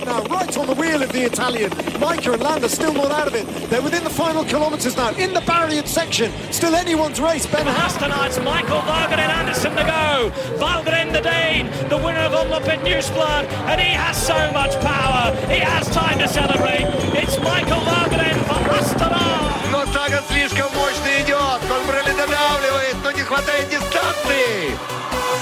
right 0.00 0.04
now, 0.04 0.22
right 0.24 0.56
on 0.56 0.66
the 0.66 0.74
wheel 0.74 1.02
of 1.02 1.12
the 1.12 1.22
Italian. 1.22 1.70
Micah 2.00 2.32
and 2.32 2.42
Landa 2.42 2.68
still 2.68 2.92
not 2.92 3.10
out 3.10 3.28
of 3.28 3.34
it. 3.34 3.46
They're 3.70 3.82
within 3.82 4.04
the 4.04 4.10
final 4.10 4.44
kilometres 4.44 4.96
now, 4.96 5.10
in 5.14 5.32
the 5.34 5.40
barrier 5.42 5.84
section. 5.86 6.32
Still 6.50 6.74
anyone's 6.74 7.20
race. 7.20 7.46
Ben 7.46 7.64
tonight's 7.64 8.38
Michael 8.40 8.80
Vargren 8.80 9.30
Anderson 9.40 9.72
to 9.76 9.84
go. 9.84 10.30
Valgren 10.56 11.12
the 11.12 11.20
Dane, 11.20 11.66
the 11.88 11.96
winner 11.96 12.20
of 12.20 12.32
Omloop 12.32 12.66
at 12.68 12.80
Newsblood, 12.80 13.44
and 13.70 13.80
he 13.80 13.92
has 13.92 14.16
so 14.16 14.36
much 14.52 14.72
power. 14.80 15.34
He 15.48 15.58
has 15.58 15.88
time 15.90 16.18
to 16.18 16.28
celebrate. 16.28 16.86
It's 17.14 17.38
Michael 17.38 17.80
Vargren 17.80 18.36
from 18.46 18.62
Astana. 18.78 19.26
Но 19.72 19.84
Саган 19.92 20.22
слишком 20.28 20.68
мощно 20.74 21.10
идет. 21.20 21.60
Кольбрелли 21.68 22.12
додавливает, 22.16 22.96
но 23.02 23.10
не 23.10 23.22
хватает 23.22 23.68
дистанции. 23.68 24.76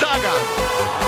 Саган. 0.00 1.07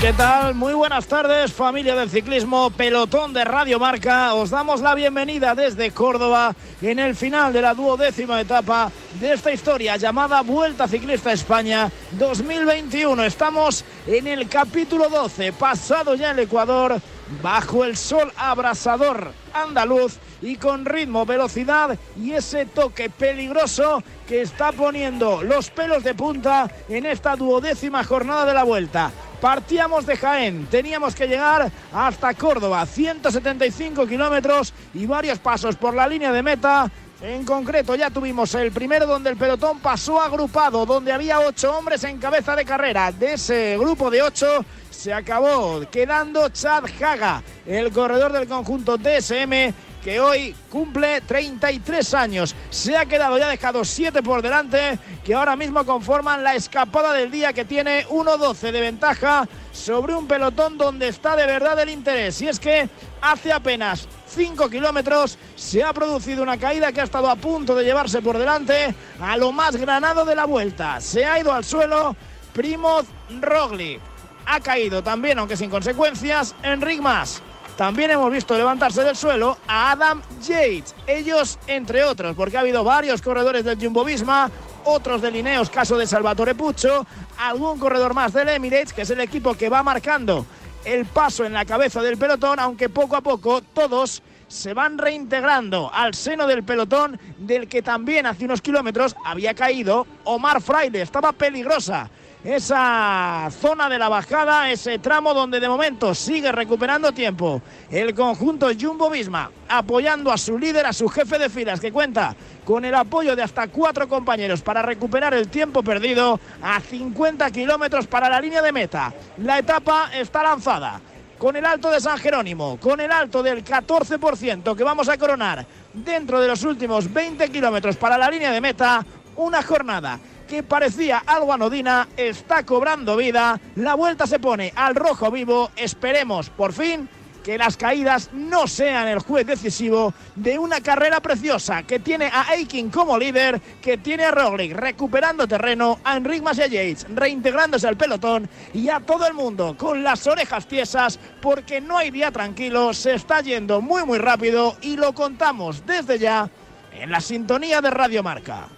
¿Qué 0.00 0.12
tal? 0.14 0.54
Muy 0.54 0.72
buenas 0.72 1.06
tardes, 1.06 1.52
familia 1.52 1.94
del 1.94 2.08
ciclismo, 2.08 2.70
pelotón 2.70 3.34
de 3.34 3.44
Radio 3.44 3.78
Marca. 3.78 4.32
Os 4.32 4.48
damos 4.48 4.80
la 4.80 4.94
bienvenida 4.94 5.54
desde 5.54 5.90
Córdoba 5.90 6.54
en 6.80 6.98
el 6.98 7.14
final 7.14 7.52
de 7.52 7.60
la 7.60 7.74
duodécima 7.74 8.40
etapa 8.40 8.90
de 9.20 9.34
esta 9.34 9.52
historia 9.52 9.98
llamada 9.98 10.40
Vuelta 10.40 10.88
Ciclista 10.88 11.32
España 11.32 11.90
2021. 12.12 13.24
Estamos 13.24 13.84
en 14.06 14.26
el 14.26 14.48
capítulo 14.48 15.10
12, 15.10 15.52
pasado 15.52 16.14
ya 16.14 16.30
el 16.30 16.38
Ecuador, 16.38 16.98
bajo 17.42 17.84
el 17.84 17.94
sol 17.96 18.32
abrasador 18.36 19.32
andaluz 19.52 20.16
y 20.40 20.56
con 20.56 20.86
ritmo, 20.86 21.26
velocidad 21.26 21.98
y 22.16 22.32
ese 22.32 22.64
toque 22.64 23.10
peligroso 23.10 24.02
que 24.26 24.40
está 24.40 24.72
poniendo 24.72 25.42
los 25.42 25.68
pelos 25.70 26.02
de 26.04 26.14
punta 26.14 26.70
en 26.88 27.04
esta 27.04 27.36
duodécima 27.36 28.02
jornada 28.04 28.46
de 28.46 28.54
la 28.54 28.64
vuelta. 28.64 29.10
Partíamos 29.40 30.04
de 30.04 30.18
Jaén, 30.18 30.66
teníamos 30.66 31.14
que 31.14 31.26
llegar 31.26 31.72
hasta 31.94 32.34
Córdoba, 32.34 32.84
175 32.84 34.06
kilómetros 34.06 34.74
y 34.92 35.06
varios 35.06 35.38
pasos 35.38 35.76
por 35.76 35.94
la 35.94 36.06
línea 36.06 36.30
de 36.30 36.42
meta. 36.42 36.90
En 37.22 37.44
concreto 37.46 37.94
ya 37.94 38.10
tuvimos 38.10 38.54
el 38.54 38.70
primero 38.70 39.06
donde 39.06 39.30
el 39.30 39.38
pelotón 39.38 39.78
pasó 39.80 40.20
agrupado, 40.20 40.84
donde 40.84 41.12
había 41.12 41.40
ocho 41.40 41.74
hombres 41.74 42.04
en 42.04 42.18
cabeza 42.18 42.54
de 42.54 42.66
carrera. 42.66 43.12
De 43.12 43.34
ese 43.34 43.78
grupo 43.78 44.10
de 44.10 44.20
ocho 44.20 44.64
se 44.90 45.12
acabó 45.12 45.80
quedando 45.90 46.50
Chad 46.50 46.84
Haga, 47.02 47.42
el 47.64 47.90
corredor 47.92 48.32
del 48.32 48.46
conjunto 48.46 48.98
DSM 48.98 49.72
que 50.02 50.20
hoy 50.20 50.54
cumple 50.70 51.20
33 51.20 52.14
años. 52.14 52.54
Se 52.70 52.96
ha 52.96 53.06
quedado 53.06 53.38
ya 53.38 53.48
dejado 53.48 53.84
7 53.84 54.22
por 54.22 54.42
delante, 54.42 54.98
que 55.24 55.34
ahora 55.34 55.56
mismo 55.56 55.84
conforman 55.84 56.42
la 56.42 56.54
escapada 56.54 57.12
del 57.12 57.30
día 57.30 57.52
que 57.52 57.64
tiene 57.64 58.06
1-12 58.08 58.72
de 58.72 58.80
ventaja 58.80 59.48
sobre 59.72 60.14
un 60.14 60.26
pelotón 60.26 60.78
donde 60.78 61.08
está 61.08 61.36
de 61.36 61.46
verdad 61.46 61.78
el 61.80 61.90
interés. 61.90 62.40
Y 62.42 62.48
es 62.48 62.58
que 62.58 62.88
hace 63.20 63.52
apenas 63.52 64.08
5 64.26 64.70
kilómetros 64.70 65.38
se 65.56 65.82
ha 65.82 65.92
producido 65.92 66.42
una 66.42 66.58
caída 66.58 66.92
que 66.92 67.00
ha 67.00 67.04
estado 67.04 67.28
a 67.28 67.36
punto 67.36 67.74
de 67.74 67.84
llevarse 67.84 68.22
por 68.22 68.38
delante 68.38 68.94
a 69.20 69.36
lo 69.36 69.52
más 69.52 69.76
granado 69.76 70.24
de 70.24 70.34
la 70.34 70.46
vuelta. 70.46 71.00
Se 71.00 71.24
ha 71.24 71.38
ido 71.38 71.52
al 71.52 71.64
suelo 71.64 72.16
Primoz 72.52 73.06
Roglic. 73.40 74.00
Ha 74.46 74.58
caído 74.60 75.02
también, 75.02 75.38
aunque 75.38 75.56
sin 75.56 75.70
consecuencias, 75.70 76.54
Enric 76.62 77.00
Mas. 77.00 77.42
También 77.80 78.10
hemos 78.10 78.30
visto 78.30 78.58
levantarse 78.58 79.02
del 79.02 79.16
suelo 79.16 79.56
a 79.66 79.92
Adam 79.92 80.20
Yates, 80.42 80.94
ellos 81.06 81.58
entre 81.66 82.04
otros, 82.04 82.36
porque 82.36 82.58
ha 82.58 82.60
habido 82.60 82.84
varios 82.84 83.22
corredores 83.22 83.64
del 83.64 83.82
Jumbo 83.82 84.04
Visma, 84.04 84.50
otros 84.84 85.22
de 85.22 85.30
Lineos, 85.30 85.70
caso 85.70 85.96
de 85.96 86.06
Salvatore 86.06 86.54
Puccio, 86.54 87.06
algún 87.38 87.78
corredor 87.78 88.12
más 88.12 88.34
del 88.34 88.50
Emirates, 88.50 88.92
que 88.92 89.00
es 89.00 89.08
el 89.08 89.20
equipo 89.20 89.54
que 89.54 89.70
va 89.70 89.82
marcando 89.82 90.44
el 90.84 91.06
paso 91.06 91.46
en 91.46 91.54
la 91.54 91.64
cabeza 91.64 92.02
del 92.02 92.18
pelotón, 92.18 92.60
aunque 92.60 92.90
poco 92.90 93.16
a 93.16 93.22
poco 93.22 93.62
todos 93.62 94.22
se 94.46 94.74
van 94.74 94.98
reintegrando 94.98 95.90
al 95.90 96.12
seno 96.12 96.46
del 96.46 96.62
pelotón 96.62 97.18
del 97.38 97.66
que 97.66 97.80
también 97.80 98.26
hace 98.26 98.44
unos 98.44 98.60
kilómetros 98.60 99.16
había 99.24 99.54
caído 99.54 100.06
Omar 100.24 100.60
Fraile, 100.60 101.00
estaba 101.00 101.32
peligrosa 101.32 102.10
esa 102.44 103.50
zona 103.60 103.88
de 103.88 103.98
la 103.98 104.08
bajada, 104.08 104.70
ese 104.70 104.98
tramo 104.98 105.34
donde 105.34 105.60
de 105.60 105.68
momento 105.68 106.14
sigue 106.14 106.50
recuperando 106.52 107.12
tiempo. 107.12 107.60
El 107.90 108.14
conjunto 108.14 108.68
Jumbo 108.78 109.10
Visma 109.10 109.50
apoyando 109.68 110.32
a 110.32 110.38
su 110.38 110.58
líder, 110.58 110.86
a 110.86 110.92
su 110.92 111.08
jefe 111.08 111.38
de 111.38 111.50
filas, 111.50 111.80
que 111.80 111.92
cuenta 111.92 112.34
con 112.64 112.84
el 112.84 112.94
apoyo 112.94 113.36
de 113.36 113.42
hasta 113.42 113.68
cuatro 113.68 114.08
compañeros 114.08 114.62
para 114.62 114.80
recuperar 114.82 115.34
el 115.34 115.48
tiempo 115.48 115.82
perdido 115.82 116.40
a 116.62 116.80
50 116.80 117.50
kilómetros 117.50 118.06
para 118.06 118.30
la 118.30 118.40
línea 118.40 118.62
de 118.62 118.72
meta. 118.72 119.12
La 119.38 119.58
etapa 119.58 120.10
está 120.14 120.42
lanzada 120.42 121.00
con 121.38 121.56
el 121.56 121.64
alto 121.64 121.90
de 121.90 122.00
San 122.00 122.18
Jerónimo, 122.18 122.78
con 122.78 123.00
el 123.00 123.10
alto 123.10 123.42
del 123.42 123.64
14% 123.64 124.76
que 124.76 124.84
vamos 124.84 125.08
a 125.08 125.16
coronar 125.16 125.66
dentro 125.92 126.40
de 126.40 126.48
los 126.48 126.62
últimos 126.64 127.12
20 127.12 127.50
kilómetros 127.50 127.96
para 127.96 128.18
la 128.18 128.30
línea 128.30 128.52
de 128.52 128.60
meta. 128.60 129.04
Una 129.36 129.62
jornada 129.62 130.18
que 130.50 130.64
parecía 130.64 131.22
algo 131.26 131.52
anodina 131.52 132.08
está 132.16 132.66
cobrando 132.66 133.16
vida. 133.16 133.60
La 133.76 133.94
vuelta 133.94 134.26
se 134.26 134.40
pone 134.40 134.72
al 134.74 134.96
rojo 134.96 135.30
vivo. 135.30 135.70
Esperemos 135.76 136.50
por 136.50 136.72
fin 136.72 137.08
que 137.44 137.56
las 137.56 137.76
caídas 137.76 138.30
no 138.32 138.66
sean 138.66 139.06
el 139.06 139.20
juez 139.20 139.46
decisivo 139.46 140.12
de 140.34 140.58
una 140.58 140.80
carrera 140.80 141.20
preciosa 141.20 141.84
que 141.84 142.00
tiene 142.00 142.26
a 142.26 142.50
Aikin 142.50 142.90
como 142.90 143.16
líder, 143.16 143.60
que 143.80 143.96
tiene 143.96 144.24
a 144.24 144.32
Roglic 144.32 144.72
recuperando 144.72 145.46
terreno, 145.46 146.00
a 146.02 146.16
Enric 146.16 146.42
Mas 146.42 146.58
y 146.58 146.62
a 146.62 146.66
Yates 146.66 147.06
reintegrándose 147.14 147.86
al 147.86 147.96
pelotón 147.96 148.50
y 148.74 148.88
a 148.88 148.98
todo 148.98 149.28
el 149.28 149.34
mundo 149.34 149.76
con 149.78 150.02
las 150.02 150.26
orejas 150.26 150.66
tiesas 150.66 151.20
porque 151.40 151.80
no 151.80 151.96
hay 151.96 152.10
día 152.10 152.32
tranquilo, 152.32 152.92
se 152.92 153.14
está 153.14 153.40
yendo 153.40 153.80
muy 153.80 154.04
muy 154.04 154.18
rápido 154.18 154.76
y 154.82 154.96
lo 154.96 155.14
contamos 155.14 155.86
desde 155.86 156.18
ya 156.18 156.50
en 156.92 157.12
la 157.12 157.20
sintonía 157.20 157.80
de 157.80 157.90
Radio 157.90 158.24
Marca. 158.24 158.68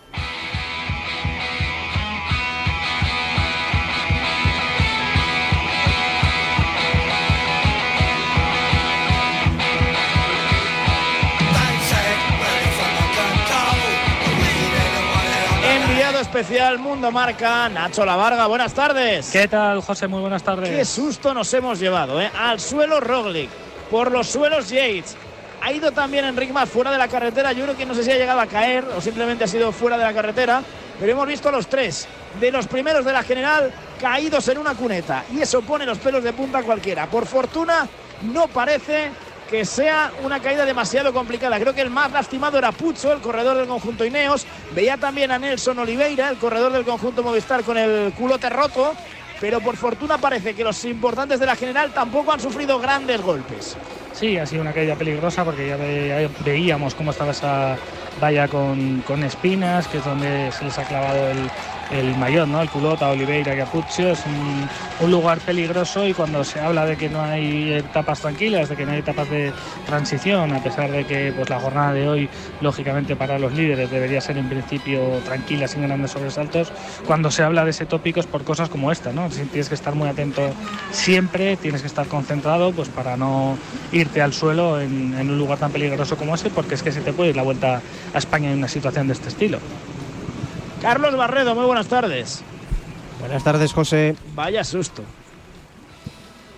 Enviado 16.13 16.31
especial 16.31 16.79
Mundo 16.79 17.11
Marca, 17.11 17.71
Nacho 17.71 18.05
Lavarga, 18.05 18.47
buenas 18.47 18.75
tardes. 18.75 19.31
¿Qué 19.31 19.49
tal, 19.49 19.81
José? 19.81 20.09
Muy 20.09 20.21
buenas 20.21 20.43
tardes. 20.43 20.69
Qué 20.69 20.85
susto 20.85 21.33
nos 21.33 21.55
hemos 21.55 21.81
llevado, 21.81 22.21
¿eh? 22.21 22.31
Al 22.39 22.61
suelo 22.61 23.01
Roglic, 23.01 23.49
por 23.91 24.13
los 24.13 24.27
suelos 24.27 24.69
Yates. 24.69 25.17
Ha 25.63 25.73
ido 25.73 25.91
también 25.91 26.27
Enric 26.27 26.51
Mas 26.53 26.69
fuera 26.69 26.91
de 26.91 26.99
la 26.99 27.09
carretera. 27.09 27.53
Yo 27.53 27.65
creo 27.65 27.79
que 27.79 27.87
no 27.87 27.95
sé 27.95 28.05
si 28.05 28.11
ha 28.11 28.19
llegado 28.19 28.41
a 28.41 28.47
caer 28.47 28.85
o 28.95 29.01
simplemente 29.01 29.45
ha 29.45 29.47
sido 29.47 29.73
fuera 29.73 29.97
de 29.97 30.05
la 30.05 30.13
carretera. 30.13 30.63
Pero 31.01 31.13
hemos 31.13 31.27
visto 31.27 31.49
a 31.49 31.53
los 31.53 31.67
tres 31.67 32.07
de 32.39 32.53
los 32.53 32.67
primeros 32.67 33.07
de 33.07 33.13
la 33.15 33.23
general 33.23 33.73
caídos 33.99 34.47
en 34.49 34.59
una 34.59 34.75
cuneta. 34.75 35.25
Y 35.33 35.41
eso 35.41 35.63
pone 35.63 35.87
los 35.87 35.97
pelos 35.97 36.23
de 36.23 36.35
punta 36.35 36.59
a 36.59 36.63
cualquiera. 36.63 37.07
Por 37.07 37.25
fortuna, 37.25 37.89
no 38.21 38.49
parece 38.49 39.09
que 39.53 39.67
sea 39.67 40.11
una 40.25 40.41
caída 40.41 40.65
demasiado 40.65 41.13
complicada. 41.13 41.61
Creo 41.61 41.75
que 41.75 41.83
el 41.83 41.91
más 41.91 42.11
lastimado 42.11 42.57
era 42.57 42.73
Pucho, 42.73 43.13
el 43.13 43.21
corredor 43.21 43.59
del 43.59 43.67
conjunto 43.67 44.03
Ineos. 44.03 44.47
Veía 44.75 44.97
también 44.97 45.31
a 45.31 45.39
Nelson 45.39 45.79
Oliveira, 45.79 46.31
el 46.31 46.39
corredor 46.39 46.73
del 46.73 46.87
conjunto 46.87 47.23
Movistar, 47.23 47.63
con 47.63 47.77
el 47.77 48.15
culote 48.15 48.49
roto. 48.49 48.95
Pero 49.43 49.61
por 49.61 49.77
fortuna 49.77 50.17
parece 50.17 50.55
que 50.55 50.65
los 50.65 50.83
importantes 50.87 51.39
de 51.39 51.45
la 51.45 51.55
general 51.55 51.93
tampoco 51.93 52.33
han 52.33 52.41
sufrido 52.41 52.79
grandes 52.79 53.21
golpes. 53.21 53.77
Sí, 54.15 54.39
ha 54.39 54.47
sido 54.47 54.63
una 54.63 54.73
caída 54.73 54.95
peligrosa 54.95 55.45
porque 55.45 55.69
ya 55.69 55.77
veíamos 56.43 56.95
cómo 56.95 57.11
estaba 57.11 57.33
esa 57.33 57.77
valla 58.23 58.49
con, 58.49 59.03
con, 59.07 59.23
espinas, 59.23 59.87
que 59.87 59.99
es 59.99 60.05
donde 60.05 60.51
se 60.53 60.65
les 60.65 60.79
ha 60.79 60.85
clavado 60.85 61.29
el, 61.29 61.51
el 61.91 62.17
mayor, 62.17 62.49
¿no? 62.49 62.63
El 62.63 62.71
Culota, 62.71 63.11
Oliveira, 63.11 63.57
Capuzzo, 63.57 64.09
es 64.11 64.25
un, 64.27 64.69
un, 65.01 65.11
lugar 65.11 65.39
peligroso 65.41 66.07
y 66.07 66.15
cuando 66.15 66.45
se 66.45 66.61
habla 66.61 66.87
de 66.87 66.97
que 66.97 67.09
no 67.09 67.21
hay 67.21 67.73
etapas 67.73 68.21
tranquilas, 68.21 68.69
de 68.69 68.77
que 68.77 68.87
no 68.87 68.93
hay 68.93 69.01
etapas 69.01 69.29
de 69.29 69.53
transición, 69.87 70.53
a 70.53 70.63
pesar 70.63 70.91
de 70.91 71.05
que 71.05 71.33
pues, 71.37 71.51
la 71.51 71.61
jornada 71.61 71.93
de 71.93 72.09
hoy, 72.09 72.29
lógicamente 72.61 73.17
para 73.17 73.39
los 73.39 73.53
líderes, 73.53 73.91
debería 73.91 74.21
ser 74.21 74.39
en 74.39 74.49
principio 74.49 75.01
tranquila, 75.25 75.69
sin 75.69 75.83
grandes 75.83 76.13
sobresaltos, 76.13 76.73
cuando 77.07 77.31
se 77.31 77.43
habla 77.43 77.65
de 77.65 77.71
ese 77.71 77.87
tópico 77.87 78.21
es 78.21 78.27
por 78.27 78.45
cosas 78.45 78.69
como 78.69 78.91
esta, 78.91 79.13
¿no? 79.13 79.29
Tienes 79.29 79.69
que 79.69 79.75
estar 79.75 79.95
muy 79.95 80.09
atento 80.09 80.43
siempre, 80.91 81.57
tienes 81.57 81.83
que 81.83 81.87
estar 81.87 82.07
concentrado 82.07 82.73
pues 82.73 82.89
para 82.89 83.17
no 83.17 83.59
irte 83.93 84.23
al 84.23 84.33
suelo 84.33 84.81
en, 84.81 85.15
en 85.19 85.31
un 85.31 85.39
lugar 85.39 85.59
tan 85.59 85.73
peligroso 85.73 86.17
como 86.17 86.35
ese, 86.35 86.51
porque 86.51 86.75
es 86.75 86.83
que 86.83 86.93
se 86.93 87.01
te 87.01 87.13
puede 87.13 87.31
ir 87.31 87.37
la 87.37 87.43
vuelta 87.43 87.83
a 88.15 88.19
España 88.19 88.51
en 88.51 88.59
una 88.59 88.69
situación 88.69 89.07
de 89.07 89.15
este 89.15 89.29
estilo. 89.29 89.59
Carlos 90.83 91.17
Barredo, 91.17 91.55
muy 91.55 91.65
buenas 91.65 91.87
tardes. 91.87 92.43
Buenas 93.21 93.45
tardes, 93.45 93.73
José. 93.73 94.17
Vaya 94.35 94.65
susto. 94.65 95.03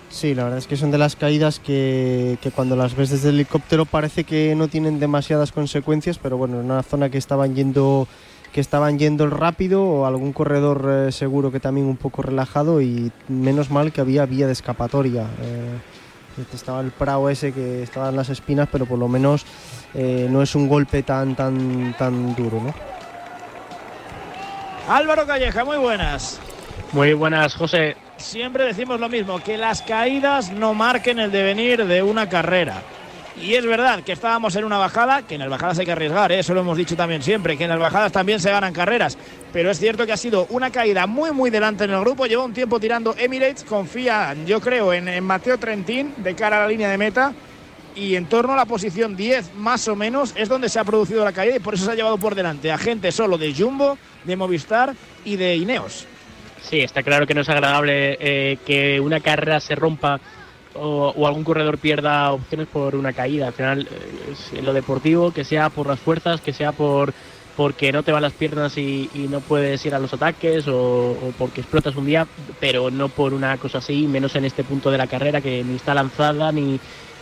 Sí, 0.09 0.35
la 0.35 0.45
verdad 0.45 0.59
es 0.61 0.67
que 0.67 0.79
son 0.79 0.91
de 0.91 0.97
las 0.97 1.15
caídas 1.15 1.61
que, 1.61 2.39
que, 2.41 2.51
cuando 2.51 2.75
las 2.75 2.97
ves 2.97 3.11
desde 3.11 3.29
el 3.29 3.35
helicóptero 3.35 3.85
parece 3.85 4.25
que 4.25 4.55
no 4.55 4.69
tienen 4.69 4.99
demasiadas 4.99 5.53
consecuencias, 5.53 6.17
pero 6.17 6.39
bueno, 6.39 6.61
en 6.61 6.71
una 6.71 6.83
zona 6.83 7.11
que 7.11 7.19
estaban 7.19 7.55
yendo 7.55 8.09
que 8.55 8.63
estaban 8.63 8.99
yendo 8.99 9.29
rápido 9.29 9.83
o 9.83 10.07
algún 10.07 10.33
corredor 10.33 10.89
eh, 10.89 11.13
seguro 11.13 11.53
que 11.53 11.61
también 11.61 11.87
un 11.87 11.97
poco 11.97 12.23
relajado 12.23 12.81
y 12.81 13.13
menos 13.29 13.71
mal 13.71 13.93
que 13.93 14.01
había 14.01 14.25
vía 14.25 14.47
de 14.47 14.53
escapatoria. 14.53 15.27
Eh, 15.43 16.45
estaba 16.55 16.81
el 16.81 16.93
prao 16.93 17.29
ese 17.29 17.53
que 17.53 17.83
estaban 17.83 18.17
las 18.17 18.31
espinas, 18.31 18.69
pero 18.73 18.87
por 18.87 18.99
lo 18.99 19.09
menos 19.09 19.45
eh, 19.93 20.29
no 20.31 20.41
es 20.41 20.55
un 20.55 20.69
golpe 20.69 21.03
tan 21.03 21.35
tan 21.37 21.95
tan 21.99 22.35
duro, 22.35 22.63
¿no? 22.63 22.94
Álvaro 24.89 25.27
Calleja, 25.27 25.65
muy 25.65 25.79
buenas. 25.79 26.39
Muy 26.93 27.15
buenas, 27.15 27.55
José. 27.55 27.97
Siempre 28.19 28.65
decimos 28.65 29.01
lo 29.01 29.09
mismo, 29.09 29.43
que 29.43 29.57
las 29.57 29.81
caídas 29.81 30.53
no 30.53 30.75
marquen 30.75 31.19
el 31.19 31.33
devenir 31.33 31.87
de 31.87 32.03
una 32.03 32.29
carrera. 32.29 32.83
Y 33.41 33.55
es 33.55 33.67
verdad 33.67 34.03
que 34.05 34.13
estábamos 34.13 34.55
en 34.57 34.65
una 34.65 34.79
bajada, 34.79 35.23
que 35.23 35.35
en 35.35 35.41
las 35.41 35.49
bajadas 35.49 35.79
hay 35.79 35.87
que 35.87 35.93
arriesgar, 35.93 36.31
¿eh? 36.31 36.39
eso 36.39 36.55
lo 36.55 36.61
hemos 36.61 36.77
dicho 36.77 36.97
también 36.97 37.23
siempre, 37.23 37.57
que 37.57 37.65
en 37.65 37.71
las 37.71 37.81
bajadas 37.81 38.13
también 38.13 38.39
se 38.39 38.51
ganan 38.51 38.73
carreras. 38.73 39.19
Pero 39.53 39.71
es 39.71 39.79
cierto 39.79 40.07
que 40.07 40.13
ha 40.13 40.17
sido 40.17 40.47
una 40.51 40.71
caída 40.71 41.07
muy, 41.07 41.33
muy 41.33 41.51
delante 41.51 41.85
en 41.85 41.91
el 41.91 42.01
grupo. 42.01 42.27
Lleva 42.27 42.45
un 42.45 42.53
tiempo 42.53 42.79
tirando 42.79 43.15
Emirates, 43.17 43.65
confía, 43.65 44.35
yo 44.47 44.61
creo, 44.61 44.93
en, 44.93 45.09
en 45.09 45.25
Mateo 45.25 45.59
Trentín 45.59 46.13
de 46.19 46.35
cara 46.35 46.59
a 46.59 46.61
la 46.61 46.69
línea 46.69 46.91
de 46.91 46.99
meta. 46.99 47.33
Y 47.97 48.17
en 48.17 48.27
torno 48.27 48.55
a 48.55 48.57
la 48.57 48.65
posición 48.65 49.17
10, 49.17 49.55
más 49.55 49.87
o 49.87 49.95
menos, 49.95 50.35
es 50.37 50.49
donde 50.49 50.69
se 50.69 50.81
ha 50.81 50.85
producido 50.85 51.25
la 51.25 51.33
caída 51.33 51.57
y 51.57 51.61
por 51.61 51.75
eso 51.75 51.85
se 51.85 51.93
ha 51.93 51.95
llevado 51.95 52.19
por 52.19 52.35
delante 52.35 52.73
a 52.73 52.79
gente 52.79 53.13
solo 53.13 53.39
de 53.39 53.55
Jumbo, 53.55 53.99
de 54.25 54.37
Movistar 54.37 54.95
y 55.25 55.37
de 55.37 55.57
Ineos. 55.57 56.07
Sí, 56.61 56.81
está 56.81 57.03
claro 57.03 57.27
que 57.27 57.35
no 57.35 57.43
es 57.43 57.49
agradable 57.49 58.17
eh, 58.21 58.59
que 58.67 58.99
una 58.99 59.21
carrera 59.21 59.61
se 59.61 59.75
rompa 59.75 60.19
o, 60.75 61.27
algún 61.27 61.45
corredor 61.45 61.79
pierda 61.79 62.33
opciones 62.33 62.67
por 62.67 62.97
una 62.97 63.13
caída. 63.13 63.49
Al 63.49 63.53
final, 63.53 63.89
eh, 63.89 64.59
en 64.59 64.65
lo 64.65 64.73
deportivo, 64.73 65.31
que 65.31 65.45
sea 65.45 65.71
por 65.71 65.87
las 65.87 66.01
fuerzas, 66.01 66.41
que 66.41 66.53
sea 66.53 66.73
por 66.73 67.13
porque 67.57 67.93
no 67.93 68.03
te 68.03 68.11
van 68.11 68.23
las 68.23 68.33
piernas 68.33 68.77
y, 68.77 69.09
y 69.15 69.29
no 69.29 69.39
puedes 69.39 69.87
ir 69.87 69.95
a 69.95 70.01
los 70.01 70.13
ataques 70.13 70.67
o, 70.67 71.17
porque 71.39 71.61
explotas 71.61 71.95
un 71.95 72.07
día, 72.07 72.27
pero 72.59 72.91
no 72.91 73.09
por 73.09 73.33
una 73.33 73.57
cosa 73.59 73.79
así, 73.79 74.09
menos 74.09 74.35
en 74.35 74.45
este 74.45 74.65
punto 74.65 74.91
de 74.91 74.99
la 74.99 75.07
carrera 75.07 75.41
que 75.41 75.63
ni 75.63 75.77
está 75.77 75.95
lanzada 75.95 76.51
ni, 76.51 76.81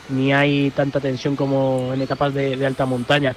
ni 0.08 0.32
hay 0.32 0.70
tanta 0.70 1.00
tensión 1.00 1.36
como 1.36 1.92
en 1.92 2.02
etapas 2.02 2.34
de, 2.34 2.64
alta 2.66 2.86
montaña. 2.86 3.34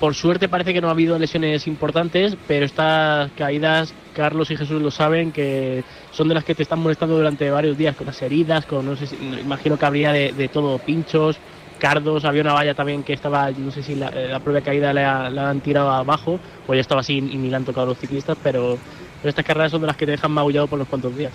Por 0.00 0.14
suerte 0.14 0.48
parece 0.48 0.74
que 0.74 0.80
no 0.80 0.88
ha 0.88 0.92
habido 0.92 1.18
lesiones 1.18 1.66
importantes, 1.66 2.36
pero 2.48 2.66
estas 2.66 3.30
caídas, 3.32 3.94
Carlos 4.14 4.50
y 4.50 4.56
Jesús 4.56 4.82
lo 4.82 4.90
saben, 4.90 5.32
que 5.32 5.84
son 6.10 6.28
de 6.28 6.34
las 6.34 6.44
que 6.44 6.54
te 6.54 6.62
están 6.62 6.80
molestando 6.80 7.16
durante 7.16 7.48
varios 7.50 7.78
días, 7.78 7.96
con 7.96 8.06
las 8.06 8.20
heridas, 8.20 8.66
con 8.66 8.84
no 8.84 8.96
sé 8.96 9.06
si, 9.06 9.16
imagino 9.16 9.78
que 9.78 9.86
habría 9.86 10.12
de, 10.12 10.50
todo, 10.52 10.78
pinchos, 10.78 11.38
cardos, 11.78 12.24
había 12.24 12.42
una 12.42 12.54
valla 12.54 12.74
también 12.74 13.02
que 13.02 13.12
estaba, 13.12 13.50
no 13.52 13.70
sé 13.70 13.82
si 13.82 13.94
la, 13.94 14.10
la 14.10 14.40
propia 14.40 14.62
caída 14.62 14.92
la, 14.92 15.30
la, 15.30 15.50
han 15.50 15.60
tirado 15.60 15.90
abajo, 15.90 16.40
o 16.66 16.74
ya 16.74 16.80
estaba 16.80 17.00
así 17.00 17.18
y 17.18 17.36
ni 17.36 17.48
la 17.48 17.58
han 17.58 17.64
tocado 17.64 17.86
los 17.86 17.98
ciclistas, 17.98 18.36
pero, 18.42 18.76
pero 19.22 19.30
estas 19.30 19.44
carreras 19.44 19.70
son 19.70 19.80
de 19.80 19.86
las 19.86 19.96
que 19.96 20.06
te 20.06 20.12
dejan 20.12 20.32
magullado 20.32 20.66
por 20.66 20.78
los 20.78 20.88
cuantos 20.88 21.16
días. 21.16 21.32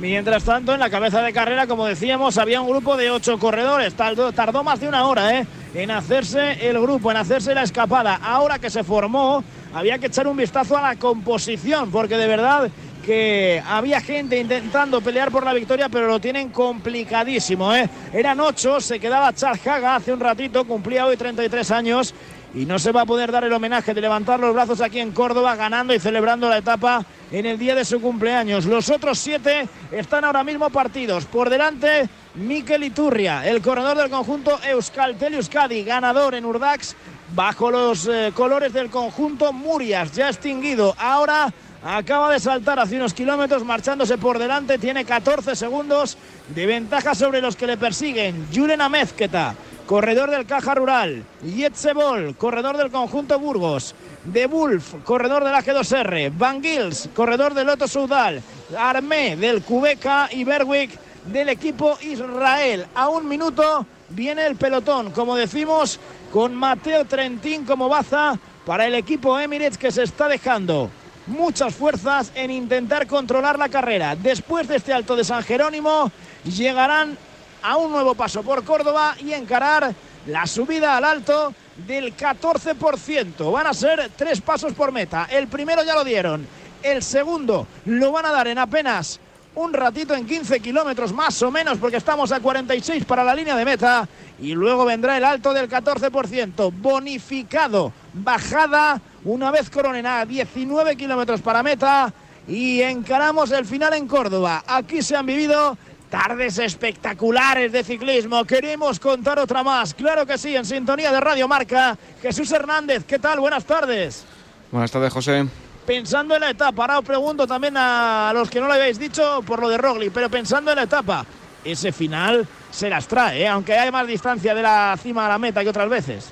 Mientras 0.00 0.42
tanto, 0.42 0.74
en 0.74 0.80
la 0.80 0.90
cabeza 0.90 1.22
de 1.22 1.32
carrera, 1.32 1.68
como 1.68 1.86
decíamos, 1.86 2.36
había 2.36 2.60
un 2.60 2.68
grupo 2.68 2.96
de 2.96 3.10
ocho 3.10 3.38
corredores. 3.38 3.94
Tardó, 3.94 4.64
más 4.64 4.80
de 4.80 4.88
una 4.88 5.06
hora 5.06 5.38
¿eh? 5.38 5.46
en 5.74 5.90
hacerse 5.92 6.68
el 6.68 6.80
grupo, 6.80 7.12
en 7.12 7.16
hacerse 7.16 7.54
la 7.54 7.62
escapada. 7.62 8.18
Ahora 8.22 8.58
que 8.58 8.70
se 8.70 8.82
formó, 8.82 9.44
había 9.72 9.98
que 9.98 10.06
echar 10.06 10.26
un 10.26 10.36
vistazo 10.36 10.76
a 10.76 10.82
la 10.82 10.96
composición, 10.96 11.92
porque 11.92 12.16
de 12.16 12.26
verdad 12.26 12.70
que 13.04 13.62
había 13.68 14.00
gente 14.00 14.38
intentando 14.38 15.00
pelear 15.00 15.30
por 15.30 15.44
la 15.44 15.52
victoria, 15.52 15.88
pero 15.88 16.06
lo 16.08 16.18
tienen 16.18 16.48
complicadísimo. 16.48 17.72
¿eh? 17.72 17.88
Eran 18.12 18.40
ocho, 18.40 18.80
se 18.80 18.98
quedaba 18.98 19.32
Charles 19.32 19.64
Haga 19.66 19.96
hace 19.96 20.12
un 20.12 20.20
ratito, 20.20 20.64
cumplía 20.64 21.06
hoy 21.06 21.16
33 21.16 21.70
años 21.70 22.14
y 22.54 22.66
no 22.66 22.78
se 22.78 22.92
va 22.92 23.02
a 23.02 23.06
poder 23.06 23.32
dar 23.32 23.44
el 23.44 23.52
homenaje 23.52 23.94
de 23.94 24.00
levantar 24.00 24.38
los 24.38 24.54
brazos 24.54 24.80
aquí 24.80 25.00
en 25.00 25.10
Córdoba, 25.10 25.56
ganando 25.56 25.92
y 25.92 25.98
celebrando 25.98 26.48
la 26.48 26.58
etapa 26.58 27.04
en 27.32 27.46
el 27.46 27.58
día 27.58 27.74
de 27.74 27.84
su 27.84 28.00
cumpleaños. 28.00 28.64
Los 28.64 28.90
otros 28.90 29.18
siete 29.18 29.68
están 29.90 30.24
ahora 30.24 30.44
mismo 30.44 30.70
partidos. 30.70 31.24
Por 31.24 31.50
delante, 31.50 32.08
Miquel 32.36 32.84
Iturria, 32.84 33.44
el 33.46 33.60
corredor 33.60 33.96
del 33.96 34.10
conjunto 34.10 34.60
Euskaltel 34.62 35.34
Euskadi, 35.34 35.82
ganador 35.82 36.34
en 36.36 36.44
Urdax, 36.44 36.94
bajo 37.34 37.70
los 37.70 38.06
eh, 38.06 38.32
colores 38.34 38.72
del 38.72 38.88
conjunto 38.88 39.52
Murias, 39.52 40.12
ya 40.12 40.28
extinguido. 40.28 40.94
Ahora 40.96 41.52
acaba 41.82 42.32
de 42.32 42.38
saltar 42.38 42.78
hace 42.78 42.96
unos 42.96 43.14
kilómetros, 43.14 43.64
marchándose 43.64 44.16
por 44.16 44.38
delante, 44.38 44.78
tiene 44.78 45.04
14 45.04 45.56
segundos 45.56 46.16
de 46.54 46.66
ventaja 46.66 47.16
sobre 47.16 47.40
los 47.40 47.56
que 47.56 47.66
le 47.66 47.76
persiguen. 47.76 48.46
Julen 48.54 48.80
Amezqueta 48.80 49.56
corredor 49.86 50.30
del 50.30 50.46
Caja 50.46 50.74
Rural, 50.74 51.24
Yetzebol, 51.42 52.36
corredor 52.36 52.76
del 52.76 52.90
conjunto 52.90 53.38
Burgos, 53.38 53.94
De 54.24 54.46
Wolf, 54.46 54.94
corredor 55.04 55.44
de 55.44 55.50
la 55.50 55.62
G2R, 55.62 56.32
Van 56.36 56.62
Gils, 56.62 57.08
corredor 57.14 57.54
del 57.54 57.66
Loto 57.66 57.86
Sudal, 57.86 58.42
Armé 58.78 59.36
del 59.36 59.62
Cubeca 59.62 60.28
y 60.30 60.44
Berwick 60.44 60.98
del 61.26 61.50
equipo 61.50 61.98
Israel. 62.00 62.86
A 62.94 63.08
un 63.08 63.28
minuto 63.28 63.86
viene 64.08 64.46
el 64.46 64.56
pelotón, 64.56 65.10
como 65.10 65.36
decimos, 65.36 66.00
con 66.32 66.54
Mateo 66.54 67.04
Trentín 67.04 67.64
como 67.64 67.88
baza 67.88 68.38
para 68.64 68.86
el 68.86 68.94
equipo 68.94 69.38
Emirates 69.38 69.78
que 69.78 69.92
se 69.92 70.04
está 70.04 70.28
dejando 70.28 70.90
muchas 71.26 71.74
fuerzas 71.74 72.32
en 72.34 72.50
intentar 72.50 73.06
controlar 73.06 73.58
la 73.58 73.68
carrera. 73.68 74.16
Después 74.16 74.68
de 74.68 74.76
este 74.76 74.92
alto 74.92 75.16
de 75.16 75.24
San 75.24 75.42
Jerónimo, 75.42 76.10
llegarán 76.44 77.16
a 77.64 77.78
un 77.78 77.90
nuevo 77.90 78.14
paso 78.14 78.42
por 78.42 78.62
Córdoba 78.62 79.16
y 79.20 79.32
encarar 79.32 79.94
la 80.26 80.46
subida 80.46 80.98
al 80.98 81.04
alto 81.04 81.54
del 81.86 82.14
14%. 82.14 83.50
Van 83.50 83.66
a 83.66 83.72
ser 83.72 84.10
tres 84.14 84.42
pasos 84.42 84.74
por 84.74 84.92
meta. 84.92 85.26
El 85.30 85.48
primero 85.48 85.82
ya 85.82 85.94
lo 85.94 86.04
dieron. 86.04 86.46
El 86.82 87.02
segundo 87.02 87.66
lo 87.86 88.12
van 88.12 88.26
a 88.26 88.32
dar 88.32 88.48
en 88.48 88.58
apenas 88.58 89.18
un 89.54 89.72
ratito 89.72 90.14
en 90.14 90.26
15 90.26 90.60
kilómetros 90.60 91.12
más 91.12 91.40
o 91.40 91.50
menos 91.50 91.78
porque 91.78 91.96
estamos 91.96 92.32
a 92.32 92.40
46 92.40 93.04
para 93.06 93.24
la 93.24 93.34
línea 93.34 93.56
de 93.56 93.64
meta 93.64 94.06
y 94.40 94.52
luego 94.52 94.84
vendrá 94.84 95.16
el 95.16 95.24
alto 95.24 95.54
del 95.54 95.70
14% 95.70 96.72
bonificado 96.72 97.92
bajada 98.12 99.00
una 99.24 99.52
vez 99.52 99.70
coronena 99.70 100.26
19 100.26 100.96
kilómetros 100.96 101.40
para 101.40 101.62
meta 101.62 102.12
y 102.48 102.82
encaramos 102.82 103.52
el 103.52 103.64
final 103.64 103.94
en 103.94 104.08
Córdoba 104.08 104.64
aquí 104.66 105.02
se 105.02 105.14
han 105.14 105.26
vivido 105.26 105.78
tardes 106.14 106.58
espectaculares 106.58 107.72
de 107.72 107.82
ciclismo. 107.82 108.44
Queremos 108.44 109.00
contar 109.00 109.36
otra 109.40 109.64
más. 109.64 109.94
Claro 109.94 110.24
que 110.24 110.38
sí, 110.38 110.54
en 110.54 110.64
sintonía 110.64 111.10
de 111.10 111.18
Radio 111.18 111.48
Marca. 111.48 111.98
Jesús 112.22 112.52
Hernández, 112.52 113.04
¿qué 113.04 113.18
tal? 113.18 113.40
Buenas 113.40 113.64
tardes. 113.64 114.24
Buenas 114.70 114.92
tardes, 114.92 115.12
José. 115.12 115.44
Pensando 115.84 116.36
en 116.36 116.42
la 116.42 116.50
etapa, 116.50 116.82
ahora 116.82 117.00
os 117.00 117.04
pregunto 117.04 117.48
también 117.48 117.74
a 117.76 118.30
los 118.32 118.48
que 118.48 118.60
no 118.60 118.68
lo 118.68 118.74
habéis 118.74 118.96
dicho 118.96 119.42
por 119.44 119.60
lo 119.60 119.68
de 119.68 119.76
Rogli, 119.76 120.10
pero 120.10 120.30
pensando 120.30 120.70
en 120.70 120.76
la 120.76 120.84
etapa, 120.84 121.26
ese 121.64 121.90
final 121.90 122.46
se 122.70 122.88
las 122.88 123.08
trae, 123.08 123.42
¿eh? 123.42 123.48
aunque 123.48 123.76
hay 123.76 123.90
más 123.90 124.06
distancia 124.06 124.54
de 124.54 124.62
la 124.62 124.96
cima 125.02 125.26
a 125.26 125.30
la 125.30 125.38
meta 125.38 125.64
que 125.64 125.70
otras 125.70 125.88
veces. 125.88 126.30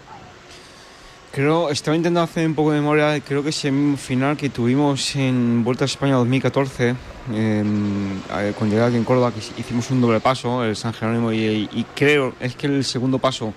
Creo, 1.32 1.70
estaba 1.70 1.96
intentando 1.96 2.20
hacer 2.20 2.46
un 2.46 2.54
poco 2.54 2.72
de 2.72 2.80
memoria, 2.80 3.18
creo 3.20 3.42
que 3.42 3.48
ese 3.48 3.72
final 3.96 4.36
que 4.36 4.50
tuvimos 4.50 5.16
en 5.16 5.64
Vuelta 5.64 5.84
a 5.84 5.86
España 5.86 6.16
2014, 6.16 6.94
eh, 7.32 8.52
con 8.58 8.68
aquí 8.68 8.96
en 8.96 9.04
Córdoba, 9.04 9.32
hicimos 9.56 9.90
un 9.90 10.02
doble 10.02 10.20
paso, 10.20 10.62
el 10.62 10.76
San 10.76 10.92
Jerónimo, 10.92 11.32
y, 11.32 11.86
creo, 11.96 12.34
es 12.38 12.54
que 12.54 12.66
el 12.66 12.84
segundo 12.84 13.18
paso, 13.18 13.54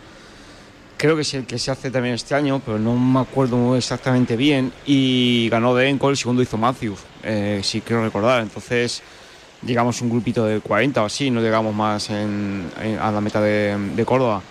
creo 0.96 1.17
que 1.17 1.24
es 1.24 1.34
el 1.34 1.46
que 1.46 1.60
se 1.60 1.70
hace 1.70 1.91
también 1.91 2.15
este 2.15 2.34
año, 2.34 2.62
pero 2.65 2.79
no 2.79 2.96
me 2.96 3.20
acuerdo 3.20 3.75
exactamente 3.75 4.38
bien, 4.38 4.72
y 4.86 5.50
ganó 5.50 5.75
de 5.75 5.89
Enco, 5.89 6.10
el 6.10 6.15
segundo 6.15 6.41
hizo 6.41 6.58
Matthews, 6.58 7.00
eh, 7.24 7.60
si 7.62 7.82
quiero 7.82 8.05
recordar, 8.05 8.41
entonces 8.41 9.03
llegamos 9.65 10.01
un 10.01 10.10
grupito 10.10 10.46
de 10.46 10.62
40 10.62 11.03
o 11.03 11.05
así, 11.08 11.29
no 11.29 11.41
llegamos 11.41 11.75
más 11.75 12.10
en, 12.10 12.72
en, 12.82 13.00
a 13.00 13.12
la 13.12 13.20
meta 13.20 13.41
de 13.41 14.03
Córdoba 14.05 14.41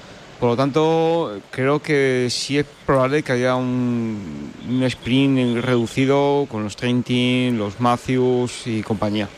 Por 0.41 0.51
lo 0.51 0.57
tanto, 0.57 1.41
creo 1.51 1.81
que 1.81 2.29
sí 2.31 2.59
es 2.59 2.67
probable 2.85 3.23
que 3.23 3.33
haya 3.33 3.55
un, 3.55 4.53
un 4.69 4.83
sprint 4.83 5.65
reducido 5.65 6.47
con 6.51 6.65
los 6.65 6.77
Trentin, 6.77 7.57
los 7.57 7.81
Matthews 7.81 8.67
y 8.67 8.83
compañía. 8.83 9.29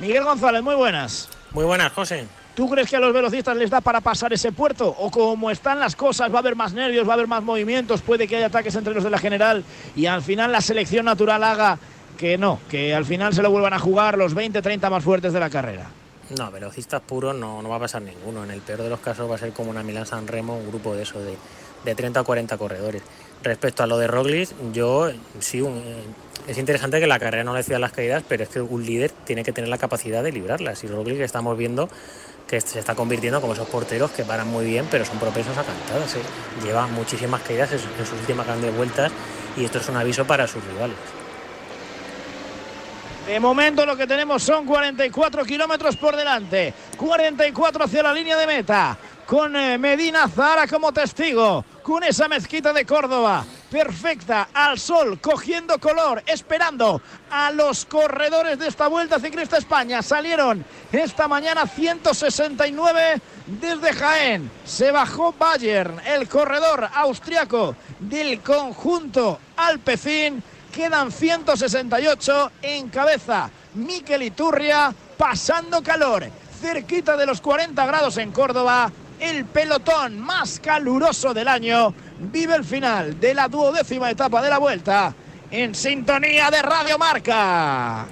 Miguel 0.00 0.24
González, 0.24 0.62
muy 0.62 0.74
buenas. 0.74 1.28
Muy 1.52 1.64
buenas, 1.64 1.92
José. 1.92 2.26
¿Tú 2.54 2.70
crees 2.70 2.88
que 2.88 2.96
a 2.96 3.00
los 3.00 3.12
velocistas 3.12 3.56
les 3.56 3.70
da 3.70 3.80
para 3.80 4.00
pasar 4.00 4.32
ese 4.32 4.50
puerto? 4.50 4.88
¿O 4.88 5.10
como 5.10 5.50
están 5.50 5.78
las 5.78 5.94
cosas, 5.94 6.30
va 6.30 6.36
a 6.36 6.38
haber 6.38 6.56
más 6.56 6.72
nervios, 6.72 7.06
va 7.06 7.12
a 7.12 7.14
haber 7.14 7.26
más 7.26 7.42
movimientos, 7.42 8.00
puede 8.00 8.26
que 8.26 8.36
haya 8.36 8.46
ataques 8.46 8.74
entre 8.74 8.94
los 8.94 9.04
de 9.04 9.10
la 9.10 9.18
general 9.18 9.62
y 9.94 10.06
al 10.06 10.22
final 10.22 10.52
la 10.52 10.62
selección 10.62 11.04
natural 11.04 11.44
haga 11.44 11.78
que 12.16 12.38
no, 12.38 12.58
que 12.70 12.94
al 12.94 13.04
final 13.04 13.34
se 13.34 13.42
lo 13.42 13.50
vuelvan 13.50 13.74
a 13.74 13.78
jugar 13.78 14.16
los 14.16 14.32
20, 14.32 14.62
30 14.62 14.88
más 14.88 15.04
fuertes 15.04 15.34
de 15.34 15.40
la 15.40 15.50
carrera? 15.50 15.90
No, 16.30 16.50
velocistas 16.50 17.00
puros 17.02 17.36
no, 17.36 17.62
no 17.62 17.68
va 17.68 17.76
a 17.76 17.80
pasar 17.80 18.02
ninguno. 18.02 18.42
En 18.42 18.50
el 18.50 18.60
peor 18.60 18.82
de 18.82 18.90
los 18.90 19.00
casos 19.00 19.30
va 19.30 19.36
a 19.36 19.38
ser 19.38 19.52
como 19.52 19.70
una 19.70 19.82
Milán 19.82 20.06
San 20.06 20.26
Remo, 20.26 20.56
un 20.56 20.68
grupo 20.68 20.94
de 20.94 21.02
eso, 21.02 21.20
de, 21.20 21.36
de 21.84 21.94
30 21.94 22.20
o 22.20 22.24
40 22.24 22.58
corredores. 22.58 23.02
Respecto 23.42 23.84
a 23.84 23.86
lo 23.86 23.96
de 23.96 24.08
Roglic, 24.08 24.50
yo 24.72 25.08
sí, 25.38 25.60
un, 25.60 25.80
es 26.48 26.58
interesante 26.58 26.98
que 26.98 27.06
la 27.06 27.20
carrera 27.20 27.44
no 27.44 27.52
le 27.52 27.58
decida 27.58 27.78
las 27.78 27.92
caídas, 27.92 28.24
pero 28.28 28.42
es 28.42 28.48
que 28.48 28.60
un 28.60 28.84
líder 28.84 29.12
tiene 29.24 29.44
que 29.44 29.52
tener 29.52 29.68
la 29.68 29.78
capacidad 29.78 30.24
de 30.24 30.32
librarlas. 30.32 30.82
Y 30.82 30.88
Roglic 30.88 31.20
estamos 31.20 31.56
viendo 31.56 31.88
que 32.48 32.60
se 32.60 32.78
está 32.78 32.94
convirtiendo 32.94 33.40
como 33.40 33.52
esos 33.52 33.68
porteros 33.68 34.10
que 34.10 34.24
paran 34.24 34.48
muy 34.48 34.64
bien, 34.64 34.86
pero 34.90 35.04
son 35.04 35.18
propensos 35.18 35.56
a 35.56 35.64
cantadas. 35.64 36.14
¿eh? 36.16 36.20
Lleva 36.64 36.86
muchísimas 36.88 37.42
caídas 37.42 37.72
en 37.72 37.78
sus 37.78 38.18
últimas 38.18 38.46
grandes 38.46 38.74
vueltas 38.76 39.12
y 39.56 39.64
esto 39.64 39.78
es 39.78 39.88
un 39.88 39.96
aviso 39.96 40.24
para 40.24 40.46
sus 40.46 40.64
rivales. 40.64 40.96
De 43.26 43.40
momento 43.40 43.84
lo 43.84 43.96
que 43.96 44.06
tenemos 44.06 44.40
son 44.40 44.64
44 44.64 45.44
kilómetros 45.44 45.96
por 45.96 46.14
delante, 46.14 46.72
44 46.96 47.84
hacia 47.84 48.04
la 48.04 48.12
línea 48.12 48.36
de 48.36 48.46
meta, 48.46 48.96
con 49.26 49.56
eh, 49.56 49.76
Medina 49.78 50.28
Zara 50.28 50.68
como 50.68 50.92
testigo, 50.92 51.64
con 51.82 52.04
esa 52.04 52.28
mezquita 52.28 52.72
de 52.72 52.86
Córdoba, 52.86 53.44
perfecta, 53.68 54.50
al 54.54 54.78
sol, 54.78 55.18
cogiendo 55.20 55.80
color, 55.80 56.22
esperando 56.24 57.02
a 57.28 57.50
los 57.50 57.84
corredores 57.86 58.60
de 58.60 58.68
esta 58.68 58.86
Vuelta 58.86 59.18
Ciclista 59.18 59.56
España. 59.56 60.02
Salieron 60.02 60.64
esta 60.92 61.26
mañana 61.26 61.66
169 61.66 63.20
desde 63.46 63.92
Jaén. 63.92 64.48
Se 64.64 64.92
bajó 64.92 65.34
Bayern, 65.36 66.00
el 66.06 66.28
corredor 66.28 66.88
austriaco 66.94 67.74
del 67.98 68.40
conjunto 68.40 69.40
Alpecin. 69.56 70.40
Quedan 70.76 71.10
168 71.10 72.52
en 72.60 72.90
cabeza. 72.90 73.48
Miquel 73.76 74.24
Iturria 74.24 74.94
pasando 75.16 75.82
calor. 75.82 76.28
Cerquita 76.60 77.16
de 77.16 77.24
los 77.24 77.40
40 77.40 77.86
grados 77.86 78.18
en 78.18 78.30
Córdoba. 78.30 78.92
El 79.18 79.46
pelotón 79.46 80.20
más 80.20 80.60
caluroso 80.60 81.32
del 81.32 81.48
año 81.48 81.94
vive 82.18 82.56
el 82.56 82.64
final 82.64 83.18
de 83.18 83.32
la 83.32 83.48
duodécima 83.48 84.10
etapa 84.10 84.42
de 84.42 84.50
la 84.50 84.58
vuelta 84.58 85.14
en 85.50 85.74
sintonía 85.74 86.50
de 86.50 86.60
Radio 86.60 86.98
Marca. 86.98 88.04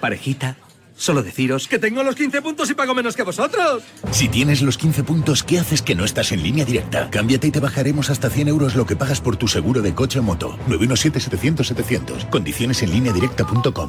Parejita, 0.00 0.56
solo 0.98 1.22
deciros 1.22 1.66
que 1.68 1.78
tengo 1.78 2.02
los 2.02 2.14
15 2.14 2.42
puntos 2.42 2.68
y 2.70 2.74
pago 2.74 2.94
menos 2.94 3.16
que 3.16 3.22
vosotros. 3.22 3.82
Si 4.10 4.28
tienes 4.28 4.60
los 4.60 4.76
15 4.76 5.04
puntos, 5.04 5.42
¿qué 5.42 5.58
haces 5.58 5.80
que 5.80 5.94
no 5.94 6.04
estás 6.04 6.32
en 6.32 6.42
línea 6.42 6.64
directa? 6.64 7.08
Cámbiate 7.10 7.46
y 7.46 7.50
te 7.50 7.60
bajaremos 7.60 8.10
hasta 8.10 8.28
100 8.28 8.48
euros 8.48 8.74
lo 8.74 8.84
que 8.84 8.96
pagas 8.96 9.20
por 9.20 9.36
tu 9.36 9.48
seguro 9.48 9.80
de 9.80 9.94
coche 9.94 10.18
o 10.18 10.22
moto. 10.22 10.58
917-700-700. 10.68 12.28
Condiciones 12.28 12.82
en 12.82 12.90
línea 12.90 13.12
directa.com. 13.12 13.88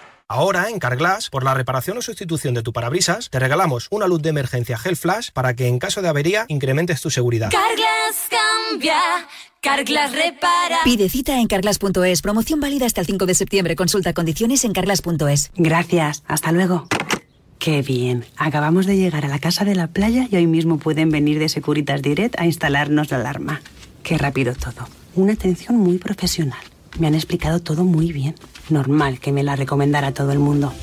Ahora, 0.33 0.69
en 0.69 0.79
Carglass, 0.79 1.29
por 1.29 1.43
la 1.43 1.53
reparación 1.53 1.97
o 1.97 2.01
sustitución 2.01 2.53
de 2.53 2.63
tu 2.63 2.71
parabrisas, 2.71 3.29
te 3.29 3.37
regalamos 3.37 3.89
una 3.91 4.07
luz 4.07 4.21
de 4.21 4.29
emergencia 4.29 4.77
Gel 4.77 4.95
Flash 4.95 5.31
para 5.33 5.57
que 5.57 5.67
en 5.67 5.77
caso 5.77 6.01
de 6.01 6.07
avería 6.07 6.45
incrementes 6.47 7.01
tu 7.01 7.09
seguridad. 7.09 7.51
Carglass 7.51 8.29
cambia, 8.29 8.97
Carglass 9.59 10.13
repara. 10.13 10.77
Pide 10.85 11.09
cita 11.09 11.37
en 11.37 11.47
carglass.es. 11.47 12.21
Promoción 12.21 12.61
válida 12.61 12.85
hasta 12.85 13.01
el 13.01 13.07
5 13.07 13.25
de 13.25 13.35
septiembre. 13.35 13.75
Consulta 13.75 14.13
condiciones 14.13 14.63
en 14.63 14.71
carglass.es. 14.71 15.51
Gracias, 15.55 16.23
hasta 16.25 16.53
luego. 16.53 16.87
Qué 17.59 17.81
bien. 17.81 18.23
Acabamos 18.37 18.85
de 18.85 18.95
llegar 18.95 19.25
a 19.25 19.27
la 19.27 19.39
casa 19.39 19.65
de 19.65 19.75
la 19.75 19.87
playa 19.87 20.29
y 20.31 20.37
hoy 20.37 20.47
mismo 20.47 20.77
pueden 20.77 21.09
venir 21.09 21.39
de 21.39 21.49
Securitas 21.49 22.01
Direct 22.01 22.39
a 22.39 22.45
instalarnos 22.45 23.11
la 23.11 23.17
alarma. 23.17 23.61
Qué 24.01 24.17
rápido 24.17 24.55
todo. 24.55 24.87
Una 25.13 25.33
atención 25.33 25.75
muy 25.75 25.97
profesional. 25.97 26.63
Me 26.99 27.07
han 27.07 27.15
explicado 27.15 27.59
todo 27.59 27.83
muy 27.83 28.13
bien. 28.13 28.35
Normal 28.71 29.19
que 29.19 29.31
me 29.31 29.43
la 29.43 29.55
recomendara 29.55 30.07
a 30.07 30.13
todo 30.13 30.31
el 30.31 30.39
mundo. 30.39 30.73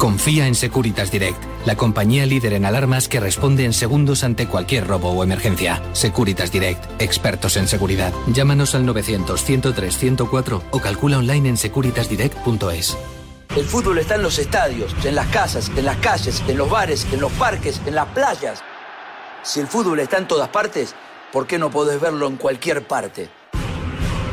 Confía 0.00 0.46
en 0.46 0.54
Securitas 0.54 1.10
Direct, 1.10 1.42
la 1.66 1.76
compañía 1.76 2.24
líder 2.24 2.54
en 2.54 2.64
alarmas 2.64 3.06
que 3.06 3.20
responde 3.20 3.66
en 3.66 3.74
segundos 3.74 4.24
ante 4.24 4.46
cualquier 4.46 4.86
robo 4.86 5.10
o 5.10 5.22
emergencia. 5.22 5.82
Securitas 5.92 6.50
Direct, 6.50 7.02
expertos 7.02 7.58
en 7.58 7.68
seguridad. 7.68 8.10
Llámanos 8.32 8.74
al 8.74 8.86
900-103-104 8.86 10.62
o 10.70 10.80
calcula 10.80 11.18
online 11.18 11.50
en 11.50 11.56
securitasdirect.es. 11.58 12.96
El 13.56 13.64
fútbol 13.66 13.98
está 13.98 14.14
en 14.14 14.22
los 14.22 14.38
estadios, 14.38 14.96
en 15.04 15.14
las 15.16 15.26
casas, 15.26 15.70
en 15.76 15.84
las 15.84 15.98
calles, 15.98 16.42
en 16.48 16.56
los 16.56 16.70
bares, 16.70 17.06
en 17.12 17.20
los 17.20 17.32
parques, 17.32 17.78
en 17.84 17.94
las 17.94 18.06
playas. 18.06 18.62
Si 19.42 19.60
el 19.60 19.66
fútbol 19.66 20.00
está 20.00 20.16
en 20.16 20.28
todas 20.28 20.48
partes, 20.48 20.94
¿por 21.30 21.46
qué 21.46 21.58
no 21.58 21.70
podés 21.70 22.00
verlo 22.00 22.26
en 22.26 22.36
cualquier 22.36 22.86
parte? 22.86 23.28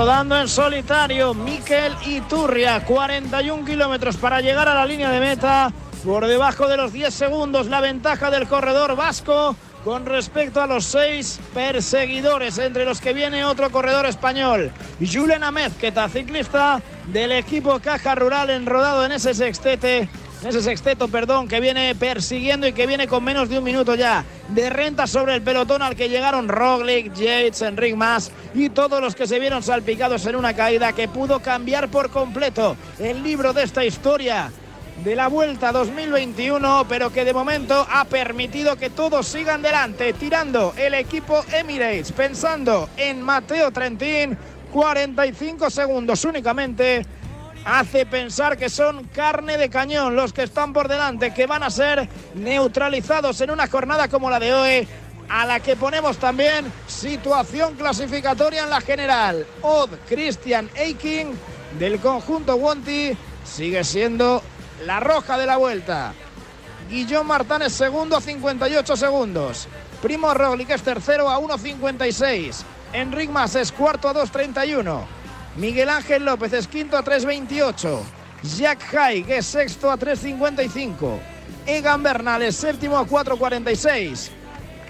Rodando 0.00 0.40
en 0.40 0.48
solitario 0.48 1.34
Miquel 1.34 1.94
Iturria, 2.06 2.82
41 2.86 3.66
kilómetros 3.66 4.16
para 4.16 4.40
llegar 4.40 4.66
a 4.66 4.72
la 4.74 4.86
línea 4.86 5.10
de 5.10 5.20
meta. 5.20 5.70
Por 6.02 6.26
debajo 6.26 6.68
de 6.68 6.78
los 6.78 6.94
10 6.94 7.12
segundos 7.12 7.66
la 7.66 7.82
ventaja 7.82 8.30
del 8.30 8.48
corredor 8.48 8.96
vasco 8.96 9.54
con 9.84 10.06
respecto 10.06 10.62
a 10.62 10.66
los 10.66 10.86
seis 10.86 11.38
perseguidores, 11.52 12.56
entre 12.56 12.86
los 12.86 12.98
que 12.98 13.12
viene 13.12 13.44
otro 13.44 13.68
corredor 13.70 14.06
español, 14.06 14.72
Julen 15.00 15.44
Amezqueta, 15.44 16.08
ciclista 16.08 16.80
del 17.08 17.32
equipo 17.32 17.78
Caja 17.80 18.14
Rural, 18.14 18.48
enrodado 18.48 19.04
en 19.04 19.12
ese 19.12 19.34
sextete, 19.34 20.08
ese 20.44 20.62
sexteto, 20.62 21.08
perdón, 21.08 21.48
que 21.48 21.60
viene 21.60 21.94
persiguiendo 21.94 22.66
y 22.66 22.72
que 22.72 22.86
viene 22.86 23.06
con 23.06 23.22
menos 23.22 23.48
de 23.48 23.58
un 23.58 23.64
minuto 23.64 23.94
ya 23.94 24.24
de 24.48 24.70
renta 24.70 25.06
sobre 25.06 25.34
el 25.34 25.42
pelotón 25.42 25.82
al 25.82 25.96
que 25.96 26.08
llegaron 26.08 26.48
Roglic, 26.48 27.12
Yates, 27.14 27.62
Enric 27.62 27.94
Mas 27.94 28.30
y 28.54 28.70
todos 28.70 29.00
los 29.00 29.14
que 29.14 29.26
se 29.26 29.38
vieron 29.38 29.62
salpicados 29.62 30.24
en 30.26 30.36
una 30.36 30.54
caída 30.54 30.92
que 30.92 31.08
pudo 31.08 31.40
cambiar 31.40 31.88
por 31.88 32.10
completo 32.10 32.76
el 32.98 33.22
libro 33.22 33.52
de 33.52 33.64
esta 33.64 33.84
historia 33.84 34.50
de 35.04 35.16
la 35.16 35.28
Vuelta 35.28 35.72
2021, 35.72 36.86
pero 36.88 37.10
que 37.12 37.24
de 37.24 37.32
momento 37.32 37.86
ha 37.90 38.04
permitido 38.04 38.76
que 38.76 38.90
todos 38.90 39.26
sigan 39.26 39.62
delante, 39.62 40.12
tirando 40.12 40.74
el 40.76 40.94
equipo 40.94 41.42
Emirates, 41.52 42.12
pensando 42.12 42.90
en 42.96 43.22
Mateo 43.22 43.70
Trentín, 43.70 44.36
45 44.70 45.70
segundos 45.70 46.24
únicamente. 46.24 47.06
Hace 47.64 48.06
pensar 48.06 48.56
que 48.56 48.70
son 48.70 49.04
carne 49.04 49.58
de 49.58 49.68
cañón 49.68 50.16
los 50.16 50.32
que 50.32 50.44
están 50.44 50.72
por 50.72 50.88
delante, 50.88 51.34
que 51.34 51.46
van 51.46 51.62
a 51.62 51.70
ser 51.70 52.08
neutralizados 52.34 53.40
en 53.40 53.50
una 53.50 53.66
jornada 53.68 54.08
como 54.08 54.30
la 54.30 54.40
de 54.40 54.54
hoy, 54.54 54.88
a 55.28 55.44
la 55.44 55.60
que 55.60 55.76
ponemos 55.76 56.16
también 56.16 56.72
situación 56.86 57.74
clasificatoria 57.74 58.64
en 58.64 58.70
la 58.70 58.80
general. 58.80 59.46
Odd 59.62 59.90
Christian 60.08 60.70
Eiking 60.74 61.38
del 61.78 62.00
conjunto 62.00 62.56
Wanty 62.56 63.16
sigue 63.44 63.84
siendo 63.84 64.42
la 64.86 64.98
roja 65.00 65.36
de 65.38 65.46
la 65.46 65.58
vuelta. 65.58 66.14
Guillón 66.88 67.26
Martán 67.26 67.68
segundo 67.70 68.16
a 68.16 68.20
58 68.20 68.96
segundos. 68.96 69.68
Primo 70.02 70.32
Roglic 70.32 70.70
es 70.70 70.82
tercero 70.82 71.28
a 71.28 71.38
1.56. 71.38 72.62
Enric 72.92 73.30
Mas 73.30 73.54
es 73.54 73.70
cuarto 73.70 74.08
a 74.08 74.14
2.31. 74.14 75.19
Miguel 75.60 75.90
Ángel 75.90 76.24
López 76.24 76.54
es 76.54 76.66
quinto 76.66 76.96
a 76.96 77.04
3.28. 77.04 78.00
Jack 78.56 78.94
Haig 78.94 79.30
es 79.30 79.44
sexto 79.44 79.90
a 79.90 79.98
3.55. 79.98 81.18
Egan 81.66 82.02
Bernal 82.02 82.40
es 82.40 82.56
séptimo 82.56 82.96
a 82.96 83.06
4.46. 83.06 84.30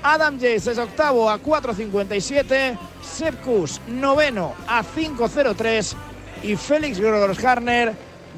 Adam 0.05 0.39
Yates 0.39 0.69
es 0.69 0.79
octavo 0.79 1.29
a 1.29 1.43
4.57. 1.43 2.79
Sepkus 3.03 3.81
noveno 3.89 4.55
a 4.69 4.85
5.03. 4.85 5.97
Y 6.45 6.55
Félix 6.55 7.01
Grossharner 7.01 7.93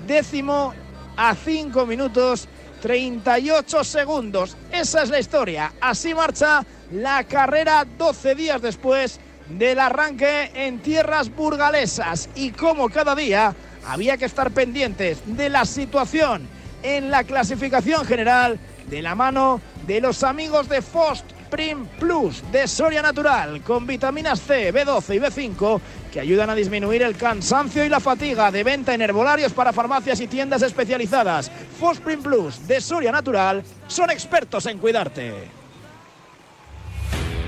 décimo 0.07 0.73
a 1.19 1.35
5 1.35 1.85
minutos 1.85 2.49
38 2.81 3.85
segundos. 3.85 4.57
Esa 4.71 5.03
es 5.03 5.11
la 5.11 5.21
historia. 5.21 5.75
Así 5.83 6.15
marcha 6.15 6.65
la 6.93 7.25
carrera 7.25 7.85
12 7.99 8.35
días 8.35 8.63
después 8.63 9.21
del 9.59 9.79
arranque 9.79 10.51
en 10.55 10.81
tierras 10.81 11.35
burgalesas. 11.35 12.29
Y 12.35 12.51
como 12.51 12.89
cada 12.89 13.15
día 13.15 13.55
había 13.87 14.17
que 14.17 14.27
estar 14.27 14.51
pendientes 14.51 15.23
de 15.27 15.49
la 15.49 15.65
situación 15.65 16.49
en 16.83 17.11
la 17.11 17.25
clasificación 17.25 18.05
general 18.05 18.59
de 18.89 19.03
la 19.03 19.15
mano 19.15 19.61
de 19.87 20.01
los 20.01 20.23
amigos 20.23 20.69
de 20.69 20.83
Fost 20.83 21.25
Prim 21.51 21.87
Plus 22.01 22.43
de 22.51 22.67
Soria 22.67 23.03
Natural 23.03 23.61
con 23.63 23.87
vitaminas 23.87 24.41
C, 24.41 24.73
B12 24.73 25.17
y 25.17 25.19
B5 25.19 25.81
que 26.13 26.21
ayudan 26.21 26.51
a 26.51 26.55
disminuir 26.55 27.03
el 27.03 27.17
cansancio 27.17 27.85
y 27.85 27.89
la 27.89 28.01
fatiga 28.01 28.51
de 28.51 28.65
venta 28.65 28.95
en 28.95 29.03
herbolarios 29.03 29.53
para 29.53 29.73
farmacias 29.73 30.21
y 30.21 30.29
tiendas 30.29 30.63
especializadas. 30.63 31.51
Fosprin 31.79 32.23
Plus 32.23 32.67
de 32.67 32.81
Soria 32.81 33.13
Natural 33.13 33.63
son 33.87 34.11
expertos 34.11 34.67
en 34.67 34.79
cuidarte. 34.79 35.62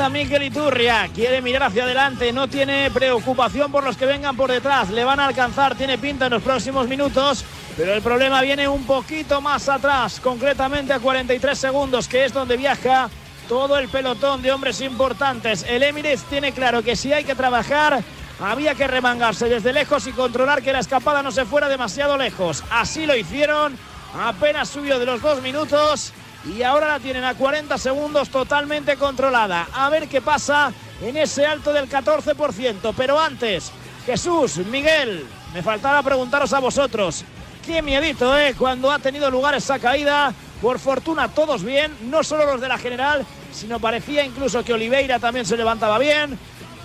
Intenta 0.00 0.18
Miquel 0.18 0.42
Iturria, 0.44 1.10
quiere 1.14 1.42
mirar 1.42 1.64
hacia 1.64 1.84
adelante, 1.84 2.32
no 2.32 2.48
tiene 2.48 2.90
preocupación 2.90 3.70
por 3.70 3.84
los 3.84 3.98
que 3.98 4.06
vengan 4.06 4.34
por 4.34 4.50
detrás, 4.50 4.88
le 4.88 5.04
van 5.04 5.20
a 5.20 5.26
alcanzar, 5.26 5.74
tiene 5.74 5.98
pinta 5.98 6.24
en 6.24 6.32
los 6.32 6.42
próximos 6.42 6.88
minutos, 6.88 7.44
pero 7.76 7.92
el 7.92 8.00
problema 8.00 8.40
viene 8.40 8.66
un 8.66 8.86
poquito 8.86 9.42
más 9.42 9.68
atrás, 9.68 10.18
concretamente 10.18 10.94
a 10.94 11.00
43 11.00 11.58
segundos, 11.58 12.08
que 12.08 12.24
es 12.24 12.32
donde 12.32 12.56
viaja 12.56 13.10
todo 13.46 13.76
el 13.76 13.90
pelotón 13.90 14.40
de 14.40 14.50
hombres 14.52 14.80
importantes. 14.80 15.66
El 15.68 15.82
Emirates 15.82 16.24
tiene 16.24 16.52
claro 16.52 16.82
que 16.82 16.96
si 16.96 17.12
hay 17.12 17.24
que 17.24 17.34
trabajar, 17.34 18.02
había 18.40 18.74
que 18.74 18.86
remangarse 18.86 19.50
desde 19.50 19.74
lejos 19.74 20.06
y 20.06 20.12
controlar 20.12 20.62
que 20.62 20.72
la 20.72 20.78
escapada 20.78 21.22
no 21.22 21.30
se 21.30 21.44
fuera 21.44 21.68
demasiado 21.68 22.16
lejos. 22.16 22.64
Así 22.70 23.04
lo 23.04 23.14
hicieron, 23.14 23.76
apenas 24.18 24.70
subió 24.70 24.98
de 24.98 25.04
los 25.04 25.20
dos 25.20 25.42
minutos 25.42 26.14
y 26.44 26.62
ahora 26.62 26.88
la 26.88 27.00
tienen 27.00 27.24
a 27.24 27.34
40 27.34 27.76
segundos 27.78 28.30
totalmente 28.30 28.96
controlada. 28.96 29.68
A 29.72 29.90
ver 29.90 30.08
qué 30.08 30.20
pasa 30.20 30.72
en 31.02 31.16
ese 31.16 31.44
alto 31.46 31.72
del 31.72 31.88
14%. 31.88 32.94
Pero 32.96 33.18
antes, 33.18 33.70
Jesús, 34.06 34.58
Miguel, 34.58 35.26
me 35.52 35.62
faltaba 35.62 36.02
preguntaros 36.02 36.52
a 36.52 36.60
vosotros. 36.60 37.24
Qué 37.64 37.82
miedito, 37.82 38.36
¿eh? 38.38 38.54
Cuando 38.56 38.90
ha 38.90 38.98
tenido 38.98 39.30
lugar 39.30 39.54
esa 39.54 39.78
caída. 39.78 40.32
Por 40.62 40.78
fortuna, 40.78 41.28
todos 41.28 41.62
bien, 41.62 41.96
no 42.10 42.22
solo 42.22 42.44
los 42.44 42.60
de 42.60 42.68
la 42.68 42.76
general, 42.76 43.24
sino 43.50 43.80
parecía 43.80 44.24
incluso 44.24 44.62
que 44.62 44.74
Oliveira 44.74 45.18
también 45.18 45.46
se 45.46 45.56
levantaba 45.56 45.98
bien. 45.98 46.38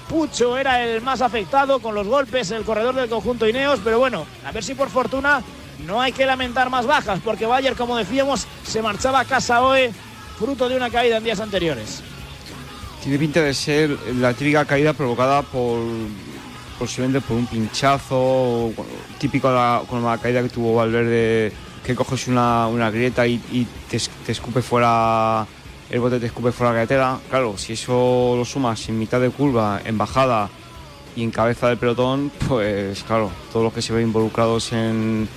Pucho 0.08 0.58
era 0.58 0.82
el 0.82 1.02
más 1.02 1.22
afectado 1.22 1.80
con 1.80 1.94
los 1.94 2.08
golpes, 2.08 2.52
el 2.52 2.64
corredor 2.64 2.96
del 2.96 3.10
conjunto 3.10 3.48
Ineos, 3.48 3.82
pero 3.84 4.00
bueno, 4.00 4.26
a 4.46 4.52
ver 4.54 4.64
si 4.64 4.76
por 4.76 4.90
fortuna 4.90 5.44
no 5.86 6.02
hay 6.02 6.12
que 6.12 6.26
lamentar 6.26 6.70
más 6.70 6.86
bajas, 6.86 7.20
porque 7.24 7.46
Bayer, 7.46 7.76
como 7.76 7.98
decíamos, 7.98 8.48
se 8.66 8.82
marchaba 8.82 9.22
a 9.22 9.26
casa 9.26 9.62
hoy, 9.62 9.92
fruto 10.38 10.70
de 10.70 10.76
una 10.76 10.90
caída 10.90 11.18
en 11.18 11.24
días 11.24 11.40
anteriores. 11.40 12.02
Tiene 13.02 13.20
pinta 13.20 13.42
de 13.42 13.54
ser 13.54 13.98
la 14.16 14.34
típica 14.34 14.66
caída 14.66 14.94
provocada 14.94 15.42
por 15.44 15.80
posiblemente 16.80 17.22
por 17.22 17.38
un 17.38 17.46
pinchazo, 17.46 18.72
típico 19.20 19.50
la, 19.50 19.82
con 19.88 20.04
la 20.04 20.18
caída 20.18 20.42
que 20.42 20.50
tuvo 20.50 20.76
Valverde, 20.76 21.52
que 21.84 21.96
coges 21.96 22.28
una, 22.28 22.68
una 22.68 22.90
grieta 22.92 23.26
y, 23.28 23.42
y 23.52 23.66
te, 23.90 24.00
te, 24.26 24.32
escupe 24.32 24.62
fuera, 24.62 25.46
el 25.90 26.00
bote 26.00 26.20
te 26.20 26.26
escupe 26.26 26.52
fuera 26.52 26.74
la 26.74 26.78
carretera. 26.80 27.20
Claro, 27.30 27.58
si 27.58 27.74
eso 27.74 28.36
lo 28.38 28.44
sumas 28.44 28.88
en 28.90 29.00
mitad 29.00 29.22
de 29.22 29.30
curva, 29.30 29.82
en 29.86 29.98
bajada 29.98 30.50
y 31.16 31.24
en 31.24 31.32
cabeza 31.32 31.70
del 31.70 31.78
pelotón, 31.78 32.32
pues 32.48 33.04
claro, 33.04 33.32
todos 33.52 33.64
los 33.64 33.74
que 33.74 33.82
se 33.82 33.94
ven 33.94 34.04
involucrados 34.04 34.74
en, 34.74 35.30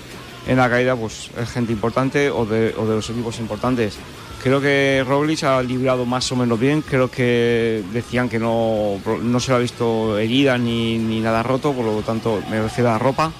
en 0.47 0.57
la 0.57 0.69
caída 0.69 0.97
pues 0.97 1.31
es 1.37 1.49
gente 1.51 1.73
importante 1.73 2.31
o 2.31 2.47
de, 2.47 2.75
o 2.77 2.87
de 2.87 2.97
los 2.97 3.11
equipos 3.11 3.39
importantes. 3.39 3.99
Creo 4.43 4.61
que 4.61 5.05
Roglic 5.07 5.43
ha 5.43 5.61
librado 5.63 6.07
más 6.07 6.31
o 6.31 6.37
menos 6.37 6.61
bien, 6.61 6.83
creo 6.83 7.11
que 7.11 7.83
decían 7.93 8.29
que 8.29 8.39
no, 8.39 9.01
no 9.21 9.41
se 9.41 9.51
le 9.51 9.57
ha 9.57 9.61
visto 9.61 10.17
herida 10.17 10.57
ni, 10.57 10.97
ni 10.97 11.21
nada 11.21 11.43
roto, 11.43 11.73
por 11.73 11.85
lo 11.85 12.01
tanto 12.03 12.41
me 12.49 12.63
refiero 12.63 12.91
a 12.91 12.93
la 12.93 12.99
ropa. 12.99 13.33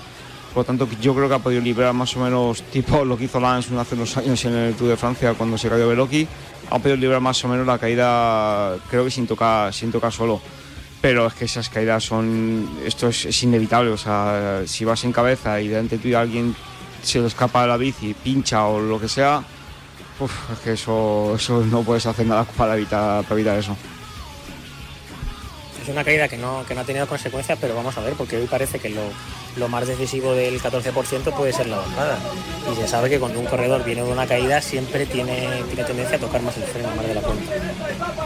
Por 0.53 0.63
lo 0.63 0.65
tanto, 0.65 0.89
yo 1.01 1.15
creo 1.15 1.29
que 1.29 1.35
ha 1.35 1.39
podido 1.39 1.61
librar 1.61 1.95
más 1.95 2.17
o 2.17 2.21
menos 2.21 2.63
tipo 2.73 3.05
lo 3.05 3.17
que 3.17 3.25
hizo 3.25 3.39
Lance 3.39 3.77
hace 3.79 3.95
unos 3.95 4.17
años 4.17 4.45
en 4.45 4.55
el 4.55 4.75
Tour 4.75 4.89
de 4.89 4.97
Francia 4.97 5.35
cuando 5.35 5.57
se 5.57 5.69
cayó 5.69 5.89
Veloki. 5.89 6.27
Ha 6.71 6.79
podido 6.79 6.97
librar 6.97 7.21
más 7.21 7.45
o 7.45 7.49
menos 7.49 7.67
la 7.67 7.79
caída, 7.79 8.77
creo 8.91 9.05
que 9.05 9.11
sin 9.11 9.27
tocar, 9.27 9.73
sin 9.73 9.93
tocar 9.93 10.13
solo. 10.13 10.41
Pero 11.01 11.29
es 11.29 11.35
que 11.35 11.45
esas 11.45 11.69
caídas 11.69 12.03
son. 12.03 12.69
Esto 12.85 13.09
es, 13.09 13.27
es 13.27 13.43
inevitable. 13.45 13.91
O 13.91 13.97
sea, 13.97 14.63
si 14.67 14.85
vas 14.85 15.05
en 15.05 15.13
cabeza 15.13 15.61
y 15.61 15.69
delante 15.69 15.99
tuyo 15.99 16.19
alguien 16.19 16.57
se 17.03 17.21
le 17.21 17.27
escapa 17.27 17.67
la 17.67 17.77
bici, 17.77 18.15
pincha 18.15 18.67
o 18.67 18.81
lo 18.81 19.01
que 19.01 19.09
sea, 19.09 19.43
uf, 20.21 20.33
es 20.53 20.59
que 20.61 20.73
eso, 20.73 21.35
eso 21.37 21.65
no 21.65 21.83
puedes 21.83 22.07
hacer 22.07 22.27
nada 22.27 22.45
para 22.45 22.77
evitar, 22.77 23.23
para 23.25 23.35
evitar 23.35 23.59
eso. 23.59 23.77
Es 25.83 25.89
una 25.89 26.05
caída 26.05 26.29
que 26.29 26.37
no, 26.37 26.65
que 26.67 26.75
no 26.75 26.83
ha 26.83 26.85
tenido 26.85 27.07
consecuencias, 27.07 27.57
pero 27.59 27.75
vamos 27.75 27.97
a 27.97 28.03
ver, 28.03 28.13
porque 28.13 28.37
hoy 28.37 28.47
parece 28.47 28.79
que 28.79 28.91
lo, 28.91 29.01
lo 29.57 29.69
más 29.69 29.87
decisivo 29.87 30.35
del 30.35 30.61
14% 30.61 31.35
puede 31.35 31.53
ser 31.53 31.67
la 31.67 31.79
bajada. 31.79 32.19
Y 32.71 32.77
se 32.77 32.87
sabe 32.87 33.09
que 33.09 33.19
cuando 33.19 33.41
un 33.41 33.47
corredor 33.47 33.85
viene 33.85 34.03
de 34.03 34.13
una 34.13 34.27
caída 34.27 34.61
siempre 34.61 35.07
tiene, 35.07 35.63
tiene 35.69 35.85
tendencia 35.85 36.17
a 36.17 36.21
tocar 36.21 36.43
más 36.43 36.57
el 36.59 36.65
freno, 36.65 36.95
más 36.95 37.07
de 37.07 37.15
la 37.15 37.21
cuenta. 37.23 37.53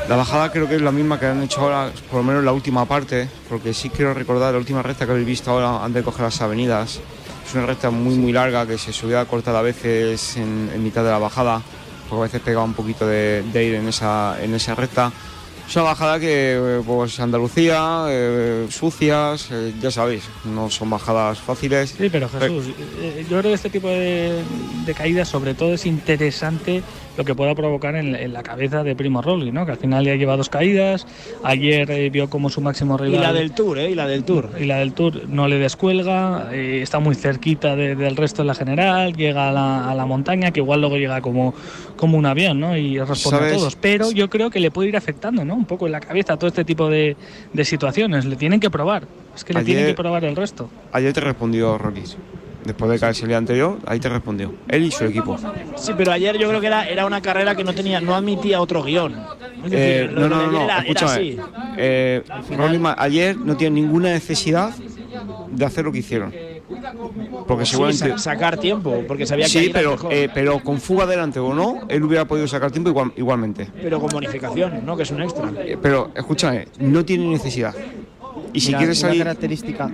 La 0.08 0.16
bajada 0.16 0.50
creo 0.50 0.68
que 0.68 0.74
es 0.74 0.82
la 0.82 0.90
misma 0.90 1.20
que 1.20 1.26
han 1.26 1.42
hecho 1.42 1.60
ahora, 1.60 1.92
por 2.10 2.18
lo 2.18 2.24
menos 2.24 2.40
en 2.40 2.46
la 2.46 2.52
última 2.52 2.84
parte, 2.84 3.28
porque 3.48 3.72
sí 3.72 3.90
quiero 3.90 4.12
recordar 4.12 4.52
la 4.52 4.58
última 4.58 4.82
recta 4.82 5.06
que 5.06 5.12
habéis 5.12 5.26
visto 5.26 5.50
ahora 5.52 5.84
antes 5.84 6.02
de 6.02 6.04
coger 6.04 6.22
las 6.22 6.40
avenidas. 6.40 7.00
Es 7.46 7.54
una 7.54 7.66
recta 7.66 7.90
muy 7.90 8.14
muy 8.14 8.32
larga 8.32 8.66
que 8.66 8.78
se 8.78 8.92
subía 8.92 9.24
cortada 9.26 9.58
a 9.58 9.62
veces 9.62 10.36
en, 10.36 10.70
en 10.74 10.82
mitad 10.82 11.04
de 11.04 11.10
la 11.10 11.18
bajada, 11.18 11.62
porque 12.08 12.20
a 12.20 12.24
veces 12.24 12.40
pegaba 12.40 12.64
un 12.64 12.74
poquito 12.74 13.06
de, 13.06 13.42
de 13.52 13.58
aire 13.58 13.78
en 13.78 13.88
esa, 13.88 14.36
en 14.42 14.54
esa 14.54 14.74
recta. 14.74 15.12
Es 15.68 15.76
una 15.76 15.84
bajada 15.86 16.20
que, 16.20 16.82
pues, 16.84 17.18
Andalucía, 17.20 18.04
eh, 18.08 18.66
sucias, 18.68 19.48
eh, 19.50 19.72
ya 19.80 19.90
sabéis, 19.90 20.24
no 20.44 20.68
son 20.68 20.90
bajadas 20.90 21.38
fáciles. 21.38 21.94
Sí, 21.96 22.10
pero 22.10 22.28
Jesús, 22.28 22.66
eh, 23.00 23.24
yo 23.30 23.38
creo 23.38 23.42
que 23.50 23.52
este 23.54 23.70
tipo 23.70 23.88
de, 23.88 24.42
de, 24.84 24.94
caídas, 24.94 25.28
sobre 25.28 25.54
todo, 25.54 25.72
es 25.72 25.86
interesante 25.86 26.82
lo 27.16 27.24
que 27.24 27.34
pueda 27.34 27.54
provocar 27.54 27.94
en, 27.96 28.14
en 28.14 28.32
la 28.32 28.42
cabeza 28.42 28.82
de 28.82 28.96
Primo 28.96 29.20
Roglic, 29.22 29.52
¿no? 29.52 29.66
Que 29.66 29.72
al 29.72 29.78
final 29.78 30.04
ya 30.04 30.14
lleva 30.14 30.36
dos 30.36 30.48
caídas. 30.48 31.06
Ayer 31.44 31.90
eh, 31.90 32.10
vio 32.10 32.30
como 32.30 32.48
su 32.50 32.60
máximo 32.60 32.96
rival. 32.96 33.14
Y 33.20 33.22
la 33.22 33.32
del 33.32 33.52
Tour, 33.52 33.78
¿eh? 33.78 33.90
Y 33.90 33.94
la 33.94 34.06
del 34.06 34.24
Tour. 34.24 34.50
Y 34.58 34.64
la 34.64 34.78
del 34.78 34.92
Tour 34.94 35.28
no 35.28 35.48
le 35.48 35.58
descuelga, 35.58 36.48
eh, 36.52 36.80
está 36.82 36.98
muy 37.00 37.14
cerquita 37.14 37.76
de, 37.76 37.94
del 37.96 38.16
resto 38.16 38.42
de 38.42 38.46
la 38.48 38.54
general, 38.54 39.14
llega 39.14 39.48
a 39.48 39.52
la, 39.52 39.90
a 39.90 39.94
la, 39.94 40.06
montaña, 40.06 40.50
que 40.50 40.60
igual 40.60 40.80
luego 40.80 40.96
llega 40.96 41.20
como, 41.20 41.54
como 41.96 42.16
un 42.18 42.26
avión, 42.26 42.60
¿no? 42.60 42.76
Y 42.76 42.98
responde 42.98 43.38
¿Sabes? 43.38 43.52
a 43.52 43.56
todos. 43.56 43.76
Pero 43.76 44.10
yo 44.10 44.30
creo 44.30 44.50
que 44.50 44.60
le 44.60 44.70
puede 44.70 44.88
ir 44.88 44.96
afectando, 44.96 45.44
¿no? 45.44 45.54
Un 45.54 45.66
poco 45.66 45.86
en 45.86 45.92
la 45.92 46.00
cabeza 46.00 46.36
todo 46.36 46.48
este 46.48 46.64
tipo 46.64 46.88
de, 46.88 47.16
de 47.52 47.64
situaciones. 47.64 48.24
Le 48.24 48.36
tienen 48.36 48.60
que 48.60 48.70
probar. 48.70 49.04
Es 49.34 49.44
que 49.44 49.52
le 49.52 49.60
Ayer- 49.60 49.66
tienen 49.66 49.86
que 49.86 49.94
probar 49.94 50.24
el 50.24 50.36
resto. 50.36 50.68
Ayer 50.92 51.12
te 51.12 51.20
respondió 51.20 51.76
Roglic. 51.78 52.16
Después 52.64 52.90
de 52.90 52.98
caerse 52.98 53.22
el 53.22 53.28
día 53.28 53.38
anterior, 53.38 53.78
ahí 53.86 53.98
te 54.00 54.08
respondió. 54.08 54.54
Él 54.68 54.84
y 54.84 54.90
su 54.90 55.04
equipo. 55.04 55.36
Sí, 55.76 55.92
pero 55.96 56.12
ayer 56.12 56.36
yo 56.38 56.48
creo 56.48 56.60
que 56.60 56.66
era, 56.68 56.88
era 56.88 57.06
una 57.06 57.20
carrera 57.20 57.54
que 57.54 57.64
no 57.64 57.74
tenía, 57.74 58.00
no 58.00 58.14
admitía 58.14 58.60
otro 58.60 58.82
guion. 58.82 59.14
Decir, 59.62 59.72
Eh, 59.78 60.10
no, 60.12 60.28
no, 60.28 60.46
no, 60.50 60.64
era- 60.64 60.78
era 60.78 60.78
escúchame. 60.80 61.12
así. 61.12 61.36
Eh, 61.76 62.22
ma- 62.80 62.96
ayer 62.98 63.36
no 63.36 63.56
tiene 63.56 63.80
ninguna 63.80 64.08
necesidad 64.10 64.70
de 65.50 65.64
hacer 65.64 65.84
lo 65.84 65.92
que 65.92 65.98
hicieron. 65.98 66.32
Porque 67.46 67.64
Sí, 67.66 67.72
seguramente. 67.72 68.10
sa- 68.12 68.18
sacar 68.18 68.56
tiempo, 68.56 69.04
porque 69.06 69.26
sabía 69.26 69.44
que 69.44 69.50
Sí, 69.50 69.64
era 69.66 69.72
pero, 69.74 69.96
eh, 70.10 70.28
pero 70.32 70.58
con 70.60 70.80
fuga 70.80 71.04
adelante 71.04 71.38
o 71.38 71.52
no, 71.54 71.80
él 71.88 72.02
hubiera 72.02 72.24
podido 72.24 72.48
sacar 72.48 72.70
tiempo 72.70 72.88
igual- 72.90 73.12
igualmente. 73.16 73.68
pero 73.80 74.00
con 74.00 74.08
bonificación, 74.08 74.84
¿no? 74.84 74.96
Que 74.96 75.02
es 75.02 75.10
un 75.10 75.22
extra. 75.22 75.50
Eh, 75.64 75.76
Pero 75.80 76.10
escúchame, 76.14 76.66
no 76.78 77.04
tiene 77.04 77.26
necesidad. 77.26 77.74
Y 78.52 78.60
si 78.60 78.68
Mira, 78.68 78.78
quieres 78.78 78.98
salir. 78.98 79.22
Una 79.22 79.24
característica, 79.30 79.90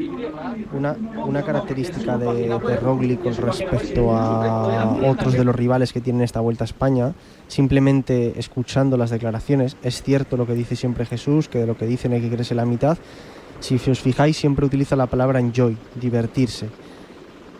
una, 0.73 0.97
una 1.25 1.43
característica 1.43 2.19
de, 2.19 2.49
de 2.49 2.77
Roglic 2.77 3.23
con 3.23 3.37
respecto 3.37 4.17
a 4.17 4.97
otros 5.07 5.35
de 5.35 5.45
los 5.45 5.55
rivales 5.55 5.93
que 5.93 6.01
tienen 6.01 6.23
esta 6.23 6.41
Vuelta 6.41 6.65
a 6.65 6.67
España, 6.67 7.15
simplemente 7.47 8.39
escuchando 8.39 8.97
las 8.97 9.11
declaraciones, 9.11 9.77
es 9.83 10.03
cierto 10.03 10.37
lo 10.37 10.47
que 10.47 10.55
dice 10.55 10.77
siempre 10.77 11.07
Jesús, 11.07 11.49
que 11.49 11.59
de 11.59 11.67
lo 11.67 11.77
que 11.77 11.87
dicen 11.87 12.13
hay 12.13 12.21
que 12.21 12.29
creerse 12.29 12.55
la 12.55 12.67
mitad. 12.67 12.99
Si 13.61 13.75
os 13.75 14.01
fijáis, 14.01 14.37
siempre 14.37 14.67
utiliza 14.67 14.95
la 14.95 15.07
palabra 15.07 15.41
enjoy, 15.41 15.77
divertirse. 16.01 16.69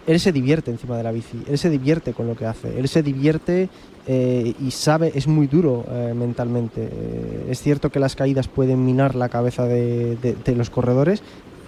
Él 0.09 0.19
se 0.21 0.33
divierte 0.33 0.71
encima 0.71 0.97
de 0.97 1.03
la 1.05 1.13
bici, 1.13 1.39
él 1.49 1.59
se 1.59 1.69
divierte 1.71 2.15
con 2.15 2.27
lo 2.27 2.35
que 2.35 2.47
hace, 2.47 2.79
él 2.81 2.89
se 2.89 3.03
divierte 3.03 3.69
eh, 4.07 4.55
y 4.59 4.71
sabe, 4.71 5.13
es 5.15 5.27
muy 5.29 5.47
duro 5.47 5.85
eh, 5.91 6.15
mentalmente. 6.17 6.89
Eh, 6.91 7.47
es 7.51 7.61
cierto 7.61 7.91
que 7.91 8.01
las 8.01 8.17
caídas 8.17 8.49
pueden 8.49 8.85
minar 8.87 9.15
la 9.15 9.29
cabeza 9.29 9.65
de, 9.67 10.17
de- 10.17 10.35
de 10.35 10.57
los 10.57 10.71
corredores, 10.71 11.23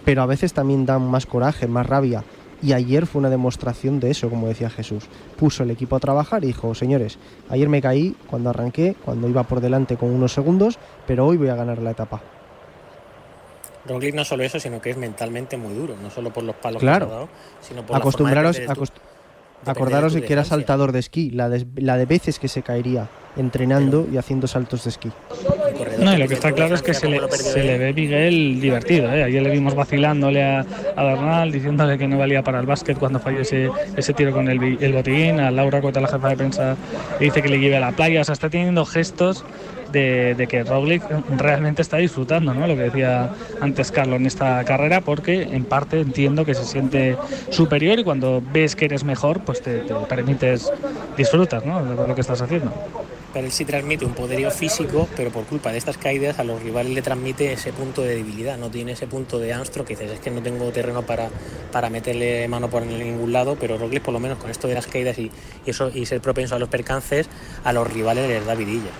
pero 0.06 0.22
a 0.22 0.26
veces 0.26 0.54
también 0.54 0.86
dan 0.86 1.02
más 1.02 1.26
coraje, 1.26 1.68
más 1.68 1.86
rabia. 1.86 2.24
Y 2.62 2.72
ayer 2.72 3.06
fue 3.06 3.20
una 3.20 3.30
demostración 3.30 4.00
de 4.00 4.10
eso, 4.10 4.28
como 4.30 4.48
decía 4.48 4.70
Jesús. 4.70 5.04
Puso 5.38 5.62
el 5.62 5.70
equipo 5.70 5.96
a 5.96 6.00
trabajar 6.00 6.42
y 6.44 6.48
dijo, 6.48 6.74
señores, 6.74 7.18
ayer 7.50 7.68
me 7.68 7.82
caí 7.82 8.14
cuando 8.26 8.50
arranqué, 8.50 8.96
cuando 9.04 9.28
iba 9.28 9.42
por 9.44 9.60
delante 9.60 9.96
con 9.96 10.10
unos 10.10 10.32
segundos, 10.32 10.78
pero 11.06 11.26
hoy 11.26 11.36
voy 11.36 11.48
a 11.48 11.56
ganar 11.56 11.80
la 11.82 11.90
etapa. 11.90 12.22
Roglic 13.90 14.14
no 14.14 14.24
solo 14.24 14.42
eso, 14.44 14.58
sino 14.58 14.80
que 14.80 14.90
es 14.90 14.96
mentalmente 14.96 15.56
muy 15.56 15.74
duro, 15.74 15.94
no 16.02 16.10
solo 16.10 16.30
por 16.32 16.44
los 16.44 16.56
palos 16.56 16.80
Claro. 16.80 17.06
que 17.06 17.12
ha 17.12 17.14
dado, 17.16 17.28
sino 17.60 17.82
por 17.84 17.96
Acostumbraros, 17.96 18.58
la 18.58 18.66
forma 18.66 18.74
de 18.74 18.80
acost- 18.90 19.00
acordaros 19.66 20.14
de 20.14 20.22
que 20.22 20.32
era 20.32 20.44
saltador 20.44 20.92
de 20.92 21.00
esquí, 21.00 21.30
la 21.30 21.48
de, 21.50 21.66
la 21.76 21.96
de 21.98 22.06
veces 22.06 22.38
que 22.38 22.48
se 22.48 22.62
caería 22.62 23.08
entrenando 23.36 24.08
y 24.12 24.16
haciendo 24.16 24.46
saltos 24.48 24.84
de 24.84 24.90
esquí. 24.90 25.10
No, 26.00 26.12
y 26.14 26.16
lo 26.16 26.26
que 26.26 26.34
está 26.34 26.50
claro 26.52 26.74
es 26.74 26.82
que 26.82 26.94
se 26.94 27.08
le, 27.08 27.20
se 27.30 27.62
le 27.62 27.78
ve 27.78 27.92
Miguel 27.92 28.60
divertido. 28.60 29.12
¿eh? 29.12 29.22
Ayer 29.22 29.42
le 29.42 29.50
vimos 29.50 29.74
vacilándole 29.74 30.42
a, 30.42 30.64
a 30.96 31.04
Bernal, 31.04 31.52
diciéndole 31.52 31.96
que 31.96 32.08
no 32.08 32.18
valía 32.18 32.42
para 32.42 32.58
el 32.58 32.66
básquet 32.66 32.98
cuando 32.98 33.20
falló 33.20 33.40
ese, 33.40 33.70
ese 33.96 34.14
tiro 34.14 34.32
con 34.32 34.48
el, 34.48 34.58
botín. 34.92 35.38
A 35.40 35.50
Laura 35.52 35.80
Cueta, 35.80 36.00
la 36.00 36.08
jefa 36.08 36.28
de 36.30 36.36
prensa, 36.36 36.76
dice 37.20 37.40
que 37.40 37.48
le 37.48 37.60
lleve 37.60 37.76
a 37.76 37.80
la 37.80 37.92
playa. 37.92 38.22
O 38.22 38.24
sea, 38.24 38.32
está 38.32 38.50
teniendo 38.50 38.84
gestos 38.84 39.44
de, 39.92 40.34
de 40.34 40.46
que 40.46 40.64
Roglic 40.64 41.02
realmente 41.36 41.82
está 41.82 41.96
disfrutando, 41.98 42.54
¿no? 42.54 42.66
Lo 42.66 42.76
que 42.76 42.82
decía 42.82 43.30
antes 43.60 43.90
Carlos 43.90 44.20
en 44.20 44.26
esta 44.26 44.64
carrera, 44.64 45.00
porque 45.00 45.42
en 45.42 45.64
parte 45.64 46.00
entiendo 46.00 46.44
que 46.44 46.54
se 46.54 46.64
siente 46.64 47.16
superior 47.50 47.98
y 47.98 48.04
cuando 48.04 48.42
ves 48.52 48.76
que 48.76 48.86
eres 48.86 49.04
mejor, 49.04 49.40
pues 49.40 49.62
te, 49.62 49.80
te 49.80 49.94
permites 50.08 50.70
disfrutar, 51.16 51.66
¿no? 51.66 51.84
De 51.84 52.08
lo 52.08 52.14
que 52.14 52.20
estás 52.20 52.40
haciendo. 52.40 52.72
Pero 53.32 53.46
él 53.46 53.52
sí 53.52 53.64
transmite 53.64 54.04
un 54.04 54.12
poderío 54.12 54.50
físico, 54.50 55.08
pero 55.16 55.30
por 55.30 55.44
culpa 55.44 55.70
de 55.70 55.78
estas 55.78 55.96
caídas 55.96 56.40
a 56.40 56.44
los 56.44 56.60
rivales 56.62 56.92
le 56.92 57.00
transmite 57.00 57.52
ese 57.52 57.72
punto 57.72 58.02
de 58.02 58.16
debilidad, 58.16 58.58
no 58.58 58.70
tiene 58.70 58.92
ese 58.92 59.06
punto 59.06 59.38
de 59.38 59.52
Armstrong 59.52 59.86
que 59.86 59.94
dices, 59.94 60.12
es 60.12 60.20
que 60.20 60.32
no 60.32 60.42
tengo 60.42 60.68
terreno 60.72 61.02
para, 61.02 61.28
para 61.70 61.90
meterle 61.90 62.48
mano 62.48 62.68
por 62.68 62.84
ningún 62.84 63.32
lado, 63.32 63.56
pero 63.60 63.78
Roglic 63.78 64.02
por 64.02 64.12
lo 64.12 64.18
menos 64.18 64.38
con 64.38 64.50
esto 64.50 64.66
de 64.66 64.74
las 64.74 64.88
caídas 64.88 65.16
y, 65.18 65.30
y 65.64 65.70
eso 65.70 65.92
y 65.94 66.06
ser 66.06 66.20
propenso 66.20 66.56
a 66.56 66.58
los 66.58 66.68
percances, 66.68 67.28
a 67.62 67.72
los 67.72 67.92
rivales 67.92 68.28
les 68.28 68.44
da 68.44 68.56
vidilla. 68.56 68.90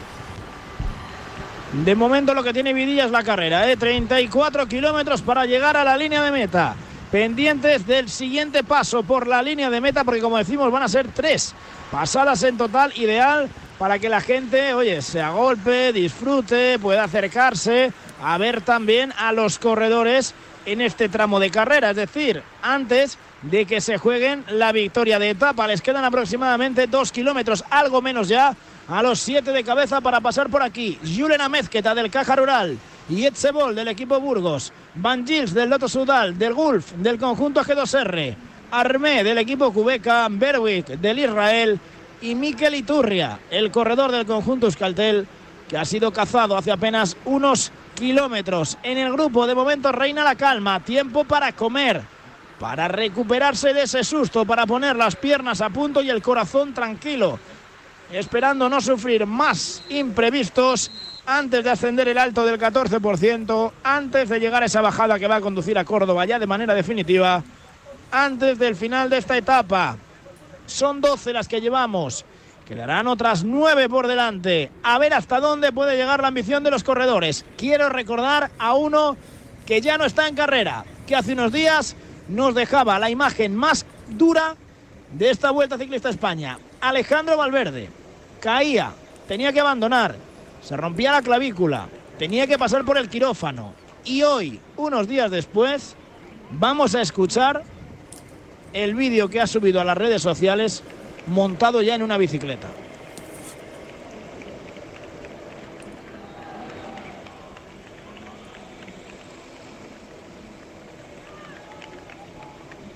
De 1.73 1.95
momento 1.95 2.35
lo 2.35 2.43
que 2.43 2.53
tiene 2.53 2.73
Vidilla 2.73 3.05
es 3.05 3.13
la 3.13 3.23
carrera, 3.23 3.71
¿eh? 3.71 3.77
34 3.77 4.67
kilómetros 4.67 5.23
para 5.23 5.47
llegar 5.47 5.77
a 5.77 5.85
la 5.85 5.97
línea 5.97 6.21
de 6.23 6.33
meta. 6.33 6.75
Pendientes 7.13 7.87
del 7.87 8.09
siguiente 8.09 8.65
paso 8.65 9.05
por 9.05 9.29
la 9.29 9.41
línea 9.41 9.71
de 9.71 9.81
meta, 9.81 10.03
porque 10.03 10.21
como 10.21 10.37
decimos 10.37 10.71
van 10.73 10.83
a 10.83 10.89
ser 10.89 11.09
tres 11.09 11.55
pasadas 11.91 12.43
en 12.43 12.57
total, 12.57 12.93
ideal 12.97 13.49
para 13.79 13.99
que 13.99 14.09
la 14.09 14.21
gente, 14.21 14.75
oye, 14.75 15.01
se 15.01 15.23
agolpe, 15.23 15.93
disfrute, 15.93 16.79
pueda 16.79 17.05
acercarse 17.05 17.93
a 18.23 18.37
ver 18.37 18.61
también 18.61 19.13
a 19.17 19.33
los 19.33 19.59
corredores 19.59 20.35
en 20.67 20.81
este 20.81 21.09
tramo 21.09 21.41
de 21.41 21.51
carrera, 21.51 21.91
es 21.91 21.97
decir, 21.97 22.43
antes 22.63 23.17
de 23.43 23.65
que 23.65 23.81
se 23.81 23.97
jueguen 23.97 24.45
la 24.49 24.73
victoria 24.73 25.19
de 25.19 25.31
etapa. 25.31 25.67
Les 25.67 25.81
quedan 25.81 26.05
aproximadamente 26.05 26.89
dos 26.89 27.11
kilómetros, 27.13 27.65
algo 27.71 28.03
menos 28.03 28.29
ya, 28.29 28.55
a 28.91 29.03
los 29.05 29.21
siete 29.21 29.53
de 29.53 29.63
cabeza 29.63 30.01
para 30.01 30.21
pasar 30.21 30.51
por 30.51 30.63
aquí. 30.63 30.99
Julen 31.05 31.41
Amezqueta 31.41 31.95
del 31.95 32.11
Caja 32.11 32.35
Rural 32.35 32.77
y 33.09 33.25
Etzebol 33.25 33.75
del 33.75 33.89
equipo 33.89 34.19
Burgos. 34.19 34.73
Van 34.97 35.25
Gils 35.25 35.55
del 35.55 35.71
Loto 35.71 35.89
Sudal, 35.89 36.37
del 36.37 36.55
Gulf, 36.55 36.93
del 36.95 37.17
conjunto 37.17 37.63
G2R. 37.63 38.35
Armé 38.73 39.23
del 39.23 39.39
equipo 39.39 39.73
Cubeca, 39.73 40.27
Berwick 40.29 40.89
del 40.89 41.21
Israel 41.21 41.79
y 42.21 42.35
Mikel 42.35 42.75
Iturria, 42.75 43.39
el 43.51 43.71
corredor 43.71 44.11
del 44.11 44.27
conjunto 44.27 44.67
Euskaltel, 44.67 45.27
que 45.69 45.79
ha 45.79 45.85
sido 45.85 46.13
cazado 46.13 46.57
hace 46.57 46.73
apenas 46.73 47.17
unos 47.25 47.73
kilómetros. 47.95 48.77
En 48.83 48.99
el 48.99 49.13
grupo 49.13 49.47
de 49.47 49.55
momento 49.55 49.93
reina 49.93 50.25
la 50.25 50.35
calma, 50.35 50.81
tiempo 50.81 51.25
para 51.25 51.53
comer, 51.53 52.03
para 52.59 52.89
recuperarse 52.89 53.73
de 53.73 53.83
ese 53.83 54.05
susto, 54.05 54.45
para 54.45 54.67
poner 54.67 54.97
las 54.97 55.17
piernas 55.17 55.61
a 55.61 55.71
punto 55.71 56.03
y 56.03 56.11
el 56.11 56.23
corazón 56.23 56.75
tranquilo, 56.75 57.39
esperando 58.13 58.69
no 58.69 58.81
sufrir 58.81 59.27
más 59.27 59.83
imprevistos 59.89 60.91
antes 61.27 61.63
de 61.63 61.71
ascender 61.71 62.09
el 62.09 62.19
alto 62.19 62.45
del 62.45 62.59
14%, 62.59 63.73
antes 63.85 64.29
de 64.29 64.41
llegar 64.41 64.63
a 64.63 64.67
esa 64.67 64.81
bajada 64.81 65.19
que 65.19 65.29
va 65.29 65.37
a 65.37 65.41
conducir 65.41 65.79
a 65.79 65.85
Córdoba 65.85 66.25
ya 66.25 66.39
de 66.39 66.47
manera 66.47 66.75
definitiva, 66.75 67.43
antes 68.11 68.59
del 68.59 68.75
final 68.75 69.09
de 69.09 69.19
esta 69.19 69.37
etapa. 69.37 69.97
Son 70.67 71.01
12 71.01 71.33
las 71.33 71.47
que 71.47 71.61
llevamos. 71.61 72.25
Quedarán 72.67 73.07
otras 73.07 73.45
9 73.45 73.89
por 73.89 74.07
delante. 74.07 74.71
A 74.83 74.99
ver 74.99 75.15
hasta 75.15 75.41
dónde 75.41 75.73
puede 75.73 75.97
llegar 75.97 76.21
la 76.21 76.29
ambición 76.29 76.63
de 76.63 76.71
los 76.71 76.85
corredores. 76.85 77.45
Quiero 77.57 77.89
recordar 77.89 78.51
a 78.59 78.75
uno 78.75 79.17
que 79.67 79.81
ya 79.81 79.99
no 79.99 80.05
está 80.05 80.29
en 80.29 80.35
carrera, 80.35 80.85
que 81.07 81.17
hace 81.17 81.33
unos 81.33 81.53
días 81.53 81.97
nos 82.29 82.55
dejaba 82.55 82.99
la 82.99 83.11
imagen 83.11 83.57
más 83.57 83.85
dura 84.09 84.55
de 85.13 85.31
esta 85.31 85.51
Vuelta 85.51 85.79
Ciclista 85.79 86.09
España. 86.09 86.59
Alejandro 86.81 87.37
Valverde 87.37 88.00
caía, 88.41 88.93
tenía 89.29 89.53
que 89.53 89.61
abandonar, 89.61 90.17
se 90.63 90.77
rompía 90.77 91.13
la 91.13 91.23
clavícula, 91.23 91.89
tenía 92.19 92.47
que 92.47 92.59
pasar 92.59 92.85
por 92.85 92.99
el 92.99 93.09
quirófano. 93.09 93.75
Y 94.05 94.23
hoy, 94.23 94.61
unos 94.77 95.07
días 95.07 95.31
después, 95.31 95.95
vamos 96.51 96.95
a 96.95 97.03
escuchar 97.03 97.63
el 98.73 98.95
vídeo 98.95 99.29
que 99.29 99.41
ha 99.41 99.47
subido 99.47 99.81
a 99.81 99.85
las 99.85 99.97
redes 99.97 100.23
sociales 100.23 100.83
montado 101.27 101.83
ya 101.83 101.95
en 101.95 102.03
una 102.03 102.19
bicicleta. 102.19 102.69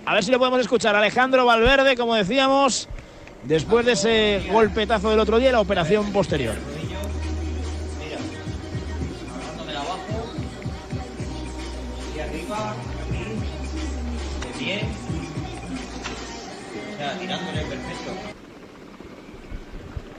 A 0.07 0.14
ver 0.14 0.24
si 0.24 0.30
lo 0.30 0.38
podemos 0.38 0.61
escuchar. 0.61 0.94
Alejandro 0.94 1.46
Valverde, 1.46 1.96
como 1.96 2.14
decíamos, 2.14 2.88
después 3.46 3.87
de 3.87 3.92
ese 3.92 4.42
golpetazo 4.50 5.11
del 5.11 5.20
otro 5.20 5.38
día 5.38 5.52
la 5.52 5.61
operación 5.61 6.12
posterior. 6.12 6.54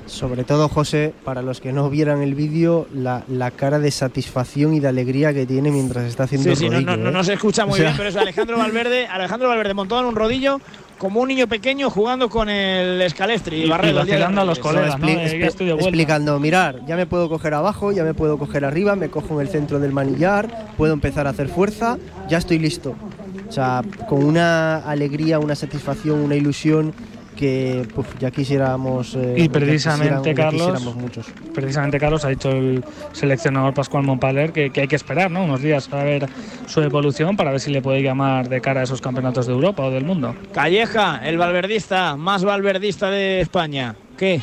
Sobre 0.05 0.45
todo, 0.45 0.69
José, 0.69 1.13
para 1.25 1.41
los 1.41 1.59
que 1.59 1.73
no 1.73 1.89
vieran 1.89 2.21
el 2.21 2.35
vídeo, 2.35 2.87
la, 2.93 3.23
la 3.27 3.51
cara 3.51 3.79
de 3.79 3.91
satisfacción 3.91 4.73
y 4.73 4.79
de 4.79 4.87
alegría 4.87 5.33
que 5.33 5.45
tiene 5.45 5.71
mientras 5.71 6.05
está 6.05 6.23
haciendo 6.23 6.45
Sí, 6.45 6.49
el 6.51 6.57
sí, 6.57 6.69
rodillo, 6.69 6.91
no, 6.91 6.97
no, 6.97 7.09
¿eh? 7.09 7.11
no 7.11 7.23
se 7.23 7.33
escucha 7.33 7.65
muy 7.65 7.73
O 7.73 7.75
sea, 7.75 7.85
bien, 7.87 7.97
pero 7.97 8.09
es 8.09 8.15
Alejandro 8.15 8.57
Valverde, 8.57 9.07
Alejandro 9.07 9.49
Valverde 9.49 9.73
montado 9.73 10.01
en 10.01 10.07
un 10.07 10.15
rodillo 10.15 10.61
como 11.05 11.21
un 11.21 11.27
niño 11.27 11.45
pequeño 11.47 11.91
jugando 11.91 12.29
con 12.29 12.49
el 12.49 12.99
Escalestri 13.03 13.57
y, 13.57 13.65
Y- 13.65 13.69
Barredo. 13.69 14.03
y 14.07 14.11
a 14.11 14.29
los 14.43 14.57
colegas, 14.57 14.97
¿no? 14.99 15.07
expli- 15.07 15.69
Eh, 15.69 15.75
explicando, 15.79 16.39
mirar, 16.39 16.83
ya 16.87 16.95
me 16.95 17.05
puedo 17.05 17.29
coger 17.29 17.53
abajo, 17.53 17.91
ya 17.91 18.03
me 18.03 18.15
puedo 18.15 18.39
coger 18.39 18.65
arriba, 18.65 18.95
me 18.95 19.09
cojo 19.09 19.35
en 19.35 19.41
el 19.41 19.49
centro 19.49 19.79
del 19.79 19.91
manillar, 19.91 20.65
puedo 20.77 20.93
empezar 20.93 21.27
a 21.27 21.29
hacer 21.29 21.47
fuerza, 21.47 21.99
ya 22.27 22.39
estoy 22.39 22.57
listo. 22.57 22.95
O 23.47 23.51
sea, 23.51 23.83
con 24.09 24.23
una 24.23 24.77
alegría, 24.77 25.37
una 25.37 25.53
satisfacción, 25.53 26.21
una 26.21 26.33
ilusión 26.35 26.91
que 27.35 27.85
ya 28.19 28.31
quisiéramos. 28.31 29.15
eh, 29.15 29.35
Y 29.37 29.47
ya 29.47 29.51
precisamente, 29.51 30.29
ya 30.29 30.35
Carlos, 30.35 30.71
quisiéramos 30.71 30.95
muchos. 30.95 31.25
precisamente 31.53 31.99
Carlos 31.99 32.25
ha 32.25 32.29
dicho 32.29 32.49
el 32.49 32.83
seleccionador 33.11 33.73
Pascual 33.73 34.03
Montpaler 34.03 34.51
que, 34.51 34.69
que 34.71 34.81
hay 34.81 34.87
que 34.87 34.95
esperar 34.95 35.29
¿no? 35.29 35.43
unos 35.43 35.61
días 35.61 35.87
para 35.87 36.03
ver 36.03 36.27
su 36.67 36.81
evolución, 36.81 37.35
para 37.37 37.51
ver 37.51 37.59
si 37.59 37.71
le 37.71 37.81
puede 37.81 38.01
llamar 38.01 38.49
de 38.49 38.61
cara 38.61 38.81
a 38.81 38.83
esos 38.83 39.01
campeonatos 39.01 39.45
de 39.47 39.53
Europa 39.53 39.83
o 39.83 39.91
del 39.91 40.05
mundo. 40.05 40.35
Calleja, 40.53 41.21
el 41.23 41.37
valverdista, 41.37 42.15
más 42.15 42.43
valverdista 42.43 43.09
de 43.11 43.41
España. 43.41 43.95
¿Qué? 44.17 44.41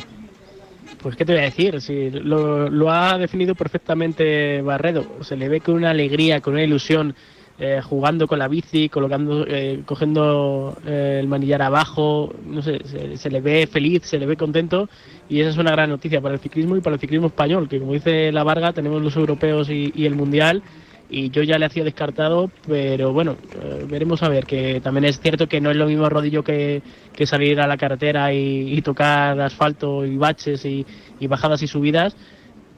Pues 1.01 1.17
qué 1.17 1.25
te 1.25 1.33
voy 1.33 1.41
a 1.41 1.45
decir, 1.45 1.81
si 1.81 2.09
lo, 2.11 2.69
lo 2.69 2.89
ha 2.89 3.17
definido 3.17 3.55
perfectamente 3.55 4.61
Barredo. 4.61 5.05
Se 5.21 5.35
le 5.35 5.49
ve 5.49 5.59
con 5.59 5.75
una 5.75 5.89
alegría, 5.89 6.39
con 6.39 6.53
una 6.53 6.63
ilusión, 6.63 7.13
eh, 7.59 7.81
jugando 7.83 8.27
con 8.27 8.39
la 8.39 8.47
bici, 8.47 8.89
colocando, 8.89 9.45
eh, 9.47 9.81
cogiendo 9.85 10.75
eh, 10.85 11.17
el 11.21 11.27
manillar 11.27 11.61
abajo, 11.61 12.33
no 12.45 12.61
sé, 12.61 12.79
se, 12.85 13.17
se 13.17 13.29
le 13.29 13.41
ve 13.41 13.67
feliz, 13.67 14.03
se 14.05 14.17
le 14.17 14.25
ve 14.25 14.35
contento 14.35 14.89
y 15.29 15.39
esa 15.41 15.51
es 15.51 15.57
una 15.57 15.71
gran 15.71 15.89
noticia 15.89 16.19
para 16.19 16.33
el 16.35 16.39
ciclismo 16.41 16.75
y 16.75 16.81
para 16.81 16.95
el 16.95 16.99
ciclismo 16.99 17.27
español, 17.27 17.69
que 17.69 17.79
como 17.79 17.93
dice 17.93 18.31
la 18.31 18.43
Varga, 18.43 18.73
tenemos 18.73 19.01
los 19.01 19.15
europeos 19.15 19.69
y, 19.69 19.91
y 19.93 20.05
el 20.05 20.15
mundial 20.15 20.63
y 21.09 21.29
yo 21.29 21.43
ya 21.43 21.59
le 21.59 21.65
hacía 21.65 21.83
descartado, 21.83 22.49
pero 22.65 23.13
bueno, 23.13 23.37
eh, 23.61 23.85
veremos 23.87 24.23
a 24.23 24.29
ver, 24.29 24.45
que 24.45 24.81
también 24.81 25.05
es 25.05 25.19
cierto 25.19 25.45
que 25.47 25.61
no 25.61 25.69
es 25.69 25.77
lo 25.77 25.85
mismo 25.85 26.09
rodillo 26.09 26.43
que, 26.43 26.81
que 27.13 27.27
salir 27.27 27.59
a 27.59 27.67
la 27.67 27.77
carretera 27.77 28.33
y, 28.33 28.73
y 28.73 28.81
tocar 28.81 29.39
asfalto 29.41 30.05
y 30.07 30.17
baches 30.17 30.65
y, 30.65 30.87
y 31.19 31.27
bajadas 31.27 31.61
y 31.61 31.67
subidas, 31.67 32.15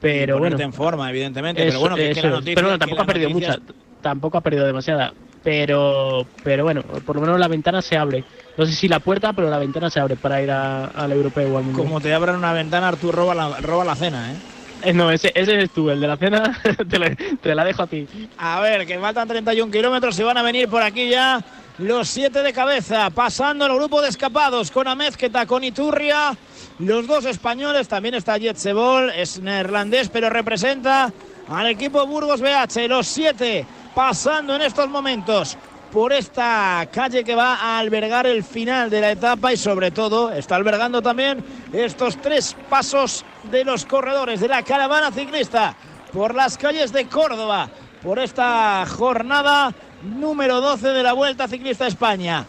pero 0.00 0.36
Y 0.36 0.40
bueno. 0.40 0.58
en 0.60 0.72
forma, 0.74 1.08
evidentemente. 1.08 1.62
Eso- 1.62 1.70
pero 1.70 1.80
bueno, 1.80 1.96
que, 1.96 2.10
es 2.10 2.18
que 2.18 2.22
la 2.26 2.34
noticia- 2.34 2.54
pero 2.56 2.72
que 2.72 2.78
tampoco 2.78 3.00
ha 3.02 3.04
las 3.06 3.12
perdido 3.14 3.30
noticias- 3.30 3.58
mucha, 3.60 3.74
tampoco 4.06 4.38
ha 4.38 4.40
perdido 4.40 4.64
demasiada, 4.64 5.12
pero 5.42 6.24
pero 6.44 6.62
bueno, 6.62 6.82
por 7.04 7.16
lo 7.16 7.22
menos 7.22 7.40
la 7.40 7.48
ventana 7.48 7.82
se 7.82 7.96
abre. 7.96 8.22
No 8.56 8.64
sé 8.64 8.72
si 8.72 8.86
la 8.86 9.00
puerta, 9.00 9.32
pero 9.32 9.50
la 9.50 9.58
ventana 9.58 9.90
se 9.90 9.98
abre 9.98 10.14
para 10.16 10.40
ir 10.40 10.50
a- 10.50 10.84
al 10.86 11.10
europeo 11.10 11.52
o 11.52 11.58
al 11.58 11.64
mundial. 11.64 11.86
Como 11.88 12.00
te 12.00 12.14
abran 12.14 12.36
una 12.36 12.52
ventana, 12.52 12.86
Artur 12.88 13.14
roba 13.14 13.34
la, 13.34 13.60
roba 13.60 13.84
la 13.84 13.96
cena, 13.96 14.30
¿eh? 14.32 14.36
Eh, 14.84 14.92
no, 14.92 15.10
ese, 15.10 15.32
ese 15.34 15.54
eres 15.54 15.70
tú, 15.70 15.90
el 15.90 16.00
de 16.00 16.06
la 16.06 16.16
cena, 16.16 16.56
te, 16.88 16.98
la- 17.00 17.16
te 17.42 17.54
la 17.54 17.64
dejo 17.64 17.82
a 17.82 17.86
ti. 17.88 18.06
A 18.38 18.60
ver, 18.60 18.86
que 18.86 18.96
faltan 18.98 19.26
31 19.26 19.72
kilómetros 19.72 20.16
y 20.18 20.22
van 20.22 20.36
a 20.38 20.42
venir 20.42 20.68
por 20.68 20.82
aquí 20.82 21.08
ya 21.08 21.42
los 21.78 22.08
siete 22.08 22.42
de 22.42 22.52
cabeza, 22.52 23.10
pasando 23.10 23.66
el 23.66 23.74
grupo 23.74 24.00
de 24.00 24.08
escapados 24.08 24.70
con 24.70 24.86
Amezqueta, 24.86 25.46
con 25.46 25.64
Iturria, 25.64 26.36
los 26.78 27.06
dos 27.06 27.24
españoles, 27.24 27.88
también 27.88 28.14
está 28.14 28.38
Jet 28.38 28.56
Sebol, 28.56 29.10
es 29.10 29.40
neerlandés, 29.40 30.08
pero 30.10 30.30
representa 30.30 31.12
al 31.48 31.66
equipo 31.68 32.06
Burgos 32.06 32.40
BH, 32.40 32.88
los 32.88 33.06
siete 33.06 33.66
pasando 33.94 34.54
en 34.54 34.62
estos 34.62 34.88
momentos 34.88 35.56
por 35.92 36.12
esta 36.12 36.86
calle 36.92 37.24
que 37.24 37.34
va 37.34 37.54
a 37.54 37.78
albergar 37.78 38.26
el 38.26 38.42
final 38.44 38.90
de 38.90 39.00
la 39.00 39.12
etapa 39.12 39.52
y 39.52 39.56
sobre 39.56 39.90
todo 39.90 40.32
está 40.32 40.56
albergando 40.56 41.00
también 41.00 41.42
estos 41.72 42.20
tres 42.20 42.56
pasos 42.68 43.24
de 43.50 43.64
los 43.64 43.86
corredores 43.86 44.40
de 44.40 44.48
la 44.48 44.62
caravana 44.62 45.12
ciclista 45.12 45.74
por 46.12 46.34
las 46.34 46.58
calles 46.58 46.92
de 46.92 47.06
Córdoba, 47.06 47.70
por 48.02 48.18
esta 48.18 48.84
jornada 48.86 49.72
número 50.02 50.60
12 50.60 50.88
de 50.88 51.02
la 51.02 51.12
Vuelta 51.12 51.48
Ciclista 51.48 51.86
España. 51.86 52.44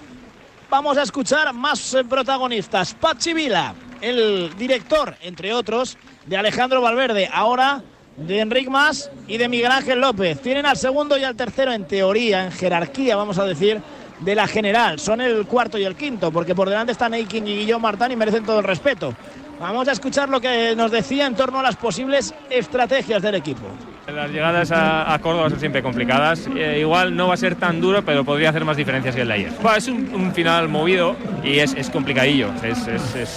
Vamos 0.69 0.97
a 0.97 1.03
escuchar 1.03 1.53
más 1.53 1.95
protagonistas. 2.09 2.93
Pachi 2.93 3.33
Vila, 3.33 3.73
el 4.01 4.53
director, 4.57 5.15
entre 5.21 5.53
otros, 5.53 5.97
de 6.25 6.37
Alejandro 6.37 6.81
Valverde, 6.81 7.29
ahora 7.31 7.81
de 8.17 8.39
Enric 8.39 8.67
Mas 8.67 9.09
y 9.27 9.37
de 9.37 9.47
Miguel 9.47 9.71
Ángel 9.71 10.01
López. 10.01 10.41
Tienen 10.41 10.65
al 10.65 10.77
segundo 10.77 11.17
y 11.17 11.23
al 11.23 11.35
tercero 11.35 11.71
en 11.71 11.85
teoría, 11.85 12.45
en 12.45 12.51
jerarquía, 12.51 13.15
vamos 13.15 13.37
a 13.37 13.45
decir, 13.45 13.81
de 14.19 14.35
la 14.35 14.47
general. 14.47 14.99
Son 14.99 15.21
el 15.21 15.45
cuarto 15.45 15.77
y 15.77 15.83
el 15.83 15.95
quinto, 15.95 16.31
porque 16.31 16.55
por 16.55 16.69
delante 16.69 16.91
están 16.91 17.13
Eiking 17.13 17.47
y 17.47 17.57
Guillaume 17.59 17.83
Martán 17.83 18.11
y 18.11 18.15
merecen 18.15 18.43
todo 18.43 18.59
el 18.59 18.65
respeto. 18.65 19.13
Vamos 19.59 19.87
a 19.87 19.91
escuchar 19.91 20.29
lo 20.29 20.41
que 20.41 20.75
nos 20.75 20.91
decía 20.91 21.25
en 21.25 21.35
torno 21.35 21.59
a 21.59 21.63
las 21.63 21.75
posibles 21.75 22.33
estrategias 22.49 23.21
del 23.21 23.35
equipo. 23.35 23.67
Las 24.13 24.31
llegadas 24.31 24.71
a, 24.71 25.19
Córdoba 25.21 25.49
son 25.49 25.59
siempre 25.59 25.83
complicadas. 25.83 26.47
Eh, 26.55 26.77
igual 26.79 27.13
no 27.15 27.27
va 27.27 27.33
a 27.33 27.37
ser 27.37 27.55
tan 27.55 27.81
duro, 27.81 28.03
pero 28.05 28.23
podría 28.23 28.51
hacer 28.51 28.63
más 28.63 28.77
diferencias 28.77 29.13
que 29.13 29.21
el 29.21 29.27
de 29.27 29.33
ayer. 29.33 29.51
Es 29.75 29.87
un, 29.89 30.31
final 30.33 30.69
movido 30.69 31.17
y 31.43 31.59
es, 31.59 31.89
complicadillo. 31.89 32.49
Es, 32.63 32.87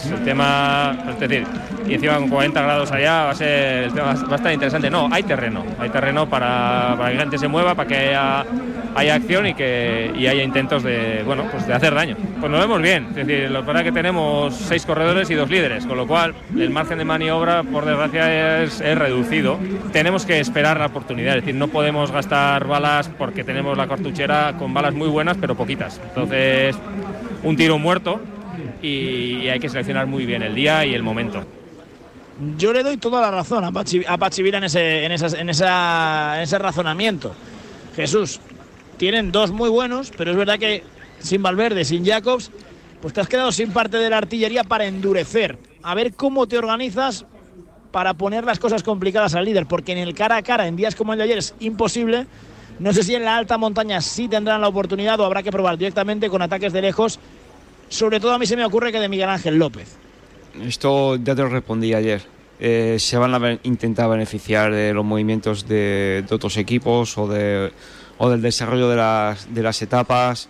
el 0.06 0.22
tema, 0.22 0.96
es 1.10 1.18
decir, 1.18 1.44
y 1.88 1.94
encima 1.94 2.16
con 2.18 2.28
40 2.28 2.62
grados 2.62 2.92
allá 2.92 3.24
va 3.24 3.30
a 3.30 3.34
ser 3.34 3.84
el 3.84 3.92
tema 3.92 4.12
estar 4.12 4.52
interesante. 4.52 4.88
No, 4.90 5.08
hay 5.10 5.24
terreno, 5.24 5.64
hay 5.78 5.90
terreno 5.90 6.28
para, 6.28 6.94
para 6.96 7.10
que 7.10 7.16
la 7.16 7.22
gente 7.22 7.38
se 7.38 7.48
mueva, 7.48 7.74
para 7.74 7.88
que 7.88 7.96
haya, 7.96 8.44
haya 8.94 9.14
acción 9.14 9.46
y 9.46 9.54
que 9.54 10.12
y 10.16 10.26
haya 10.26 10.42
intentos 10.42 10.82
de, 10.82 11.22
bueno, 11.24 11.44
pues 11.50 11.66
de 11.66 11.74
hacer 11.74 11.94
daño. 11.94 12.16
Pues 12.40 12.50
nos 12.50 12.60
vemos 12.60 12.80
bien. 12.82 13.06
Es 13.10 13.26
decir, 13.26 13.50
lo 13.50 13.64
es 13.64 13.84
que 13.84 13.92
tenemos 13.92 14.54
seis 14.54 14.84
corredores 14.86 15.30
y 15.30 15.34
dos 15.34 15.48
líderes, 15.50 15.86
con 15.86 15.96
lo 15.96 16.06
cual 16.06 16.34
el 16.58 16.70
margen 16.70 16.98
de 16.98 17.04
maniobra, 17.04 17.62
por 17.62 17.84
desgracia, 17.84 18.62
es, 18.62 18.80
es 18.80 18.98
reducido. 18.98 19.58
Tenemos 19.92 20.26
que 20.26 20.40
esperar 20.40 20.78
la 20.78 20.86
oportunidad, 20.86 21.36
es 21.38 21.42
decir, 21.44 21.54
no 21.54 21.68
podemos 21.68 22.10
gastar 22.10 22.66
balas 22.66 23.08
porque 23.16 23.44
tenemos 23.44 23.76
la 23.76 23.86
cartuchera 23.86 24.54
con 24.58 24.74
balas 24.74 24.94
muy 24.94 25.08
buenas, 25.08 25.36
pero 25.40 25.54
poquitas. 25.54 26.00
Entonces, 26.08 26.76
un 27.42 27.56
tiro 27.56 27.78
muerto 27.78 28.20
y 28.82 29.48
hay 29.48 29.60
que 29.60 29.68
seleccionar 29.68 30.06
muy 30.06 30.26
bien 30.26 30.42
el 30.42 30.54
día 30.54 30.84
y 30.84 30.94
el 30.94 31.02
momento. 31.02 31.44
Yo 32.56 32.72
le 32.72 32.82
doy 32.82 32.96
toda 32.96 33.20
la 33.20 33.30
razón 33.30 33.64
a 33.64 33.70
Pachi, 33.70 34.02
a 34.08 34.16
Pachi 34.16 34.42
Vila 34.42 34.58
en 34.58 34.64
ese, 34.64 35.04
en, 35.04 35.12
esas- 35.12 35.34
en 35.34 35.50
esa- 35.50 36.36
en 36.38 36.42
ese 36.42 36.58
razonamiento. 36.58 37.34
Jesús, 37.94 38.40
tienen 39.00 39.32
dos 39.32 39.50
muy 39.50 39.70
buenos, 39.70 40.12
pero 40.14 40.30
es 40.30 40.36
verdad 40.36 40.58
que 40.58 40.84
sin 41.20 41.42
Valverde, 41.42 41.86
sin 41.86 42.04
Jacobs, 42.04 42.50
pues 43.00 43.14
te 43.14 43.22
has 43.22 43.28
quedado 43.28 43.50
sin 43.50 43.72
parte 43.72 43.96
de 43.96 44.10
la 44.10 44.18
artillería 44.18 44.62
para 44.62 44.84
endurecer. 44.84 45.56
A 45.82 45.94
ver 45.94 46.12
cómo 46.12 46.46
te 46.46 46.58
organizas 46.58 47.24
para 47.92 48.12
poner 48.12 48.44
las 48.44 48.58
cosas 48.58 48.82
complicadas 48.82 49.34
al 49.34 49.46
líder, 49.46 49.64
porque 49.64 49.92
en 49.92 49.98
el 49.98 50.12
cara 50.12 50.36
a 50.36 50.42
cara, 50.42 50.66
en 50.66 50.76
días 50.76 50.94
como 50.94 51.14
el 51.14 51.18
de 51.18 51.24
ayer, 51.24 51.38
es 51.38 51.54
imposible. 51.60 52.26
No 52.78 52.92
sé 52.92 53.02
si 53.02 53.14
en 53.14 53.24
la 53.24 53.38
alta 53.38 53.56
montaña 53.56 54.02
sí 54.02 54.28
tendrán 54.28 54.60
la 54.60 54.68
oportunidad 54.68 55.18
o 55.18 55.24
habrá 55.24 55.42
que 55.42 55.50
probar 55.50 55.78
directamente 55.78 56.28
con 56.28 56.42
ataques 56.42 56.70
de 56.74 56.82
lejos. 56.82 57.18
Sobre 57.88 58.20
todo 58.20 58.34
a 58.34 58.38
mí 58.38 58.44
se 58.44 58.54
me 58.54 58.66
ocurre 58.66 58.92
que 58.92 59.00
de 59.00 59.08
Miguel 59.08 59.30
Ángel 59.30 59.56
López. 59.56 59.96
Esto 60.62 61.16
ya 61.16 61.34
te 61.34 61.40
lo 61.40 61.48
respondí 61.48 61.94
ayer. 61.94 62.20
Eh, 62.58 62.96
se 62.98 63.16
van 63.16 63.34
a 63.34 63.58
intentar 63.62 64.10
beneficiar 64.10 64.70
de 64.70 64.92
los 64.92 65.06
movimientos 65.06 65.66
de, 65.66 66.22
de 66.28 66.34
otros 66.34 66.58
equipos 66.58 67.16
o, 67.16 67.26
de, 67.26 67.72
o 68.22 68.28
del 68.28 68.42
desarrollo 68.42 68.88
de 68.88 68.96
las, 68.96 69.52
de 69.52 69.62
las 69.62 69.80
etapas. 69.80 70.48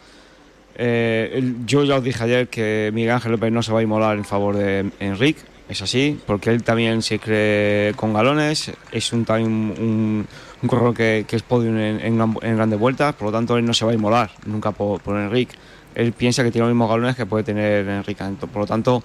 Eh, 0.74 1.54
yo 1.66 1.84
ya 1.84 1.96
os 1.96 2.04
dije 2.04 2.24
ayer 2.24 2.48
que 2.48 2.90
Miguel 2.92 3.12
Ángel 3.12 3.32
López 3.32 3.52
no 3.52 3.62
se 3.62 3.72
va 3.72 3.78
a 3.78 3.82
inmolar 3.82 4.16
en 4.16 4.24
favor 4.24 4.56
de 4.56 4.90
Enrique, 4.98 5.40
es 5.68 5.80
así, 5.80 6.18
porque 6.26 6.50
él 6.50 6.64
también 6.64 7.00
se 7.00 7.20
cree 7.20 7.94
con 7.94 8.12
galones, 8.12 8.72
es 8.90 9.12
un, 9.12 9.24
también 9.24 9.48
un, 9.50 10.26
un 10.62 10.68
corredor 10.68 10.94
que, 10.94 11.24
que 11.28 11.36
es 11.36 11.42
podium 11.42 11.76
en, 11.76 12.00
en 12.00 12.20
en 12.42 12.56
grandes 12.56 12.78
vueltas, 12.78 13.14
por 13.14 13.26
lo 13.26 13.32
tanto 13.32 13.56
él 13.56 13.64
no 13.64 13.72
se 13.72 13.84
va 13.84 13.92
a 13.92 13.94
inmolar 13.94 14.30
nunca 14.46 14.72
por, 14.72 15.00
por 15.00 15.16
Enrique. 15.16 15.54
Él 15.94 16.12
piensa 16.12 16.42
que 16.42 16.50
tiene 16.50 16.66
los 16.66 16.74
mismos 16.74 16.90
galones 16.90 17.14
que 17.14 17.26
puede 17.26 17.44
tener 17.44 17.86
Enrique, 17.86 18.24
por 18.52 18.62
lo 18.62 18.66
tanto 18.66 19.04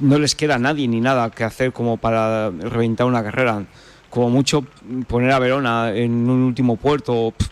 no 0.00 0.18
les 0.18 0.34
queda 0.34 0.58
nadie 0.58 0.88
ni 0.88 1.00
nada 1.00 1.30
que 1.30 1.44
hacer 1.44 1.72
como 1.72 1.96
para 1.96 2.50
reventar 2.50 3.06
una 3.06 3.22
carrera. 3.22 3.64
Como 4.10 4.30
mucho 4.30 4.64
poner 5.08 5.32
a 5.32 5.38
Verona 5.38 5.90
en 5.92 6.12
un 6.28 6.42
último 6.42 6.76
puerto, 6.76 7.32
pff, 7.36 7.48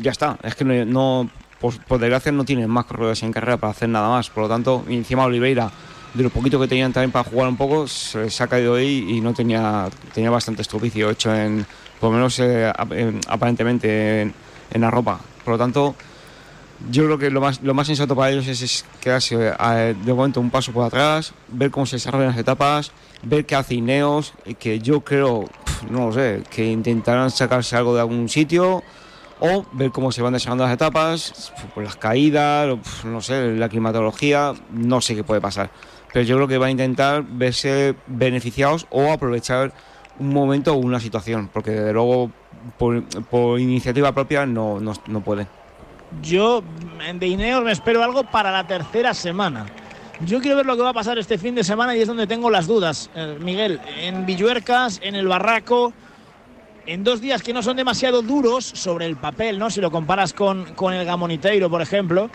ya 0.00 0.10
está. 0.12 0.38
Es 0.42 0.54
que 0.54 0.64
no, 0.64 0.84
no- 0.84 1.30
por, 1.60 1.98
desgracia 1.98 2.30
no 2.32 2.44
tienen 2.44 2.68
más 2.68 2.84
corredores 2.84 3.22
en 3.22 3.32
carrera 3.32 3.56
para 3.56 3.70
hacer 3.70 3.88
nada 3.88 4.08
más. 4.08 4.28
Por 4.30 4.44
lo 4.44 4.48
tanto, 4.48 4.84
encima 4.88 5.24
Oliveira, 5.24 5.70
de 6.14 6.22
lo 6.22 6.30
poquito 6.30 6.60
que 6.60 6.68
tenían 6.68 6.92
también 6.92 7.10
para 7.10 7.28
jugar 7.28 7.48
un 7.48 7.56
poco, 7.56 7.86
se, 7.88 8.28
se 8.30 8.42
ha 8.42 8.46
caído 8.46 8.74
ahí 8.74 9.06
y 9.08 9.20
no 9.20 9.32
tenía, 9.34 9.88
tenía 10.14 10.30
bastante 10.30 10.62
estupicio 10.62 11.10
hecho 11.10 11.34
en, 11.34 11.66
por 12.00 12.10
lo 12.10 12.16
menos 12.16 12.38
eh, 12.40 12.72
en- 12.90 13.20
aparentemente 13.28 14.22
en, 14.22 14.34
en 14.72 14.80
la 14.80 14.90
ropa. 14.90 15.18
Por 15.44 15.52
lo 15.54 15.58
tanto, 15.58 15.94
yo 16.90 17.04
creo 17.04 17.18
que 17.18 17.30
lo 17.30 17.40
más, 17.40 17.62
lo 17.62 17.72
más 17.72 17.86
sensato 17.86 18.14
para 18.14 18.30
ellos 18.30 18.46
es, 18.46 18.60
es 18.62 18.84
quedarse 19.00 19.34
eh, 19.58 19.94
de 20.04 20.12
momento 20.12 20.40
un 20.40 20.50
paso 20.50 20.72
por 20.72 20.84
atrás, 20.84 21.32
ver 21.48 21.70
cómo 21.70 21.86
se 21.86 21.96
desarrollan 21.96 22.28
las 22.28 22.38
etapas, 22.38 22.92
ver 23.22 23.46
qué 23.46 23.54
hace 23.56 23.74
Ineos, 23.76 24.34
que 24.58 24.78
yo 24.78 25.00
creo, 25.00 25.44
pf, 25.64 25.86
no 25.90 26.06
lo 26.08 26.12
sé, 26.12 26.42
que 26.50 26.66
intentarán 26.70 27.30
sacarse 27.30 27.76
algo 27.76 27.94
de 27.94 28.00
algún 28.02 28.28
sitio 28.28 28.82
o 29.40 29.64
ver 29.72 29.90
cómo 29.90 30.12
se 30.12 30.22
van 30.22 30.32
desarrollando 30.32 30.64
las 30.64 30.74
etapas, 30.74 31.52
por 31.74 31.84
las 31.84 31.96
caídas, 31.96 32.74
pf, 32.76 33.08
no 33.08 33.20
sé, 33.20 33.54
la 33.56 33.68
climatología, 33.68 34.54
no 34.70 35.00
sé 35.00 35.14
qué 35.14 35.24
puede 35.24 35.40
pasar. 35.40 35.70
Pero 36.12 36.24
yo 36.24 36.36
creo 36.36 36.48
que 36.48 36.58
van 36.58 36.68
a 36.68 36.72
intentar 36.72 37.24
verse 37.28 37.94
beneficiados 38.06 38.86
o 38.90 39.12
aprovechar 39.12 39.72
un 40.18 40.32
momento 40.32 40.72
o 40.72 40.76
una 40.76 41.00
situación, 41.00 41.50
porque 41.52 41.72
desde 41.72 41.92
luego 41.92 42.30
por, 42.78 43.60
iniciativa 43.60 44.12
propia 44.12 44.46
no, 44.46 44.80
no, 44.80 44.92
no 45.06 45.20
pueden. 45.20 45.46
Yo 46.22 46.62
de 47.14 47.26
Ineos 47.26 47.62
me 47.64 47.72
espero 47.72 48.02
algo 48.02 48.24
para 48.24 48.50
la 48.50 48.66
tercera 48.66 49.12
semana. 49.12 49.66
Yo 50.24 50.40
quiero 50.40 50.56
ver 50.56 50.66
lo 50.66 50.76
que 50.76 50.82
va 50.82 50.90
a 50.90 50.94
pasar 50.94 51.18
este 51.18 51.36
fin 51.36 51.54
de 51.54 51.62
semana 51.62 51.94
y 51.94 52.00
es 52.00 52.08
donde 52.08 52.26
tengo 52.26 52.48
las 52.48 52.66
dudas. 52.66 53.10
Eh, 53.14 53.36
Miguel, 53.40 53.80
en 53.98 54.24
Villuercas, 54.24 54.98
en 55.02 55.14
el 55.14 55.28
Barraco, 55.28 55.92
en 56.86 57.04
dos 57.04 57.20
días 57.20 57.42
que 57.42 57.52
no 57.52 57.62
son 57.62 57.76
demasiado 57.76 58.22
duros 58.22 58.64
sobre 58.64 59.06
el 59.06 59.16
papel, 59.16 59.58
¿no? 59.58 59.70
Si 59.70 59.80
lo 59.80 59.90
comparas 59.90 60.32
con, 60.32 60.74
con 60.74 60.94
el 60.94 61.04
Gamoniteiro, 61.04 61.68
por 61.68 61.82
ejemplo. 61.82 62.30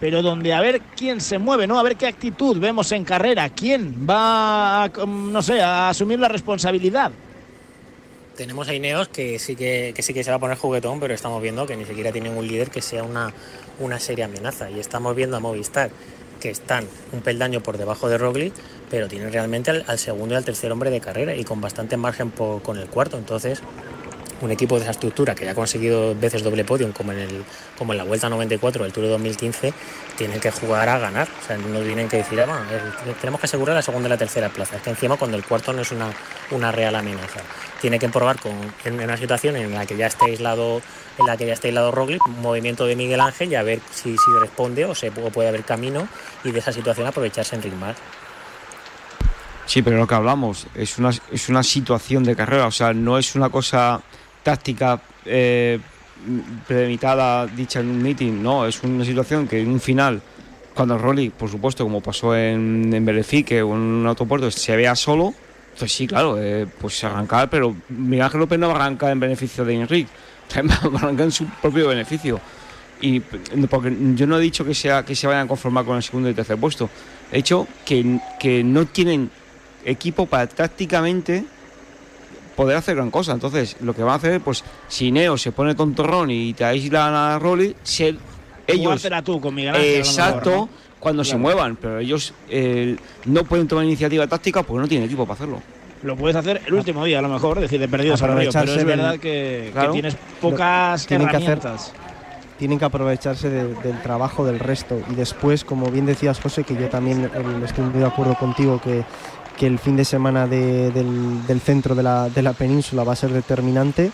pero 0.00 0.22
donde 0.22 0.52
a 0.54 0.60
ver 0.60 0.80
quién 0.96 1.20
se 1.20 1.38
mueve, 1.38 1.66
¿no? 1.66 1.78
A 1.78 1.82
ver 1.82 1.96
qué 1.96 2.06
actitud 2.06 2.58
vemos 2.58 2.90
en 2.92 3.04
carrera, 3.04 3.50
quién 3.50 4.06
va, 4.08 4.84
a, 4.84 4.90
no 5.06 5.42
sé, 5.42 5.60
a 5.60 5.90
asumir 5.90 6.18
la 6.18 6.28
responsabilidad. 6.28 7.12
Tenemos 8.34 8.66
a 8.68 8.74
Ineos 8.74 9.08
que 9.08 9.38
sí 9.38 9.54
que, 9.54 9.92
que 9.94 10.02
sí 10.02 10.14
que 10.14 10.24
se 10.24 10.30
va 10.30 10.36
a 10.36 10.40
poner 10.40 10.56
juguetón, 10.56 10.98
pero 10.98 11.12
estamos 11.12 11.42
viendo 11.42 11.66
que 11.66 11.76
ni 11.76 11.84
siquiera 11.84 12.10
tienen 12.10 12.34
un 12.36 12.48
líder 12.48 12.70
que 12.70 12.80
sea 12.80 13.02
una, 13.04 13.34
una 13.78 14.00
seria 14.00 14.24
amenaza. 14.24 14.70
Y 14.70 14.80
estamos 14.80 15.14
viendo 15.14 15.36
a 15.36 15.40
Movistar 15.40 15.90
que 16.40 16.48
están 16.48 16.86
un 17.12 17.20
peldaño 17.20 17.60
por 17.62 17.76
debajo 17.76 18.08
de 18.08 18.16
Roglic, 18.16 18.54
pero 18.90 19.08
tienen 19.08 19.32
realmente 19.32 19.70
al, 19.70 19.84
al 19.86 19.98
segundo 19.98 20.34
y 20.34 20.36
al 20.36 20.44
tercer 20.44 20.70
hombre 20.72 20.90
de 20.90 21.00
carrera 21.00 21.34
y 21.34 21.44
con 21.44 21.60
bastante 21.60 21.96
margen 21.96 22.30
con 22.30 22.76
el 22.76 22.88
cuarto. 22.88 23.16
Entonces, 23.16 23.62
un 24.40 24.50
equipo 24.50 24.76
de 24.76 24.82
esa 24.82 24.92
estructura 24.92 25.34
que 25.34 25.44
ya 25.44 25.52
ha 25.52 25.54
conseguido 25.54 26.14
veces 26.14 26.42
doble 26.42 26.64
podium, 26.64 26.92
como 26.92 27.12
en, 27.12 27.18
el, 27.18 27.44
como 27.76 27.92
en 27.92 27.98
la 27.98 28.04
Vuelta 28.04 28.28
94 28.28 28.84
del 28.84 28.92
Tour 28.92 29.04
de 29.04 29.10
2015, 29.10 29.72
tienen 30.16 30.40
que 30.40 30.50
jugar 30.50 30.88
a 30.88 30.98
ganar. 30.98 31.28
O 31.42 31.46
sea, 31.46 31.56
no 31.58 31.80
tienen 31.80 32.08
que 32.08 32.18
decir, 32.18 32.40
ah, 32.40 32.46
bueno, 32.46 33.14
tenemos 33.20 33.40
que 33.40 33.46
asegurar 33.46 33.76
la 33.76 33.82
segunda 33.82 34.08
y 34.08 34.10
la 34.10 34.16
tercera 34.16 34.48
plaza. 34.48 34.76
Es 34.76 34.82
que 34.82 34.90
encima 34.90 35.16
cuando 35.16 35.36
el 35.36 35.44
cuarto 35.44 35.72
no 35.72 35.82
es 35.82 35.92
una, 35.92 36.10
una 36.50 36.72
real 36.72 36.94
amenaza. 36.94 37.40
Tiene 37.80 37.98
que 37.98 38.08
probar 38.08 38.40
con, 38.40 38.52
en 38.84 39.00
una 39.00 39.16
situación 39.16 39.56
en 39.56 39.72
la 39.74 39.86
que 39.86 39.96
ya 39.96 40.06
esté 40.06 40.26
aislado 40.26 40.80
en 41.18 41.26
la 41.26 41.36
que 41.36 41.44
ya 41.44 41.52
esté 41.52 41.68
aislado 41.68 41.90
Roglic, 41.90 42.26
un 42.26 42.40
movimiento 42.40 42.86
de 42.86 42.96
Miguel 42.96 43.20
Ángel 43.20 43.52
y 43.52 43.54
a 43.54 43.62
ver 43.62 43.80
si, 43.92 44.16
si 44.16 44.30
responde 44.40 44.86
o, 44.86 44.94
se, 44.94 45.10
puede 45.10 45.48
haber 45.48 45.64
camino 45.64 46.08
y 46.44 46.50
de 46.50 46.60
esa 46.60 46.72
situación 46.72 47.06
aprovecharse 47.06 47.56
en 47.56 47.62
ritmar. 47.62 47.94
Sí, 49.70 49.82
pero 49.82 49.98
lo 49.98 50.04
que 50.08 50.16
hablamos 50.16 50.66
es 50.74 50.98
una, 50.98 51.10
es 51.30 51.48
una 51.48 51.62
situación 51.62 52.24
de 52.24 52.34
carrera, 52.34 52.66
o 52.66 52.72
sea, 52.72 52.92
no 52.92 53.16
es 53.16 53.36
una 53.36 53.50
cosa 53.50 54.00
táctica 54.42 55.00
eh, 55.24 55.78
premeditada, 56.66 57.46
dicha 57.46 57.78
en 57.78 57.90
un 57.90 58.02
meeting, 58.02 58.42
no, 58.42 58.66
es 58.66 58.82
una 58.82 59.04
situación 59.04 59.46
que 59.46 59.60
en 59.60 59.68
un 59.68 59.78
final, 59.78 60.20
cuando 60.74 60.98
Rolly, 60.98 61.30
por 61.30 61.48
supuesto, 61.48 61.84
como 61.84 62.00
pasó 62.00 62.34
en, 62.34 62.92
en 62.92 63.04
Berefique 63.04 63.62
o 63.62 63.76
en 63.76 63.80
un 63.80 64.06
autopuerto, 64.08 64.50
se 64.50 64.74
vea 64.74 64.96
solo, 64.96 65.32
pues 65.78 65.92
sí, 65.92 66.08
claro, 66.08 66.36
eh, 66.42 66.66
pues 66.80 67.04
arrancar, 67.04 67.48
pero 67.48 67.76
Miguel 67.90 68.24
Ángel 68.24 68.40
López 68.40 68.58
no 68.58 68.66
va 68.66 68.72
a 68.72 68.76
arrancar 68.86 69.12
en 69.12 69.20
beneficio 69.20 69.64
de 69.64 69.74
Enrique, 69.76 70.10
va 70.56 70.74
a 70.74 70.98
arrancar 70.98 71.26
en 71.26 71.30
su 71.30 71.46
propio 71.46 71.86
beneficio. 71.86 72.40
Y 73.00 73.20
porque 73.20 73.96
yo 74.16 74.26
no 74.26 74.36
he 74.36 74.40
dicho 74.40 74.64
que 74.64 74.74
sea 74.74 75.04
que 75.04 75.14
se 75.14 75.28
vayan 75.28 75.44
a 75.44 75.48
conformar 75.48 75.84
con 75.84 75.96
el 75.96 76.02
segundo 76.02 76.28
y 76.28 76.34
tercer 76.34 76.58
puesto. 76.58 76.90
He 77.30 77.36
dicho 77.36 77.68
que, 77.84 78.18
que 78.40 78.64
no 78.64 78.84
tienen 78.86 79.30
equipo 79.84 80.26
para 80.26 80.46
tácticamente 80.46 81.44
poder 82.56 82.76
hacer 82.76 82.96
gran 82.96 83.10
cosa. 83.10 83.32
Entonces, 83.32 83.76
lo 83.80 83.94
que 83.94 84.02
van 84.02 84.12
a 84.12 84.16
hacer, 84.16 84.40
pues, 84.40 84.64
si 84.88 85.10
Neo 85.12 85.38
se 85.38 85.52
pone 85.52 85.74
tontorrón 85.74 86.30
y 86.30 86.52
te 86.54 86.64
aíslan 86.64 87.14
a 87.14 87.38
Rolly, 87.38 87.74
ser 87.82 88.16
ellos. 88.66 89.06
Tú 89.24 89.40
con 89.40 89.54
Miguel 89.54 89.74
Ángel, 89.74 89.96
Exacto, 89.96 90.50
mejor, 90.50 90.68
¿no? 90.68 90.68
cuando 91.00 91.24
se 91.24 91.36
muevan, 91.36 91.76
pero 91.76 91.98
ellos 91.98 92.34
eh, 92.48 92.96
no 93.24 93.44
pueden 93.44 93.66
tomar 93.66 93.84
iniciativa 93.84 94.26
táctica 94.26 94.62
porque 94.62 94.82
no 94.82 94.88
tienen 94.88 95.06
equipo 95.06 95.24
para 95.24 95.34
hacerlo. 95.34 95.62
Lo 96.02 96.16
puedes 96.16 96.36
hacer 96.36 96.62
el 96.66 96.74
último 96.74 97.04
día, 97.04 97.18
a 97.18 97.22
lo 97.22 97.28
mejor, 97.28 97.60
decir, 97.60 97.78
de 97.80 97.88
perdidos 97.88 98.22
al 98.22 98.38
río, 98.38 98.50
pero 98.50 98.60
Aprovecharse 98.60 98.80
es 98.80 98.84
verdad 98.86 99.10
del- 99.12 99.20
que, 99.20 99.72
tienes 99.92 100.16
pocas 100.40 101.06
tienen 101.06 101.28
que 101.28 101.36
hacer- 101.36 101.60
tienen 102.58 102.78
que 102.78 102.84
aprovecharse 102.84 103.48
de- 103.50 103.74
del 103.74 104.00
trabajo 104.02 104.44
del 104.46 104.58
resto. 104.58 105.00
Y 105.10 105.14
después, 105.14 105.64
como 105.64 105.86
bien 105.90 106.06
decías, 106.06 106.40
José, 106.40 106.64
que 106.64 106.74
yo 106.74 106.88
también 106.88 107.24
eh, 107.24 107.30
estoy 107.64 107.84
muy 107.84 107.98
de 108.00 108.06
acuerdo 108.06 108.34
contigo 108.34 108.80
que, 108.82 109.02
que 109.60 109.66
el 109.66 109.78
fin 109.78 109.94
de 109.94 110.06
semana 110.06 110.46
de- 110.46 110.90
del, 110.90 111.60
centro 111.60 111.94
de 111.94 112.02
la, 112.02 112.54
península 112.56 113.04
va 113.04 113.12
a 113.12 113.16
ser 113.16 113.30
determinante. 113.30 114.10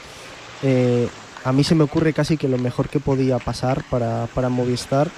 eh, 0.64 1.08
a 1.44 1.52
mí 1.52 1.62
se 1.62 1.76
me 1.76 1.84
ocurre 1.84 2.12
casi 2.12 2.36
que 2.36 2.48
lo 2.48 2.58
mejor 2.58 2.88
que 2.88 2.98
podía 2.98 3.38
pasar 3.38 3.84
para, 3.88 4.48
Movistar 4.48 5.08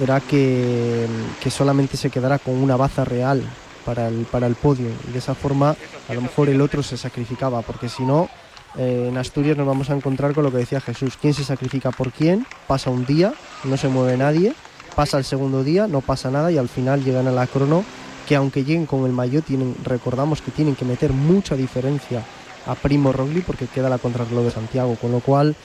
era 0.00 0.18
que, 0.18 1.06
solamente 1.48 1.96
se 1.96 2.10
quedara 2.10 2.40
con 2.40 2.56
una 2.56 2.74
baza 2.76 3.04
real 3.04 3.40
para 3.86 4.08
el, 4.08 4.24
para 4.24 4.48
el 4.48 4.56
podio. 4.56 4.88
Y 5.08 5.12
de 5.12 5.20
esa 5.20 5.36
forma, 5.36 5.76
a 6.08 6.14
lo 6.14 6.22
mejor 6.22 6.48
el 6.48 6.60
otro 6.60 6.82
se 6.82 6.96
sacrificaba, 6.96 7.62
porque 7.62 7.88
si 7.88 8.02
no, 8.02 8.28
eh, 8.76 9.06
en 9.10 9.16
Asturias 9.16 9.56
nos 9.56 9.68
vamos 9.68 9.90
a 9.90 9.94
encontrar 9.94 10.34
con 10.34 10.42
lo 10.42 10.50
que 10.50 10.58
decía 10.58 10.80
Jesús, 10.80 11.16
quién 11.20 11.34
se 11.34 11.44
sacrifica 11.44 11.92
por 11.92 12.10
quién, 12.10 12.44
pasa 12.66 12.90
un 12.90 13.06
día, 13.06 13.32
no 13.62 13.76
se 13.76 13.86
mueve 13.86 14.16
nadie, 14.16 14.54
pasa 14.96 15.18
el 15.18 15.24
segundo 15.24 15.62
día, 15.62 15.86
no 15.86 16.00
pasa 16.00 16.32
nada 16.32 16.50
y 16.50 16.58
al 16.58 16.68
final 16.68 17.04
llegan 17.04 17.28
a 17.28 17.30
la 17.30 17.46
crono 17.46 17.84
que 18.26 18.36
aunque 18.36 18.64
lleguen 18.64 18.86
con 18.86 19.04
el 19.04 19.12
maillot, 19.12 19.44
tienen, 19.44 19.76
recordamos 19.84 20.42
que 20.42 20.50
tienen 20.50 20.76
que 20.76 20.84
meter 20.84 21.12
mucha 21.12 21.56
diferencia 21.56 22.24
a 22.66 22.74
Primo 22.74 23.12
Roglic 23.12 23.44
porque 23.44 23.66
queda 23.66 23.88
la 23.88 23.98
contrarreloj 23.98 24.44
de 24.44 24.50
Santiago, 24.50 24.96
con 25.00 25.12
lo 25.12 25.20
cual 25.20 25.56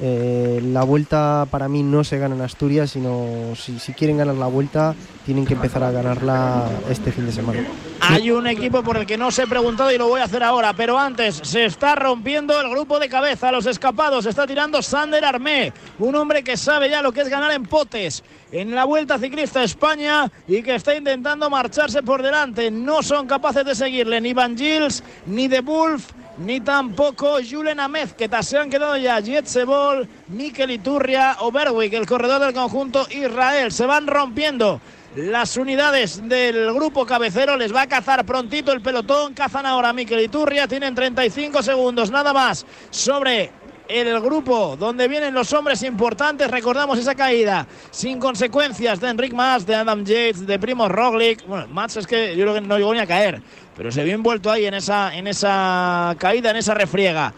eh, 0.00 0.60
la 0.62 0.84
vuelta 0.84 1.46
para 1.50 1.68
mí 1.68 1.82
no 1.82 2.04
se 2.04 2.18
gana 2.18 2.36
en 2.36 2.42
Asturias, 2.42 2.90
sino 2.90 3.54
si, 3.56 3.92
quieren 3.94 4.18
ganar 4.18 4.36
la 4.36 4.46
vuelta 4.46 4.94
tienen 5.26 5.44
que 5.44 5.54
empezar 5.54 5.82
a 5.82 5.90
ganarla 5.90 6.68
este 6.88 7.12
fin 7.12 7.26
de 7.26 7.32
semana. 7.32 7.62
Hay 8.00 8.30
un 8.30 8.46
equipo 8.46 8.82
por 8.82 8.96
el 8.96 9.04
que 9.04 9.18
no 9.18 9.26
os 9.26 9.38
he 9.38 9.46
preguntado 9.46 9.92
y 9.92 9.98
lo 9.98 10.08
voy 10.08 10.20
a 10.20 10.24
hacer 10.24 10.42
ahora, 10.42 10.72
pero 10.72 10.98
antes 10.98 11.40
se 11.42 11.66
está 11.66 11.94
rompiendo 11.96 12.58
el 12.58 12.70
grupo 12.70 12.98
de 12.98 13.08
cabeza, 13.08 13.52
los 13.52 13.66
escapados, 13.66 14.24
está 14.24 14.46
tirando 14.46 14.80
Sander 14.80 15.24
Armé, 15.24 15.72
un 15.98 16.14
hombre 16.14 16.42
que 16.42 16.56
sabe 16.56 16.88
ya 16.88 17.02
lo 17.02 17.12
que 17.12 17.20
es 17.20 17.28
ganar 17.28 17.50
en 17.50 17.64
potes 17.64 18.22
en 18.52 18.74
la 18.74 18.84
Vuelta 18.84 19.18
Ciclista 19.18 19.62
España 19.62 20.30
y 20.46 20.62
que 20.62 20.74
está 20.74 20.96
intentando 20.96 21.50
marcharse 21.50 22.02
por 22.02 22.22
delante. 22.22 22.70
No 22.70 23.02
son 23.02 23.26
capaces 23.26 23.64
de 23.64 23.74
seguirle 23.74 24.20
ni 24.20 24.32
Van 24.32 24.56
Gils, 24.56 25.02
ni 25.26 25.48
De 25.48 25.60
Wolf, 25.60 26.06
ni 26.38 26.60
tampoco 26.60 27.38
Julen 27.48 27.80
Amez, 27.80 28.14
que 28.14 28.28
se 28.42 28.58
han 28.58 28.70
quedado 28.70 28.96
ya. 28.96 29.20
Jet 29.20 29.46
Sebol, 29.46 30.08
Mikel 30.28 30.70
Iturria 30.70 31.36
o 31.40 31.50
Berwick, 31.50 31.92
el 31.94 32.06
corredor 32.06 32.40
del 32.40 32.54
conjunto 32.54 33.06
Israel. 33.10 33.72
Se 33.72 33.86
van 33.86 34.06
rompiendo 34.06 34.80
las 35.16 35.56
unidades 35.56 36.28
del 36.28 36.72
grupo 36.72 37.04
cabecero, 37.06 37.56
les 37.56 37.74
va 37.74 37.82
a 37.82 37.86
cazar 37.88 38.24
prontito 38.24 38.72
el 38.72 38.80
pelotón, 38.80 39.34
cazan 39.34 39.66
ahora 39.66 39.88
a 39.88 39.92
Mikel 39.92 40.20
Iturria, 40.20 40.68
tienen 40.68 40.94
35 40.94 41.62
segundos 41.62 42.10
nada 42.10 42.32
más 42.32 42.66
sobre 42.90 43.50
el 43.88 44.20
grupo 44.20 44.76
donde 44.76 45.08
vienen 45.08 45.32
los 45.32 45.52
hombres 45.54 45.82
importantes, 45.82 46.50
recordamos 46.50 46.98
esa 46.98 47.14
caída 47.14 47.66
sin 47.90 48.18
consecuencias 48.18 49.00
de 49.00 49.08
Enric 49.08 49.32
Mas, 49.32 49.66
de 49.66 49.74
Adam 49.74 50.04
Yates, 50.04 50.46
de 50.46 50.58
Primo 50.58 50.88
Roglic, 50.88 51.46
bueno, 51.46 51.66
Mas 51.70 51.96
es 51.96 52.06
que 52.06 52.36
yo 52.36 52.44
creo 52.44 52.54
que 52.54 52.60
no 52.60 52.76
llegó 52.76 52.92
ni 52.92 53.00
a 53.00 53.06
caer, 53.06 53.42
pero 53.78 53.90
se 53.90 54.04
vio 54.04 54.14
envuelto 54.14 54.50
ahí 54.50 54.66
en 54.66 54.74
esa, 54.74 55.16
en 55.16 55.26
esa 55.26 56.14
caída, 56.18 56.50
en 56.50 56.56
esa 56.56 56.74
refriega. 56.74 57.32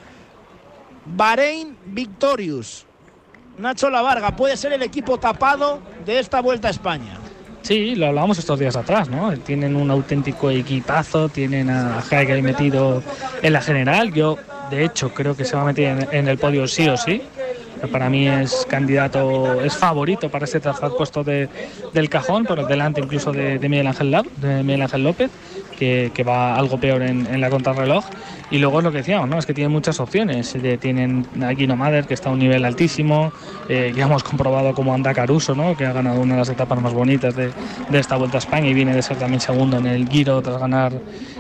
Bahrein 1.07 1.77
Victorious. 1.87 2.87
Nacho 3.59 3.91
Lavarga 3.91 4.35
puede 4.37 4.57
ser 4.57 4.73
el 4.73 4.83
equipo 4.83 5.19
tapado 5.19 5.81
de 6.07 6.19
esta 6.19 6.41
vuelta 6.41 6.69
a 6.69 6.71
España. 6.71 7.19
Sí, 7.63 7.95
lo 7.95 8.07
hablábamos 8.07 8.39
estos 8.39 8.59
días 8.59 8.75
atrás, 8.75 9.11
¿no? 9.11 9.37
Tienen 9.37 9.77
un 9.77 9.91
auténtico 9.91 10.51
equipazo, 10.51 11.29
tienen 11.29 11.69
a 11.69 12.01
Jaime 12.01 12.33
ahí 12.33 12.43
metido 12.43 13.03
en 13.43 13.53
la 13.53 13.61
general. 13.61 14.15
Yo, 14.15 14.39
de 14.71 14.83
hecho, 14.87 15.13
creo 15.13 15.37
que 15.37 15.45
se 15.45 15.57
va 15.57 15.63
a 15.63 15.65
meter 15.67 16.09
en, 16.09 16.09
en 16.11 16.29
el 16.29 16.39
podio 16.39 16.67
sí 16.67 16.89
o 16.89 16.97
sí. 16.97 17.21
Para 17.93 18.09
mí 18.11 18.29
es 18.29 18.67
candidato, 18.69 19.61
es 19.63 19.77
favorito 19.77 20.31
para 20.31 20.45
ese 20.47 20.61
tercer 20.61 20.91
puesto 20.97 21.23
de- 21.25 21.49
del 21.93 22.09
cajón, 22.11 22.45
por 22.45 22.67
delante 22.67 23.01
incluso 23.01 23.33
de 23.33 23.59
Miguel 23.69 23.87
Ángel 23.87 24.11
Lab- 24.11 24.31
de 24.37 24.63
Miguel 24.63 24.83
Ángel 24.83 25.03
López, 25.05 25.31
que, 25.81 26.13
que 26.15 26.23
va 26.23 26.55
algo 26.55 26.79
peor 26.79 27.03
en, 27.03 27.27
en 27.27 27.41
la 27.41 27.51
contrarreloj. 27.51 28.05
Y 28.53 28.59
luego 28.59 28.79
es 28.79 28.85
lo 28.85 28.91
que 28.91 28.99
decíamos, 28.99 29.29
¿no? 29.29 29.39
Es 29.39 29.47
que 29.47 29.55
tienen 29.55 29.73
muchas 29.73 30.01
opciones. 30.01 30.55
Eh, 30.57 30.77
Tienen 30.77 31.25
a 31.41 31.51
Guino 31.51 31.77
Mader, 31.77 32.07
que 32.07 32.15
está 32.15 32.31
a 32.31 32.33
un 32.33 32.41
nivel 32.41 32.65
altísimo, 32.65 33.33
eh, 33.69 33.93
ya 33.95 34.05
hemos 34.07 34.25
comprobado 34.25 34.75
cómo 34.75 34.93
anda 34.93 35.15
Caruso, 35.15 35.55
¿no? 35.55 35.77
Que 35.77 35.87
ha 35.87 35.93
ganado 35.93 36.21
una 36.21 36.35
de 36.35 36.41
las 36.41 36.49
etapas 36.49 36.81
más 36.83 36.93
bonitas 36.93 37.35
de, 37.37 37.51
de 37.89 37.99
esta 37.99 38.17
Vuelta 38.17 38.39
a 38.39 38.41
España 38.41 38.69
y 38.69 38.75
viene 38.75 38.93
de 38.93 39.03
ser 39.03 39.17
también 39.19 39.41
segundo 39.41 39.79
en 39.79 39.87
el 39.87 40.09
Giro 40.09 40.43
tras 40.43 40.59
ganar 40.59 40.93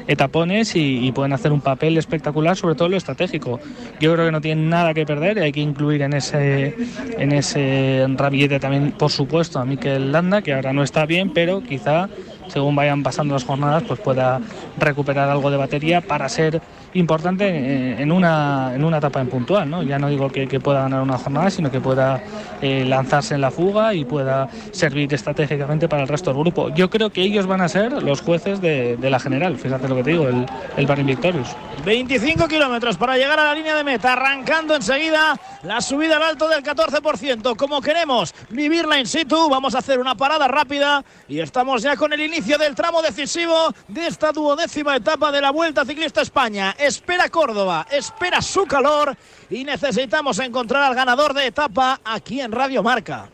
etapones 0.06 0.76
y, 0.76 1.06
y 1.06 1.12
pueden 1.12 1.32
hacer 1.32 1.52
un 1.52 1.60
papel 1.60 1.98
espectacular, 1.98 2.56
sobre 2.56 2.76
todo 2.76 2.88
lo 2.88 2.96
estratégico. 2.96 3.58
Yo 4.00 4.12
creo 4.12 4.26
que 4.26 4.32
no 4.32 4.40
tienen 4.40 4.68
nada 4.70 4.94
que 4.94 5.04
perder 5.04 5.38
y 5.38 5.40
hay 5.40 5.52
que 5.52 5.60
incluir 5.60 6.02
en 6.02 6.12
ese, 6.12 6.76
en 7.18 7.32
ese 7.32 8.06
ramillete 8.16 8.60
también, 8.60 8.92
por 8.92 9.10
supuesto, 9.10 9.58
a 9.58 9.64
Mikel 9.64 10.12
Landa, 10.12 10.42
que 10.42 10.54
ahora 10.54 10.72
no 10.72 10.84
está 10.84 11.06
bien, 11.06 11.32
pero 11.32 11.62
quizá 11.62 12.08
según 12.50 12.74
vayan 12.76 13.02
pasando 13.02 13.34
las 13.34 13.44
jornadas, 13.44 13.82
pues 13.86 14.00
pueda 14.00 14.40
recuperar 14.78 15.28
algo 15.28 15.50
de 15.50 15.56
batería 15.56 16.00
para 16.00 16.28
ser 16.28 16.60
importante 16.94 18.00
en 18.02 18.12
una, 18.12 18.72
en 18.74 18.84
una 18.84 18.98
etapa 18.98 19.20
en 19.20 19.28
puntual. 19.28 19.68
¿no? 19.68 19.82
Ya 19.82 19.98
no 19.98 20.08
digo 20.08 20.30
que, 20.30 20.46
que 20.46 20.60
pueda 20.60 20.82
ganar 20.82 21.02
una 21.02 21.18
jornada, 21.18 21.50
sino 21.50 21.70
que 21.70 21.80
pueda 21.80 22.22
eh, 22.60 22.84
lanzarse 22.84 23.34
en 23.34 23.40
la 23.40 23.50
fuga 23.50 23.94
y 23.94 24.04
pueda 24.04 24.48
servir 24.72 25.12
estratégicamente 25.12 25.88
para 25.88 26.02
el 26.02 26.08
resto 26.08 26.30
del 26.30 26.40
grupo. 26.40 26.68
Yo 26.70 26.90
creo 26.90 27.10
que 27.10 27.22
ellos 27.22 27.46
van 27.46 27.60
a 27.60 27.68
ser 27.68 28.02
los 28.02 28.20
jueces 28.20 28.60
de, 28.60 28.96
de 28.96 29.10
la 29.10 29.20
general, 29.20 29.56
fíjate 29.56 29.88
lo 29.88 29.96
que 29.96 30.04
te 30.04 30.10
digo, 30.10 30.28
el, 30.28 30.46
el 30.76 30.86
Bahrein 30.86 31.06
Victorious. 31.06 31.56
25 31.84 32.46
kilómetros 32.48 32.96
para 32.96 33.16
llegar 33.16 33.38
a 33.40 33.44
la 33.44 33.54
línea 33.54 33.74
de 33.74 33.84
meta, 33.84 34.12
arrancando 34.12 34.74
enseguida 34.74 35.38
la 35.62 35.80
subida 35.80 36.16
al 36.16 36.22
alto 36.22 36.48
del 36.48 36.62
14%. 36.62 37.56
Como 37.56 37.80
queremos 37.80 38.34
vivirla 38.50 38.98
in 38.98 39.06
situ, 39.06 39.48
vamos 39.48 39.74
a 39.74 39.78
hacer 39.78 39.98
una 39.98 40.14
parada 40.14 40.46
rápida 40.48 41.04
y 41.28 41.40
estamos 41.40 41.82
ya 41.82 41.96
con 41.96 42.12
el 42.12 42.20
inicio 42.20 42.58
del 42.58 42.74
tramo 42.74 43.00
decisivo 43.02 43.72
de 43.88 44.06
esta 44.06 44.32
duodécima 44.32 44.96
etapa 44.96 45.32
de 45.32 45.40
la 45.40 45.50
Vuelta 45.50 45.84
Ciclista 45.84 46.20
España. 46.20 46.74
Espera 46.80 47.28
Córdoba, 47.28 47.86
espera 47.90 48.40
su 48.40 48.64
calor 48.64 49.14
y 49.50 49.64
necesitamos 49.64 50.38
encontrar 50.38 50.84
al 50.84 50.94
ganador 50.94 51.34
de 51.34 51.46
etapa 51.46 52.00
aquí 52.04 52.40
en 52.40 52.52
Radio 52.52 52.82
Marca. 52.82 53.28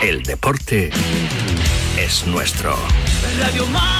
El 0.00 0.22
deporte 0.22 0.90
es 1.98 2.26
nuestro. 2.26 2.76
Radio 3.40 3.66
Marca. 3.66 3.94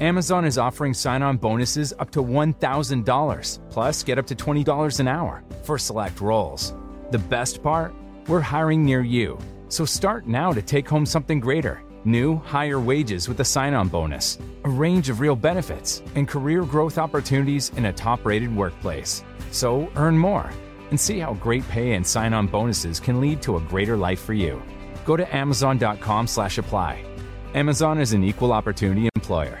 Amazon 0.00 0.44
is 0.44 0.58
offering 0.58 0.94
sign 0.94 1.22
on 1.22 1.36
bonuses 1.36 1.92
up 2.00 2.10
to 2.10 2.24
$1,000, 2.24 3.70
plus 3.70 4.02
get 4.02 4.18
up 4.18 4.26
to 4.26 4.34
$20 4.34 4.98
an 4.98 5.06
hour 5.06 5.44
for 5.62 5.78
select 5.78 6.20
roles. 6.20 6.74
The 7.12 7.18
best 7.18 7.62
part? 7.62 7.94
We're 8.28 8.40
hiring 8.40 8.84
near 8.84 9.02
you. 9.02 9.38
So 9.68 9.84
start 9.84 10.26
now 10.26 10.52
to 10.52 10.62
take 10.62 10.88
home 10.88 11.06
something 11.06 11.40
greater 11.40 11.82
new, 12.04 12.36
higher 12.38 12.80
wages 12.80 13.28
with 13.28 13.40
a 13.40 13.44
sign 13.44 13.74
on 13.74 13.88
bonus, 13.88 14.38
a 14.64 14.68
range 14.68 15.08
of 15.08 15.20
real 15.20 15.36
benefits, 15.36 16.02
and 16.14 16.26
career 16.26 16.64
growth 16.64 16.98
opportunities 16.98 17.70
in 17.76 17.86
a 17.86 17.92
top 17.92 18.24
rated 18.24 18.54
workplace. 18.54 19.22
So 19.50 19.90
earn 19.96 20.18
more 20.18 20.50
and 20.90 21.00
see 21.00 21.20
how 21.20 21.34
great 21.34 21.66
pay 21.68 21.92
and 21.92 22.06
sign 22.06 22.34
on 22.34 22.48
bonuses 22.48 23.00
can 23.00 23.20
lead 23.20 23.40
to 23.42 23.56
a 23.56 23.60
greater 23.60 23.96
life 23.96 24.20
for 24.20 24.34
you. 24.34 24.60
Go 25.04 25.16
to 25.16 25.34
amazon.com 25.34 26.26
slash 26.26 26.58
apply. 26.58 27.04
Amazon 27.54 28.00
is 28.00 28.12
an 28.12 28.24
equal 28.24 28.52
opportunity 28.52 29.08
employer. 29.14 29.60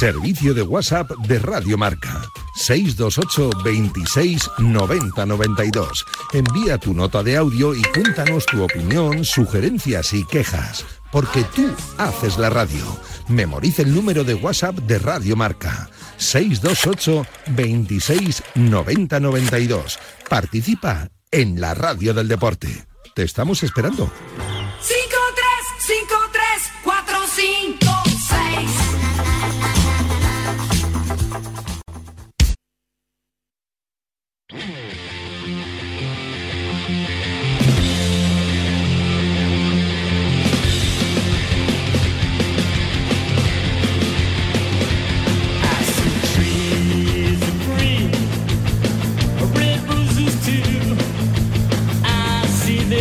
Servicio 0.00 0.54
de 0.54 0.62
WhatsApp 0.62 1.10
de 1.26 1.38
Radio 1.38 1.76
Marca. 1.76 2.22
628 2.54 3.50
26 3.62 4.50
90 4.56 5.26
92. 5.26 6.06
Envía 6.32 6.78
tu 6.78 6.94
nota 6.94 7.22
de 7.22 7.36
audio 7.36 7.74
y 7.74 7.82
cuéntanos 7.82 8.46
tu 8.46 8.64
opinión, 8.64 9.26
sugerencias 9.26 10.14
y 10.14 10.24
quejas. 10.24 10.86
Porque 11.12 11.44
tú 11.54 11.70
haces 11.98 12.38
la 12.38 12.48
radio. 12.48 12.82
Memoriza 13.28 13.82
el 13.82 13.94
número 13.94 14.24
de 14.24 14.32
WhatsApp 14.32 14.76
de 14.76 14.98
Radio 15.00 15.36
Marca. 15.36 15.90
628 16.16 17.26
26 17.48 18.42
90 18.54 19.20
92. 19.20 19.98
Participa 20.30 21.10
en 21.30 21.60
la 21.60 21.74
radio 21.74 22.14
del 22.14 22.26
deporte. 22.26 22.86
Te 23.14 23.24
estamos 23.24 23.62
esperando. 23.62 24.10
5, 24.80 24.96
3, 25.78 25.98
5, 26.08 26.14
3, 26.32 26.42
4, 26.84 27.18
5, 27.36 27.86
6. 28.64 28.89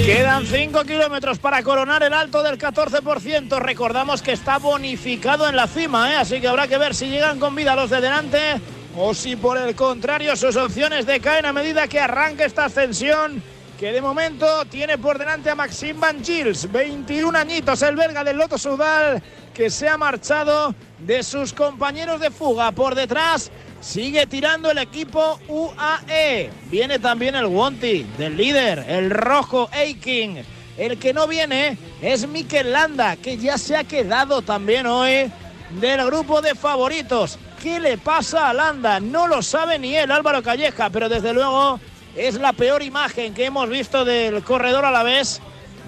Quedan 0.06 0.45
5 0.45 0.84
kilómetros 0.84 1.39
para 1.39 1.64
coronar 1.64 2.04
el 2.04 2.14
alto 2.14 2.43
del 2.43 2.60
14%. 2.60 3.60
Recordamos 3.60 4.22
que 4.22 4.34
está 4.34 4.60
bonificado 4.60 5.50
en 5.50 5.56
la 5.56 5.66
cima, 5.66 6.14
¿eh? 6.14 6.18
así 6.18 6.39
que 6.39 6.47
habrá 6.47 6.68
que 6.68 6.78
ver 6.78 6.93
si 6.93 7.08
llegan 7.08 7.39
con 7.39 7.56
vida 7.56 7.76
los 7.76 7.89
de 7.89 8.02
delante 8.02 8.60
o 8.97 9.13
si 9.13 9.35
por 9.35 9.57
el 9.57 9.75
contrario 9.75 10.35
sus 10.35 10.55
opciones 10.55 11.05
decaen 11.05 11.45
a 11.45 11.53
medida 11.53 11.87
que 11.87 11.99
arranca 11.99 12.45
esta 12.45 12.65
ascensión 12.65 13.41
que 13.79 13.93
de 13.93 14.01
momento 14.01 14.65
tiene 14.65 14.97
por 14.97 15.17
delante 15.17 15.49
a 15.49 15.55
Maxime 15.55 15.99
Van 15.99 16.21
Gils, 16.21 16.69
21 16.69 17.37
añitos, 17.37 17.81
el 17.81 17.95
belga 17.95 18.25
del 18.25 18.35
Loto 18.35 18.57
Sudal, 18.57 19.23
que 19.53 19.69
se 19.69 19.87
ha 19.87 19.97
marchado 19.97 20.75
de 20.99 21.23
sus 21.23 21.53
compañeros 21.53 22.19
de 22.19 22.29
fuga. 22.29 22.73
Por 22.73 22.93
detrás 22.93 23.49
sigue 23.79 24.27
tirando 24.27 24.69
el 24.69 24.79
equipo 24.79 25.39
UAE. 25.47 26.49
Viene 26.69 26.99
también 26.99 27.35
el 27.35 27.45
Wonti 27.45 28.03
del 28.17 28.35
líder, 28.35 28.83
el 28.85 29.11
rojo 29.11 29.69
Eiking. 29.71 30.43
El 30.77 30.99
que 30.99 31.13
no 31.13 31.25
viene 31.25 31.77
es 32.01 32.27
Mikel 32.27 32.73
Landa, 32.73 33.15
que 33.15 33.37
ya 33.37 33.57
se 33.57 33.77
ha 33.77 33.85
quedado 33.85 34.41
también 34.41 34.87
hoy 34.87 35.31
del 35.79 36.05
grupo 36.05 36.41
de 36.41 36.53
favoritos. 36.53 37.39
¿Qué 37.62 37.80
le 37.80 37.97
pasa 37.97 38.49
a 38.49 38.53
Landa? 38.53 38.99
No 38.99 39.28
lo 39.28 39.41
sabe 39.41 39.78
ni 39.80 39.95
él, 39.95 40.12
Álvaro 40.12 40.41
Calleja, 40.41 40.89
pero 40.89 41.10
desde 41.10 41.34
luego 41.34 41.80
es 42.16 42.36
la 42.36 42.53
peor 42.53 42.82
imagen 42.82 43.34
que 43.34 43.45
hemos 43.45 43.70
visto 43.70 44.05
del 44.05 44.41
corredor 44.43 44.86
a 44.86 44.91
la 44.91 45.03
vez. 45.03 45.41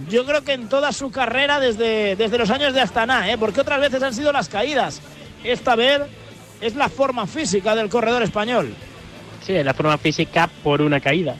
Yo 0.10 0.26
creo 0.26 0.44
que 0.44 0.54
en 0.54 0.68
toda 0.68 0.92
su 0.92 1.12
carrera 1.12 1.60
desde, 1.60 2.16
desde 2.16 2.38
los 2.38 2.50
años 2.50 2.74
de 2.74 2.82
Astana, 2.82 3.32
¿eh? 3.32 3.38
porque 3.38 3.62
otras 3.62 3.80
veces 3.80 4.02
han 4.04 4.14
sido 4.14 4.32
las 4.32 4.50
caídas. 4.50 5.02
Esta 5.44 5.76
vez 5.76 6.02
es 6.60 6.76
la 6.76 6.90
forma 6.90 7.26
física 7.28 7.76
del 7.76 7.90
corredor 7.90 8.22
español. 8.24 8.74
Sí, 9.46 9.54
la 9.64 9.74
forma 9.74 9.98
física 9.98 10.50
por 10.64 10.82
una 10.82 11.00
caída 11.00 11.36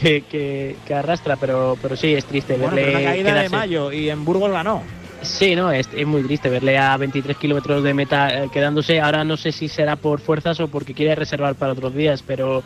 que, 0.00 0.22
que, 0.22 0.76
que 0.86 0.94
arrastra, 0.94 1.36
pero, 1.36 1.76
pero 1.80 1.96
sí, 1.96 2.14
es 2.14 2.24
triste 2.24 2.54
Bueno, 2.54 2.74
verle 2.76 2.92
pero 2.92 2.98
una 3.00 3.10
caída 3.10 3.34
de 3.34 3.40
quedarse- 3.48 3.50
mayo 3.56 3.92
y 3.92 4.08
en 4.10 4.24
Burgos 4.24 4.50
ganó. 4.50 4.82
Sí, 5.24 5.56
no, 5.56 5.72
es, 5.72 5.88
es 5.94 6.06
muy 6.06 6.22
triste 6.22 6.50
verle 6.50 6.78
a 6.78 6.96
23 6.96 7.36
kilómetros 7.36 7.82
de 7.82 7.94
meta 7.94 8.28
eh, 8.28 8.50
quedándose. 8.52 9.00
Ahora 9.00 9.24
no 9.24 9.36
sé 9.36 9.52
si 9.52 9.68
será 9.68 9.96
por 9.96 10.20
fuerzas 10.20 10.60
o 10.60 10.68
porque 10.68 10.94
quiere 10.94 11.14
reservar 11.14 11.54
para 11.54 11.72
otros 11.72 11.94
días, 11.94 12.22
pero, 12.22 12.62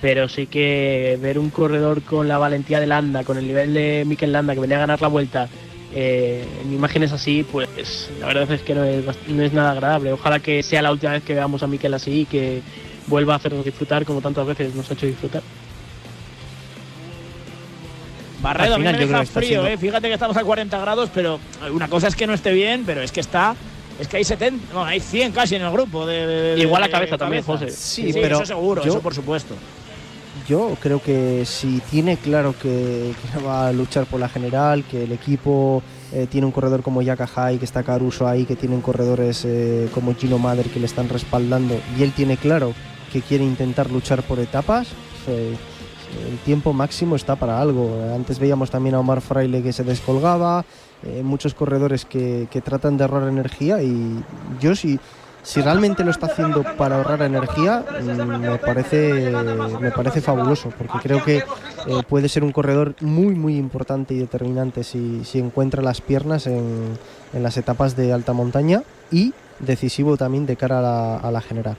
pero 0.00 0.28
sí 0.28 0.46
que 0.46 1.18
ver 1.20 1.38
un 1.38 1.50
corredor 1.50 2.02
con 2.02 2.28
la 2.28 2.38
valentía 2.38 2.80
de 2.80 2.86
Landa, 2.86 3.24
con 3.24 3.36
el 3.36 3.46
nivel 3.46 3.74
de 3.74 4.04
Mikel 4.06 4.32
Landa 4.32 4.54
que 4.54 4.60
venía 4.60 4.76
a 4.76 4.80
ganar 4.80 5.02
la 5.02 5.08
vuelta, 5.08 5.48
eh, 5.92 6.46
en 6.62 6.72
imágenes 6.72 7.12
así, 7.12 7.44
pues 7.50 8.10
la 8.20 8.26
verdad 8.26 8.50
es 8.52 8.62
que 8.62 8.74
no 8.74 8.84
es, 8.84 9.04
no 9.26 9.42
es 9.42 9.52
nada 9.52 9.72
agradable. 9.72 10.12
Ojalá 10.12 10.38
que 10.38 10.62
sea 10.62 10.82
la 10.82 10.92
última 10.92 11.12
vez 11.12 11.24
que 11.24 11.34
veamos 11.34 11.62
a 11.62 11.66
Mikel 11.66 11.94
así 11.94 12.20
y 12.20 12.24
que 12.26 12.62
vuelva 13.06 13.34
a 13.34 13.36
hacernos 13.36 13.64
disfrutar 13.64 14.04
como 14.04 14.20
tantas 14.20 14.46
veces 14.46 14.74
nos 14.74 14.88
ha 14.90 14.94
hecho 14.94 15.06
disfrutar. 15.06 15.42
Barredo, 18.40 18.72
a 18.72 18.76
Al 18.76 18.80
mí 18.80 18.86
final 18.86 18.94
me 18.94 19.00
yo 19.00 19.06
creo 19.08 19.08
deja 19.08 19.18
que 19.20 19.28
está 19.28 19.40
frío, 19.40 19.48
siendo- 19.62 19.68
¿eh? 19.68 19.76
Fíjate 19.78 20.08
que 20.08 20.14
estamos 20.14 20.36
a 20.36 20.44
40 20.44 20.78
grados, 20.78 21.10
pero 21.12 21.40
una 21.72 21.88
cosa 21.88 22.06
es 22.08 22.14
que 22.16 22.26
no 22.26 22.34
esté 22.34 22.52
bien, 22.52 22.84
pero 22.86 23.02
es 23.02 23.10
que 23.12 23.20
está. 23.20 23.54
Es 23.98 24.06
que 24.06 24.18
hay 24.18 24.24
70, 24.24 24.72
no, 24.72 24.84
hay 24.84 25.00
100 25.00 25.32
casi 25.32 25.56
en 25.56 25.62
el 25.62 25.72
grupo. 25.72 26.06
De, 26.06 26.24
de- 26.26 26.54
de- 26.54 26.60
Igual 26.60 26.82
la 26.82 26.86
de 26.86 26.92
cabeza 26.92 27.18
también. 27.18 27.42
José. 27.42 27.70
Sí, 27.70 28.12
Sí, 28.12 28.18
pero 28.20 28.36
eso 28.36 28.46
seguro, 28.46 28.82
yo- 28.84 28.90
eso 28.92 29.00
por 29.00 29.12
supuesto. 29.14 29.54
Yo 30.48 30.76
creo 30.80 31.02
que 31.02 31.42
si 31.44 31.80
tiene 31.90 32.16
claro 32.16 32.54
que, 32.62 33.12
que 33.32 33.42
va 33.44 33.68
a 33.68 33.72
luchar 33.72 34.06
por 34.06 34.20
la 34.20 34.28
general, 34.28 34.84
que 34.84 35.02
el 35.04 35.12
equipo 35.12 35.82
eh, 36.12 36.26
tiene 36.30 36.46
un 36.46 36.52
corredor 36.52 36.82
como 36.82 37.02
Yaka 37.02 37.28
Hai, 37.34 37.58
que 37.58 37.64
está 37.66 37.82
Caruso 37.82 38.26
ahí, 38.26 38.44
que 38.46 38.56
tienen 38.56 38.80
corredores 38.80 39.44
eh, 39.44 39.88
como 39.92 40.14
Gino 40.14 40.38
Mader 40.38 40.66
que 40.70 40.78
le 40.80 40.86
están 40.86 41.08
respaldando, 41.10 41.78
y 41.98 42.02
él 42.02 42.12
tiene 42.12 42.36
claro 42.38 42.72
que 43.12 43.20
quiere 43.20 43.44
intentar 43.44 43.90
luchar 43.90 44.22
por 44.22 44.38
etapas, 44.38 44.88
eh, 45.26 45.54
el 46.28 46.38
tiempo 46.38 46.72
máximo 46.72 47.16
está 47.16 47.36
para 47.36 47.60
algo. 47.60 47.90
Antes 48.14 48.38
veíamos 48.38 48.70
también 48.70 48.94
a 48.94 49.00
Omar 49.00 49.20
Fraile 49.20 49.62
que 49.62 49.72
se 49.72 49.84
descolgaba, 49.84 50.64
eh, 51.02 51.22
muchos 51.22 51.54
corredores 51.54 52.04
que, 52.04 52.48
tratan 52.64 52.96
de 52.96 53.04
ahorrar 53.04 53.28
energía 53.28 53.82
y 53.82 54.22
yo 54.60 54.74
sí 54.74 54.98
si 55.42 55.62
realmente 55.62 56.04
lo 56.04 56.10
está 56.10 56.26
haciendo 56.26 56.62
para 56.76 56.96
ahorrar 56.96 57.22
energía, 57.22 57.82
mm, 58.02 58.40
me 58.40 58.58
parece, 58.58 59.32
me 59.80 59.90
parece 59.92 60.20
fabuloso, 60.20 60.70
porque 60.76 60.98
creo 61.02 61.24
que 61.24 61.38
eh, 61.38 62.02
puede 62.06 62.28
ser 62.28 62.44
un 62.44 62.52
corredor 62.52 62.94
muy, 63.00 63.34
muy 63.34 63.56
importante 63.56 64.12
y 64.12 64.18
determinante 64.18 64.84
si, 64.84 65.24
si 65.24 65.38
encuentra 65.38 65.82
las 65.82 66.00
piernas 66.02 66.46
en, 66.46 66.98
en, 67.32 67.42
las 67.42 67.56
etapas 67.56 67.96
de 67.96 68.12
alta 68.12 68.34
montaña 68.34 68.82
y 69.10 69.32
decisivo 69.60 70.18
también 70.18 70.44
de 70.44 70.56
cara 70.56 71.16
a 71.16 71.30
la 71.30 71.40
general. 71.40 71.78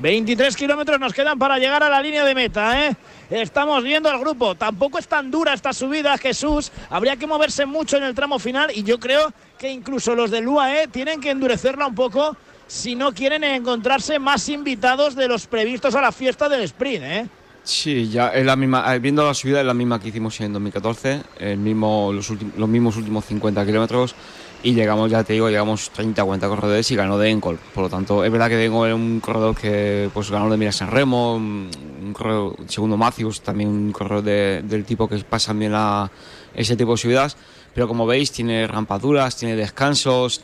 23 0.00 0.56
kilómetros 0.56 1.00
nos 1.00 1.12
quedan 1.12 1.38
para 1.38 1.58
llegar 1.58 1.82
a 1.82 1.88
la 1.88 2.00
línea 2.00 2.24
de 2.24 2.34
meta, 2.34 2.86
¿eh? 2.86 2.96
Estamos 3.30 3.82
viendo 3.82 4.08
al 4.08 4.20
grupo. 4.20 4.54
Tampoco 4.54 4.98
es 4.98 5.08
tan 5.08 5.30
dura 5.30 5.52
esta 5.52 5.72
subida, 5.72 6.16
Jesús. 6.18 6.70
Habría 6.88 7.16
que 7.16 7.26
moverse 7.26 7.66
mucho 7.66 7.96
en 7.96 8.04
el 8.04 8.14
tramo 8.14 8.38
final 8.38 8.70
y 8.72 8.84
yo 8.84 9.00
creo 9.00 9.32
que 9.58 9.70
incluso 9.70 10.14
los 10.14 10.30
del 10.30 10.46
UAE 10.46 10.88
tienen 10.88 11.20
que 11.20 11.30
endurecerla 11.30 11.86
un 11.86 11.94
poco 11.94 12.36
si 12.68 12.94
no 12.94 13.12
quieren 13.12 13.42
encontrarse 13.42 14.18
más 14.18 14.48
invitados 14.48 15.14
de 15.16 15.26
los 15.26 15.46
previstos 15.46 15.94
a 15.94 16.00
la 16.00 16.12
fiesta 16.12 16.48
del 16.48 16.62
sprint, 16.62 17.02
¿eh? 17.02 17.26
Sí, 17.64 18.08
ya 18.08 18.28
es 18.28 18.46
la 18.46 18.56
misma, 18.56 18.94
eh, 18.94 18.98
viendo 18.98 19.26
la 19.26 19.34
subida 19.34 19.60
es 19.60 19.66
la 19.66 19.74
misma 19.74 20.00
que 20.00 20.08
hicimos 20.08 20.40
en 20.40 20.52
2014, 20.54 21.22
el 21.38 21.58
mismo, 21.58 22.12
los, 22.14 22.30
los 22.56 22.68
mismos 22.68 22.96
últimos 22.96 23.26
50 23.26 23.66
kilómetros 23.66 24.14
y 24.62 24.74
llegamos, 24.74 25.10
ya 25.10 25.22
te 25.22 25.34
digo, 25.34 25.48
llegamos 25.48 25.90
30, 25.90 26.24
40 26.24 26.48
corredores 26.48 26.90
y 26.90 26.96
ganó 26.96 27.16
de 27.18 27.30
Encol. 27.30 27.58
Por 27.74 27.84
lo 27.84 27.90
tanto, 27.90 28.24
es 28.24 28.32
verdad 28.32 28.48
que 28.48 28.56
tengo 28.56 28.82
un 28.82 29.20
corredor 29.20 29.56
que 29.56 30.10
pues 30.12 30.30
ganó 30.30 30.50
de 30.50 30.56
Miras 30.56 30.80
en 30.80 30.88
Remo, 30.88 31.36
un 31.36 32.12
corredor, 32.12 32.56
segundo 32.66 32.96
Matthews, 32.96 33.40
también 33.40 33.68
un 33.68 33.92
corredor 33.92 34.24
de, 34.24 34.62
del 34.64 34.84
tipo 34.84 35.08
que 35.08 35.16
pasa 35.18 35.52
bien 35.52 35.72
a 35.74 36.10
ese 36.54 36.76
tipo 36.76 36.92
de 36.92 36.96
subidas, 36.96 37.36
pero 37.72 37.86
como 37.86 38.06
veis 38.06 38.32
tiene 38.32 38.66
rampaduras, 38.66 39.36
tiene 39.36 39.54
descansos, 39.54 40.40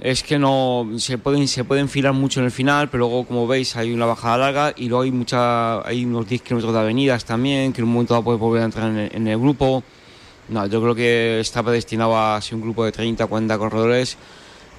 es 0.00 0.22
que 0.22 0.38
no 0.38 0.88
se 0.96 1.18
pueden 1.18 1.48
se 1.48 1.64
puede 1.64 1.80
enfilar 1.80 2.12
mucho 2.12 2.40
en 2.40 2.46
el 2.46 2.52
final, 2.52 2.88
pero 2.88 3.06
luego 3.06 3.26
como 3.26 3.46
veis 3.46 3.76
hay 3.76 3.92
una 3.92 4.06
bajada 4.06 4.38
larga 4.38 4.74
y 4.76 4.88
luego 4.88 5.02
hay 5.02 5.10
mucha 5.10 5.86
hay 5.86 6.04
unos 6.04 6.28
10 6.28 6.42
kilómetros 6.42 6.72
de 6.72 6.80
avenidas 6.80 7.24
también 7.24 7.72
que 7.72 7.80
en 7.80 7.86
un 7.86 7.94
momento 7.94 8.14
dado 8.14 8.24
puede 8.24 8.38
volver 8.38 8.62
a 8.62 8.64
entrar 8.66 8.90
en 8.90 8.98
el, 8.98 9.14
en 9.14 9.28
el 9.28 9.38
grupo. 9.38 9.82
No, 10.48 10.66
yo 10.66 10.80
creo 10.80 10.94
que 10.94 11.40
está 11.40 11.62
predestinado 11.62 12.16
a 12.18 12.40
ser 12.40 12.54
un 12.56 12.62
grupo 12.62 12.84
de 12.84 12.92
30, 12.92 13.26
40 13.26 13.58
corredores. 13.58 14.16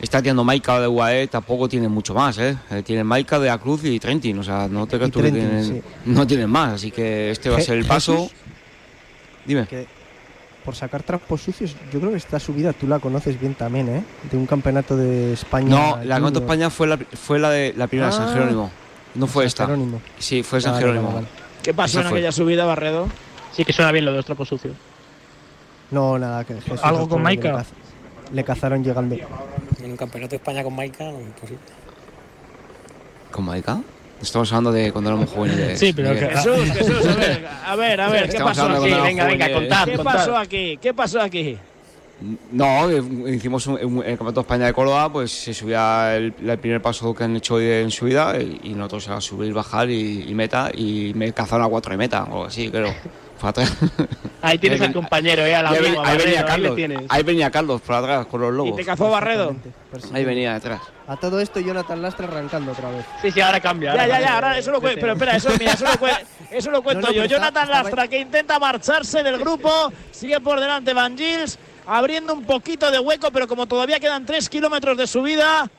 Está 0.01 0.22
tirando 0.22 0.43
Maika 0.45 0.80
de 0.80 0.88
UAE, 0.88 1.28
tampoco 1.28 1.67
tiene 1.67 1.89
mucho 1.89 2.13
más, 2.13 2.38
¿eh? 2.38 2.57
Tiene 2.86 3.03
Maika 3.03 3.38
de 3.38 3.49
Acruz 3.49 3.84
y 3.84 3.99
Trentin, 3.99 4.39
o 4.39 4.43
sea, 4.43 4.67
no 4.70 4.88
te 4.88 4.95
creas 4.95 5.11
tú 5.11 5.22
que 5.22 5.30
tienen, 5.32 5.65
sí. 5.65 5.82
no 6.05 6.26
tienen 6.26 6.49
más, 6.49 6.76
así 6.76 6.89
que 6.89 7.32
este 7.32 7.49
va 7.49 7.57
a 7.57 7.61
ser 7.61 7.78
el 7.78 7.86
paso. 7.86 8.13
Jesús, 8.13 8.32
Dime. 9.45 9.67
Que 9.67 9.88
por 10.63 10.76
sacar 10.76 11.03
trapos 11.03 11.41
sucios, 11.41 11.76
yo 11.91 11.99
creo 11.99 12.11
que 12.11 12.17
esta 12.17 12.39
subida 12.39 12.72
tú 12.74 12.88
la 12.88 12.99
conoces 12.99 13.38
bien 13.39 13.55
también, 13.55 13.89
¿eh? 13.89 14.03
De 14.32 14.38
un 14.38 14.45
campeonato 14.45 14.95
de 14.95 15.34
España. 15.34 15.67
No, 15.70 15.97
la. 16.03 16.15
Campeonato 16.15 16.39
España 16.39 16.70
fue 16.70 16.88
la, 16.88 16.97
fue 16.97 17.38
la 17.39 17.49
de 17.49 17.74
la 17.76 17.88
primera 17.88 18.07
de 18.09 18.13
San 18.15 18.30
Ah. 18.30 18.34
Jerónimo. 18.34 18.72
No 19.15 19.28
fue 19.28 19.43
San 19.43 19.47
esta. 19.47 19.65
Jerónimo. 19.65 20.01
Sí, 20.17 20.43
fue 20.43 20.61
San 20.61 20.74
Vale, 20.74 20.82
Jerónimo. 20.86 21.07
vale, 21.09 21.26
vale. 21.26 21.28
¿Qué 21.61 21.74
pasó 21.74 21.99
Esa 21.99 22.07
en 22.07 22.09
fue. 22.11 22.20
aquella 22.20 22.32
subida, 22.32 22.65
Barredo? 22.65 23.09
Sí 23.53 23.65
que 23.65 23.74
suena 23.74 23.91
bien 23.91 24.05
lo 24.05 24.11
de 24.11 24.17
los 24.17 24.26
trapos 24.26 24.47
sucios. 24.47 24.76
No, 25.92 26.20
nada, 26.20 26.44
que 26.44 26.56
Jesús 26.62 26.80
¿Algo 26.84 27.08
con 27.10 27.22
Maika? 27.22 27.50
Le, 27.50 27.54
caz- 27.58 27.68
le 28.34 28.44
cazaron 28.44 28.84
llegando. 28.84 29.16
En 29.82 29.92
un 29.92 29.98
campeonato 29.98 30.32
de 30.32 30.36
España 30.38 30.64
con 30.64 30.76
Maika, 30.76 31.06
imposible. 31.10 31.60
¿Con 33.32 33.46
Maika? 33.46 33.80
Estamos 34.22 34.52
hablando 34.52 34.72
de 34.72 34.92
cuando 34.92 35.10
éramos 35.12 35.30
jóvenes. 35.32 35.80
Sí, 35.80 35.94
pero 35.94 36.10
Miguel. 36.10 36.30
Jesús, 36.32 36.72
Jesús, 36.74 37.06
a 37.08 37.16
ver, 37.16 37.48
a 37.66 37.76
ver, 37.76 38.02
a 38.02 38.10
ver, 38.10 38.24
¿qué 38.24 38.30
Estamos 38.38 38.58
pasó 38.58 38.70
aquí? 38.70 38.92
Venga, 38.94 39.26
venga, 39.26 39.52
contad. 39.54 39.86
¿Qué 39.86 39.98
pasó 40.00 40.38
aquí? 40.38 40.78
¿Qué 40.82 40.94
pasó 40.94 41.22
aquí? 41.22 41.58
No, 42.52 42.92
hicimos 43.30 43.66
un, 43.68 43.76
un- 43.82 43.98
el 44.04 44.10
Campeonato 44.18 44.42
de 44.42 44.42
España 44.42 44.66
de 44.66 44.74
Córdoba, 44.74 45.10
pues 45.12 45.32
se 45.32 45.54
subía 45.54 46.18
el, 46.18 46.34
el 46.46 46.60
primer 46.60 46.82
paso 46.82 47.16
que 47.16 47.24
han 47.24 47.36
hecho 47.38 47.56
hoy 47.56 47.66
en 47.72 47.90
subida 47.92 48.38
y, 48.38 48.60
y 48.64 48.70
nosotros 48.74 49.08
a 49.08 49.22
subir, 49.22 49.54
bajar 49.54 49.90
y, 49.90 50.26
y 50.30 50.36
meta 50.36 50.70
y 50.74 51.14
me 51.16 51.32
cazaron 51.32 51.66
a 51.66 51.70
cuatro 51.70 51.92
de 51.92 51.98
meta 51.98 52.24
o 52.24 52.26
algo 52.26 52.46
así, 52.46 52.70
creo. 52.70 52.94
Atrás. 53.42 53.74
Ahí 54.42 54.58
tienes 54.58 54.80
al 54.82 54.94
compañero, 54.94 55.46
eh, 55.46 55.54
al 55.56 55.68
ahí, 55.68 55.78
amigo, 55.78 56.02
venía 56.02 56.40
ahí 56.40 56.46
Carlos, 56.46 56.78
ahí 57.10 57.24
venía 57.24 57.52
Carlos 57.52 57.82
por 57.82 57.96
atrás 57.96 58.26
con 58.28 58.40
los 58.42 58.52
¿Y 58.54 58.56
lobos. 58.58 58.76
te 58.78 58.86
cazó 58.86 59.10
Barredo? 59.10 59.56
Ahí 60.14 60.24
venía 60.24 60.54
detrás. 60.54 60.82
A 61.08 61.18
todo 61.18 61.40
esto, 61.42 61.60
Jonathan 61.60 62.02
Lastra 62.02 62.28
arrancando 62.28 62.72
otra 62.72 62.90
vez. 62.90 63.06
Sí, 63.22 63.32
sí, 63.32 63.42
ahora 63.42 63.60
cambia. 63.60 63.96
Ya, 63.96 64.02
ahora 64.04 64.20
ya, 64.20 64.26
ya, 64.26 64.36
ahora 64.36 64.58
eso 64.58 64.72
lo 64.72 64.80
cuento. 64.80 65.02
Pero 65.02 65.14
espera, 65.14 65.36
eso, 65.36 65.50
mira, 65.60 65.74
eso 65.74 65.84
lo, 65.86 65.92
cue- 65.94 66.26
eso 66.52 66.72
lo 66.72 66.82
cuento 66.84 67.02
No, 67.02 67.08
no, 67.08 67.14
yo. 67.14 67.24
está- 67.24 67.36
Jonathan 67.36 67.70
Lastra 67.70 68.08
que 68.08 68.20
intenta 68.20 68.60
marcharse 68.60 69.24
del 69.24 69.38
grupo, 69.40 69.92
sigue 70.12 70.40
por 70.40 70.60
delante 70.60 70.94
Van 70.94 71.18
Gils, 71.18 71.60
abriendo 71.86 72.34
un 72.34 72.46
poquito 72.46 72.90
de 72.92 73.00
hueco, 73.00 73.32
pero 73.32 73.48
como 73.48 73.66
todavía 73.66 74.00
quedan 74.00 74.26
3 74.26 74.48
kilómetros 74.48 74.96
de 74.98 75.06
subida, 75.08 75.70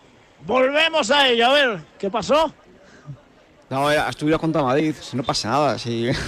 volvemos 0.45 1.11
a 1.11 1.29
ello. 1.29 1.47
A 1.47 1.53
ver, 1.53 1.81
¿qué 1.99 2.11
pasó? 2.11 2.53
No, 3.71 3.89
era, 3.89 4.09
estuviera 4.09 4.37
contra 4.37 4.63
Madrid, 4.65 4.93
si 5.01 5.17
no 5.17 5.23
pasa 5.23 5.49
nada. 5.49 5.79
Si... 5.79 6.09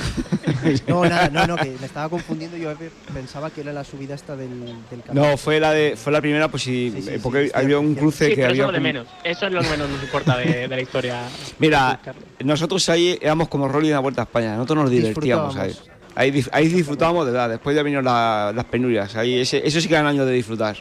No, 0.86 1.04
nada, 1.04 1.28
no, 1.28 1.44
no, 1.44 1.56
que 1.56 1.74
me 1.80 1.86
estaba 1.86 2.08
confundiendo. 2.08 2.56
Yo 2.56 2.72
pensaba 3.12 3.50
que 3.50 3.62
era 3.62 3.72
la 3.72 3.82
subida 3.82 4.14
esta 4.14 4.36
del, 4.36 4.76
del 4.88 5.02
camino. 5.02 5.30
No, 5.30 5.36
fue 5.36 5.58
la 5.58 5.72
de 5.72 5.96
fue 5.96 6.12
la 6.12 6.20
primera, 6.20 6.46
pues 6.46 6.62
sí, 6.62 6.92
Sí, 6.94 7.02
sí, 7.02 7.08
eh, 7.08 7.12
sí, 7.14 7.20
porque 7.20 7.46
sí, 7.46 7.52
había 7.52 7.80
un 7.80 7.96
cruce 7.96 8.26
Sí, 8.28 8.30
que 8.36 8.42
pero 8.42 8.52
eso 8.54 8.62
había. 8.62 8.62
es 8.62 8.66
lo 8.68 8.72
de 8.72 8.80
menos. 8.80 9.06
Eso 9.24 9.46
es 9.48 9.52
lo 9.52 9.60
que 9.60 9.68
menos 9.70 9.88
nos 9.90 10.00
importa 10.04 10.36
de, 10.36 10.44
de 10.46 10.68
la 10.68 10.80
historia. 10.80 11.22
Mira, 11.58 11.98
nosotros 12.44 12.88
ahí 12.90 13.18
éramos 13.20 13.48
como 13.48 13.66
Rolly 13.66 13.88
en 13.88 13.94
la 13.94 13.98
Vuelta 13.98 14.22
a 14.22 14.24
España, 14.24 14.54
nosotros 14.54 14.84
nos 14.84 14.90
divertíamos 14.90 15.56
ahí. 15.56 15.76
Ahí, 16.14 16.44
ahí 16.52 16.68
disfrutábamos 16.68 17.26
de 17.26 17.32
verdad, 17.32 17.48
después 17.48 17.74
ya 17.74 17.82
vinieron 17.82 18.04
la- 18.04 18.52
las 18.54 18.64
penurias, 18.66 19.16
ahí 19.16 19.40
ese- 19.40 19.66
eso 19.66 19.80
sí 19.80 19.88
que 19.88 19.94
eran 19.94 20.06
años 20.06 20.26
de 20.26 20.32
disfrutar. 20.32 20.76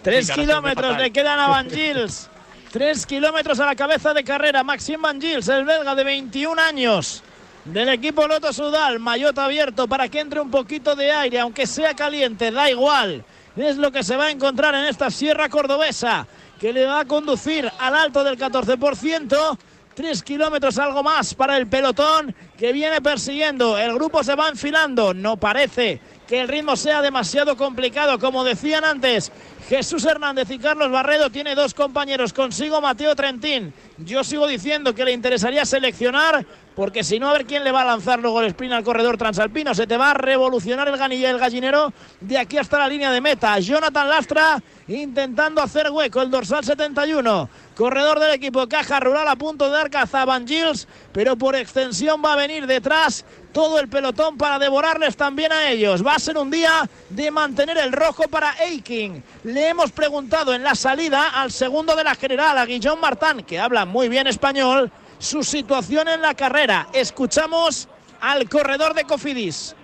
Tres 0.00 0.30
kilómetros 0.30 0.96
le 0.96 1.10
quedan 1.10 1.38
a 1.38 1.48
Van 1.48 1.68
Gils. 1.70 2.30
Tres 2.72 3.04
kilómetros 3.04 3.60
a 3.60 3.66
la 3.66 3.76
cabeza 3.76 4.14
de 4.14 4.24
carrera. 4.24 4.64
Maxime 4.64 5.02
Van 5.02 5.20
Gils, 5.20 5.46
el 5.48 5.66
belga 5.66 5.94
de 5.94 6.04
21 6.04 6.58
años. 6.58 7.22
Del 7.66 7.90
equipo 7.90 8.26
Loto 8.26 8.50
Sudal, 8.50 8.98
maillot 8.98 9.38
abierto 9.38 9.86
para 9.86 10.08
que 10.08 10.20
entre 10.20 10.40
un 10.40 10.50
poquito 10.50 10.96
de 10.96 11.12
aire, 11.12 11.38
aunque 11.38 11.66
sea 11.66 11.92
caliente, 11.92 12.50
da 12.50 12.70
igual. 12.70 13.26
Es 13.56 13.76
lo 13.76 13.92
que 13.92 14.02
se 14.02 14.16
va 14.16 14.24
a 14.24 14.30
encontrar 14.30 14.74
en 14.74 14.86
esta 14.86 15.10
sierra 15.10 15.50
cordobesa, 15.50 16.26
que 16.58 16.72
le 16.72 16.86
va 16.86 17.00
a 17.00 17.04
conducir 17.04 17.70
al 17.78 17.94
alto 17.94 18.24
del 18.24 18.38
14%. 18.38 19.58
Tres 19.94 20.22
kilómetros, 20.22 20.78
algo 20.78 21.02
más 21.02 21.34
para 21.34 21.58
el 21.58 21.66
pelotón 21.66 22.34
que 22.56 22.72
viene 22.72 23.02
persiguiendo. 23.02 23.76
El 23.76 23.92
grupo 23.92 24.24
se 24.24 24.34
va 24.34 24.48
enfilando. 24.48 25.12
No 25.12 25.36
parece 25.36 26.00
que 26.26 26.40
el 26.40 26.48
ritmo 26.48 26.76
sea 26.76 27.02
demasiado 27.02 27.58
complicado. 27.58 28.18
Como 28.18 28.42
decían 28.42 28.86
antes, 28.86 29.30
Jesús 29.68 30.04
Hernández 30.04 30.50
y 30.50 30.58
Carlos 30.58 30.90
Barredo 30.90 31.30
tiene 31.30 31.54
dos 31.54 31.72
compañeros 31.72 32.32
consigo, 32.32 32.80
Mateo 32.80 33.14
Trentín. 33.14 33.72
Yo 33.98 34.24
sigo 34.24 34.46
diciendo 34.46 34.94
que 34.94 35.04
le 35.04 35.12
interesaría 35.12 35.64
seleccionar, 35.64 36.44
porque 36.74 37.04
si 37.04 37.18
no, 37.18 37.28
a 37.28 37.32
ver 37.32 37.46
quién 37.46 37.62
le 37.62 37.70
va 37.70 37.82
a 37.82 37.84
lanzar 37.84 38.18
luego 38.18 38.40
el 38.40 38.48
sprint 38.48 38.72
al 38.72 38.84
corredor 38.84 39.16
transalpino. 39.16 39.74
Se 39.74 39.86
te 39.86 39.96
va 39.96 40.10
a 40.10 40.14
revolucionar 40.14 40.88
el 40.88 40.96
ganilla 40.96 41.30
el 41.30 41.38
gallinero 41.38 41.92
de 42.20 42.38
aquí 42.38 42.58
hasta 42.58 42.78
la 42.78 42.88
línea 42.88 43.10
de 43.12 43.20
meta. 43.20 43.58
Jonathan 43.60 44.08
Lastra 44.08 44.62
intentando 44.88 45.62
hacer 45.62 45.90
hueco, 45.90 46.20
el 46.20 46.30
dorsal 46.30 46.64
71. 46.64 47.48
Corredor 47.76 48.20
del 48.20 48.34
equipo 48.34 48.68
Caja 48.68 49.00
Rural 49.00 49.26
a 49.28 49.36
punto 49.36 49.64
de 49.66 49.72
dar 49.72 49.88
caza 49.88 50.22
a 50.22 50.24
Van 50.26 50.46
Gils, 50.46 50.86
pero 51.12 51.36
por 51.36 51.56
extensión 51.56 52.22
va 52.22 52.34
a 52.34 52.36
venir 52.36 52.66
detrás 52.66 53.24
todo 53.52 53.80
el 53.80 53.88
pelotón 53.88 54.36
para 54.36 54.58
devorarles 54.58 55.16
también 55.16 55.52
a 55.52 55.70
ellos. 55.70 56.04
Va 56.06 56.14
a 56.14 56.18
ser 56.18 56.36
un 56.36 56.50
día 56.50 56.88
de 57.08 57.30
mantener 57.30 57.78
el 57.78 57.92
rojo 57.92 58.24
para 58.28 58.54
Eiking. 58.62 59.22
Le 59.44 59.68
hemos 59.68 59.90
preguntado 59.90 60.52
en 60.54 60.62
la 60.62 60.74
salida 60.74 61.28
al 61.28 61.50
segundo 61.50 61.96
de 61.96 62.04
la 62.04 62.14
general, 62.14 62.58
a 62.58 62.66
Guillón 62.66 63.00
Martán, 63.00 63.42
que 63.42 63.58
habla 63.58 63.86
muy 63.86 64.08
bien 64.08 64.26
español, 64.26 64.90
su 65.18 65.42
situación 65.42 66.08
en 66.08 66.20
la 66.20 66.34
carrera. 66.34 66.88
Escuchamos 66.92 67.88
al 68.20 68.48
corredor 68.50 68.92
de 68.94 69.04
Cofidis. 69.04 69.74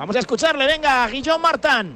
Vamos 0.00 0.16
a 0.16 0.20
escucharle, 0.20 0.66
venga, 0.66 1.06
Guillón 1.08 1.42
Martán. 1.42 1.88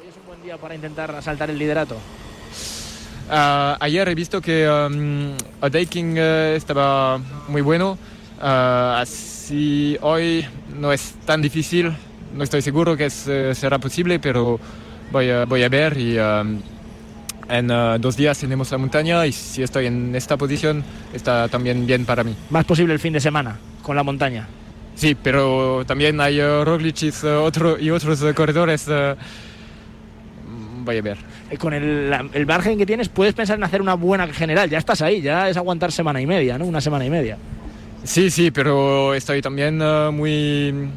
Hoy 0.00 0.08
es 0.08 0.16
un 0.16 0.26
buen 0.26 0.42
día 0.42 0.58
para 0.58 0.74
intentar 0.74 1.14
asaltar 1.14 1.48
el 1.50 1.56
liderato. 1.56 1.96
Ah, 3.30 3.76
ayer 3.78 4.08
he 4.08 4.14
visto 4.16 4.40
que 4.40 4.68
um, 4.68 5.36
el 5.62 5.70
Daking 5.70 6.16
eh, 6.18 6.56
estaba 6.56 7.18
muy 7.46 7.62
bueno, 7.62 7.96
Ah, 8.40 8.98
así 9.00 9.96
hoy 10.00 10.44
no 10.80 10.92
es 10.92 11.14
tan 11.24 11.40
difícil, 11.40 11.96
no 12.34 12.42
estoy 12.42 12.60
seguro 12.60 12.96
que 12.96 13.04
es, 13.04 13.28
eh, 13.28 13.54
será 13.54 13.78
posible, 13.78 14.18
pero 14.18 14.58
voy 15.12 15.30
a, 15.30 15.44
voy 15.44 15.62
a 15.62 15.68
ver 15.68 15.96
y 15.96 16.18
um, 16.18 16.60
en 17.48 17.70
ah, 17.70 17.98
dos 18.00 18.16
días 18.16 18.36
tenemos 18.36 18.68
la 18.72 18.78
montaña 18.78 19.24
y 19.26 19.32
si 19.32 19.62
estoy 19.62 19.86
en 19.86 20.16
esta 20.16 20.36
posición 20.36 20.82
está 21.12 21.46
también 21.46 21.86
bien 21.86 22.04
para 22.04 22.24
mí. 22.24 22.34
Más 22.50 22.64
posible 22.64 22.94
el 22.94 22.98
fin 22.98 23.12
de 23.12 23.20
semana 23.20 23.60
con 23.80 23.94
la 23.94 24.02
montaña. 24.02 24.48
Sí, 24.94 25.14
pero 25.20 25.84
también 25.86 26.20
hay 26.20 26.40
uh, 26.40 26.64
Roglic 26.64 27.02
y, 27.02 27.12
otro, 27.26 27.78
y 27.78 27.90
otros 27.90 28.22
uh, 28.22 28.34
corredores 28.34 28.86
uh, 28.88 29.14
voy 30.84 30.98
a 30.98 31.02
ver. 31.02 31.16
Eh, 31.50 31.56
Con 31.56 31.72
el, 31.72 32.10
la- 32.10 32.26
el 32.32 32.46
margen 32.46 32.76
que 32.78 32.86
tienes, 32.86 33.08
puedes 33.08 33.34
pensar 33.34 33.56
en 33.56 33.64
hacer 33.64 33.80
una 33.80 33.94
buena 33.94 34.26
general. 34.28 34.68
Ya 34.68 34.78
estás 34.78 35.00
ahí, 35.02 35.20
ya 35.22 35.48
es 35.48 35.56
aguantar 35.56 35.92
semana 35.92 36.20
y 36.20 36.26
media, 36.26 36.58
¿no? 36.58 36.66
Una 36.66 36.80
semana 36.80 37.04
y 37.06 37.10
media. 37.10 37.36
Sí, 38.04 38.30
sí, 38.30 38.50
pero 38.50 39.14
estoy 39.14 39.40
también 39.40 39.80
eh, 39.80 40.10
muy 40.12 40.88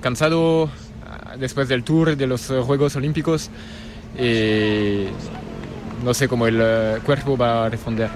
cansado 0.00 0.68
después 1.38 1.68
del 1.68 1.82
tour 1.84 2.16
de 2.16 2.26
los 2.26 2.50
eh, 2.50 2.60
Juegos 2.60 2.94
Olímpicos 2.96 3.50
y 4.18 5.06
no 6.04 6.12
sé 6.12 6.28
cómo 6.28 6.46
el 6.46 6.58
eh, 6.60 6.98
cuerpo 7.04 7.36
va 7.36 7.66
a 7.66 7.68
responder. 7.70 8.10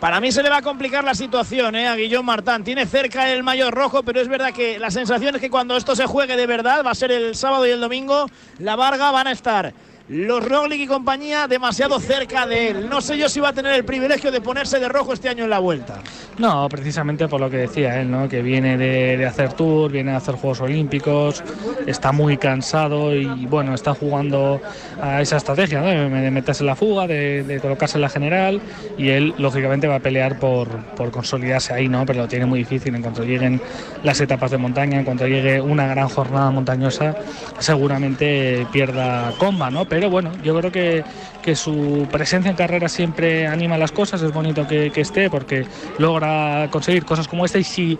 Para 0.00 0.20
mí 0.20 0.30
se 0.30 0.44
le 0.44 0.48
va 0.48 0.58
a 0.58 0.62
complicar 0.62 1.02
la 1.02 1.14
situación 1.14 1.74
¿eh? 1.74 1.88
a 1.88 1.96
Guillón 1.96 2.24
Martán. 2.24 2.62
Tiene 2.62 2.86
cerca 2.86 3.32
el 3.32 3.42
mayor 3.42 3.74
rojo, 3.74 4.04
pero 4.04 4.20
es 4.20 4.28
verdad 4.28 4.52
que 4.52 4.78
la 4.78 4.92
sensación 4.92 5.34
es 5.34 5.40
que 5.40 5.50
cuando 5.50 5.76
esto 5.76 5.96
se 5.96 6.06
juegue 6.06 6.36
de 6.36 6.46
verdad, 6.46 6.84
va 6.86 6.92
a 6.92 6.94
ser 6.94 7.10
el 7.10 7.34
sábado 7.34 7.66
y 7.66 7.70
el 7.70 7.80
domingo, 7.80 8.26
la 8.60 8.76
Varga 8.76 9.10
van 9.10 9.26
a 9.26 9.32
estar 9.32 9.74
los 10.08 10.42
Roglic 10.42 10.80
y 10.80 10.86
compañía 10.86 11.46
demasiado 11.46 12.00
cerca 12.00 12.46
de 12.46 12.68
él. 12.68 12.88
No 12.88 13.00
sé 13.00 13.18
yo 13.18 13.28
si 13.28 13.40
va 13.40 13.50
a 13.50 13.52
tener 13.52 13.74
el 13.74 13.84
privilegio 13.84 14.30
de 14.30 14.40
ponerse 14.40 14.78
de 14.80 14.88
rojo 14.88 15.12
este 15.12 15.28
año 15.28 15.44
en 15.44 15.50
la 15.50 15.58
vuelta. 15.58 16.00
No, 16.38 16.68
precisamente 16.68 17.28
por 17.28 17.40
lo 17.40 17.50
que 17.50 17.58
decía 17.58 18.00
él, 18.00 18.10
¿no? 18.10 18.28
que 18.28 18.40
viene 18.40 18.78
de, 18.78 19.26
hacer 19.26 19.52
tour, 19.52 19.90
viene 19.90 20.12
de 20.12 20.16
hacer 20.16 20.36
Juegos 20.36 20.60
Olímpicos, 20.60 21.42
está 21.86 22.12
muy 22.12 22.36
cansado 22.36 23.14
y 23.14 23.46
bueno, 23.46 23.74
está 23.74 23.92
jugando 23.92 24.60
a 25.02 25.20
esa 25.20 25.36
estrategia 25.36 25.80
¿no? 25.80 25.86
de 25.88 26.30
meterse 26.30 26.62
en 26.62 26.68
la 26.68 26.76
fuga, 26.76 27.06
de, 27.06 27.58
colocarse 27.60 27.98
en 27.98 28.02
la 28.02 28.08
general 28.08 28.60
y 28.96 29.08
él 29.10 29.34
lógicamente 29.36 29.88
va 29.88 29.96
a 29.96 30.00
pelear 30.00 30.38
por, 30.38 30.68
consolidarse 31.10 31.74
ahí, 31.74 31.88
¿no? 31.88 32.06
pero 32.06 32.20
lo 32.20 32.28
tiene 32.28 32.46
muy 32.46 32.60
difícil 32.60 32.94
en 32.94 33.02
cuanto 33.02 33.24
lleguen 33.24 33.60
las 34.04 34.20
etapas 34.20 34.50
de 34.52 34.58
montaña, 34.58 34.98
en 34.98 35.04
cuanto 35.04 35.26
llegue 35.26 35.60
una 35.60 35.88
gran 35.88 36.08
jornada 36.08 36.50
montañosa, 36.50 37.16
seguramente 37.58 38.66
pierda 38.72 39.32
comba, 39.38 39.70
¿no? 39.70 39.84
Bueno, 40.06 40.32
yo 40.42 40.56
creo 40.58 40.72
que, 40.72 41.04
que 41.42 41.56
su 41.56 42.06
presencia 42.10 42.50
en 42.50 42.56
carrera 42.56 42.88
siempre 42.88 43.46
anima 43.46 43.76
las 43.78 43.92
cosas, 43.92 44.22
es 44.22 44.32
bonito 44.32 44.66
que, 44.66 44.90
que 44.90 45.00
esté 45.00 45.30
porque 45.30 45.66
logra 45.98 46.68
conseguir 46.70 47.04
cosas 47.04 47.26
como 47.26 47.44
esta 47.44 47.58
y 47.58 47.64
si 47.64 47.98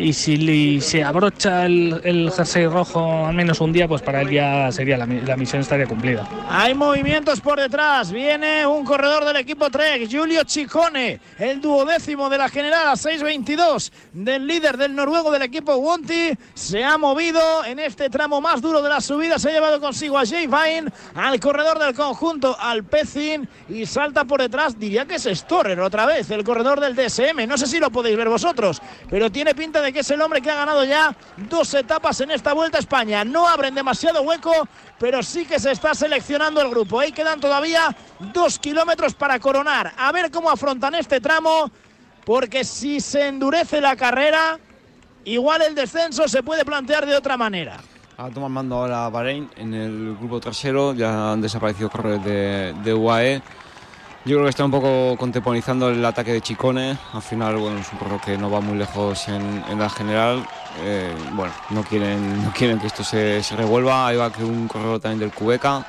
y 0.00 0.12
si 0.12 0.80
se 0.80 1.04
abrocha 1.04 1.66
el, 1.66 2.00
el 2.04 2.32
jersey 2.32 2.66
rojo 2.66 3.26
al 3.26 3.34
menos 3.34 3.60
un 3.60 3.72
día, 3.72 3.86
pues 3.86 4.02
para 4.02 4.22
él 4.22 4.30
ya 4.30 4.70
sería 4.72 4.96
la, 4.96 5.06
la 5.06 5.36
misión 5.36 5.60
estaría 5.60 5.86
cumplida. 5.86 6.28
Hay 6.48 6.74
movimientos 6.74 7.40
por 7.40 7.60
detrás. 7.60 8.10
Viene 8.10 8.66
un 8.66 8.84
corredor 8.84 9.24
del 9.24 9.36
equipo 9.36 9.70
Trek, 9.70 10.08
Giulio 10.08 10.42
Ciccone, 10.46 11.20
el 11.38 11.60
duodécimo 11.60 12.28
de 12.28 12.38
la 12.38 12.48
general 12.48 12.88
a 12.88 12.92
6.22 12.92 13.92
del 14.12 14.46
líder 14.46 14.76
del 14.76 14.94
noruego 14.94 15.30
del 15.30 15.42
equipo 15.42 15.76
Wonti. 15.76 16.32
Se 16.54 16.82
ha 16.82 16.96
movido 16.98 17.40
en 17.64 17.78
este 17.78 18.10
tramo 18.10 18.40
más 18.40 18.60
duro 18.60 18.82
de 18.82 18.88
la 18.88 19.00
subida. 19.00 19.38
Se 19.38 19.50
ha 19.50 19.52
llevado 19.52 19.80
consigo 19.80 20.18
a 20.18 20.26
Jay 20.26 20.46
Vine, 20.46 20.90
al 21.30 21.38
corredor 21.38 21.78
del 21.78 21.94
conjunto 21.94 22.56
Alpecin 22.58 23.48
y 23.68 23.86
salta 23.86 24.24
por 24.24 24.40
detrás. 24.40 24.76
Diría 24.76 25.06
que 25.06 25.14
es 25.14 25.24
Storer 25.24 25.78
otra 25.78 26.04
vez, 26.04 26.28
el 26.30 26.42
corredor 26.42 26.80
del 26.80 26.96
DSM. 26.96 27.46
No 27.46 27.56
sé 27.56 27.66
si 27.66 27.78
lo 27.78 27.90
podéis 27.90 28.16
ver 28.16 28.28
vosotros, 28.28 28.82
pero 29.08 29.30
tiene 29.30 29.54
pinta 29.54 29.80
de 29.80 29.92
que 29.92 30.00
es 30.00 30.10
el 30.10 30.20
hombre 30.22 30.42
que 30.42 30.50
ha 30.50 30.56
ganado 30.56 30.82
ya 30.82 31.14
dos 31.36 31.72
etapas 31.74 32.20
en 32.20 32.32
esta 32.32 32.52
vuelta 32.52 32.78
a 32.78 32.80
España. 32.80 33.24
No 33.24 33.46
abren 33.46 33.76
demasiado 33.76 34.22
hueco, 34.22 34.52
pero 34.98 35.22
sí 35.22 35.46
que 35.46 35.60
se 35.60 35.70
está 35.70 35.94
seleccionando 35.94 36.60
el 36.60 36.68
grupo. 36.68 36.98
Ahí 36.98 37.12
quedan 37.12 37.38
todavía 37.38 37.96
dos 38.18 38.58
kilómetros 38.58 39.14
para 39.14 39.38
coronar. 39.38 39.92
A 39.96 40.10
ver 40.10 40.32
cómo 40.32 40.50
afrontan 40.50 40.96
este 40.96 41.20
tramo, 41.20 41.70
porque 42.24 42.64
si 42.64 43.00
se 43.00 43.28
endurece 43.28 43.80
la 43.80 43.94
carrera, 43.94 44.58
igual 45.24 45.62
el 45.62 45.76
descenso 45.76 46.26
se 46.26 46.42
puede 46.42 46.64
plantear 46.64 47.06
de 47.06 47.14
otra 47.14 47.36
manera. 47.36 47.78
A 48.20 48.28
tomar 48.28 48.50
mando 48.50 48.76
ahora 48.76 49.08
Bahrein 49.08 49.48
en 49.56 49.72
el 49.72 50.14
grupo 50.14 50.40
trasero, 50.40 50.92
ya 50.92 51.32
han 51.32 51.40
desaparecido 51.40 51.88
corredores 51.88 52.22
de, 52.22 52.74
de 52.84 52.92
UAE. 52.92 53.40
Yo 54.26 54.36
creo 54.36 54.42
que 54.42 54.50
está 54.50 54.62
un 54.62 54.70
poco 54.70 55.16
contemporizando 55.16 55.88
el 55.88 56.04
ataque 56.04 56.34
de 56.34 56.42
Chicone. 56.42 56.98
Al 57.14 57.22
final, 57.22 57.56
bueno, 57.56 57.78
es 57.78 57.90
un 57.90 57.98
corredor 57.98 58.20
que 58.20 58.36
no 58.36 58.50
va 58.50 58.60
muy 58.60 58.76
lejos 58.76 59.26
en, 59.28 59.64
en 59.70 59.78
la 59.78 59.88
general. 59.88 60.46
Eh, 60.82 61.14
bueno, 61.32 61.50
no 61.70 61.82
quieren, 61.82 62.44
no 62.44 62.52
quieren 62.52 62.78
que 62.78 62.88
esto 62.88 63.02
se, 63.02 63.42
se 63.42 63.56
revuelva. 63.56 64.08
Ahí 64.08 64.18
va 64.18 64.30
que 64.30 64.44
un 64.44 64.68
corredor 64.68 65.00
también 65.00 65.20
del 65.20 65.32
Cubeca. 65.32 65.86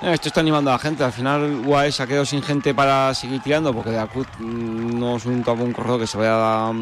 Eh, 0.00 0.14
Esto 0.14 0.28
está 0.28 0.40
animando 0.40 0.70
a 0.70 0.74
la 0.74 0.78
gente. 0.78 1.04
Al 1.04 1.12
final, 1.12 1.62
UAE 1.66 1.92
se 1.92 2.02
ha 2.02 2.06
quedado 2.06 2.24
sin 2.24 2.42
gente 2.42 2.72
para 2.72 3.12
seguir 3.12 3.42
tirando 3.42 3.74
porque 3.74 3.90
de 3.90 3.96
la 3.96 4.06
Cruz 4.06 4.26
mm, 4.38 4.98
no 4.98 5.16
es 5.16 5.26
un, 5.26 5.44
un 5.46 5.72
corredor 5.74 6.00
que 6.00 6.06
se 6.06 6.16
vaya 6.16 6.68
a, 6.68 6.72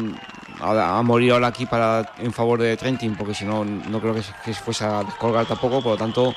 a- 0.61 0.97
a 0.97 1.01
morir 1.03 1.31
ahora 1.33 1.47
aquí 1.47 1.65
para, 1.65 2.13
en 2.17 2.33
favor 2.33 2.59
de 2.61 2.75
Trentin, 2.77 3.15
porque 3.15 3.33
si 3.33 3.45
no, 3.45 3.63
no 3.65 3.99
creo 3.99 4.13
que, 4.13 4.23
se- 4.23 4.33
que 4.43 4.53
se 4.53 4.61
fuese 4.61 4.85
a 4.85 5.03
descolgar 5.03 5.45
tampoco. 5.45 5.81
Por 5.81 5.93
lo 5.93 5.97
tanto, 5.97 6.33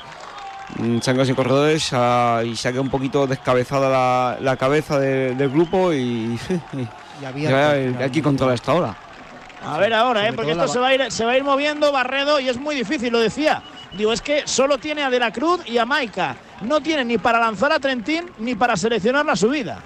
mm, 0.77 0.93
han 0.95 0.99
quedado 1.01 1.25
sin 1.25 1.35
corredores 1.35 1.89
ah, 1.93 2.41
y 2.45 2.55
se 2.55 2.67
ha 2.67 2.71
quedado 2.71 2.83
un 2.83 2.89
poito 2.89 3.27
descabezada 3.27 3.89
la, 3.89 4.37
la 4.39 4.55
cabeza 4.57 4.99
de- 4.99 5.35
del 5.35 5.49
grupo 5.49 5.91
y, 5.93 6.39
y 7.21 7.25
había 7.25 7.71
hay, 7.71 8.09
que 8.11 8.21
controlar 8.21 8.55
esta 8.55 8.73
hora. 8.73 8.95
A 9.65 9.77
ver 9.77 9.93
ahora, 9.93 10.27
¿eh? 10.27 10.33
porque 10.33 10.51
esto 10.51 10.65
la 10.65 10.71
se 10.71 10.79
va, 10.79 10.87
a 10.89 10.93
ir, 10.95 11.09
se 11.11 11.23
va 11.23 11.31
a 11.31 11.37
ir 11.37 11.43
moviendo 11.45 11.89
Barredo 11.93 12.37
y 12.41 12.49
es 12.49 12.57
muy 12.57 12.75
difícil, 12.75 13.13
lo 13.13 13.19
decía. 13.19 13.61
Digo, 13.93 14.11
es 14.11 14.21
que 14.21 14.41
solo 14.45 14.77
tiene 14.77 15.03
a 15.03 15.09
De 15.09 15.19
la 15.19 15.31
Cruz 15.31 15.61
y 15.65 15.77
a 15.77 15.85
Maika. 15.85 16.35
No 16.61 16.81
tiene 16.81 17.05
ni 17.05 17.17
para 17.17 17.39
lanzar 17.39 17.71
a 17.71 17.79
Trentín 17.79 18.25
ni 18.39 18.55
para 18.55 18.75
seleccionar 18.75 19.25
la 19.25 19.35
subida. 19.37 19.79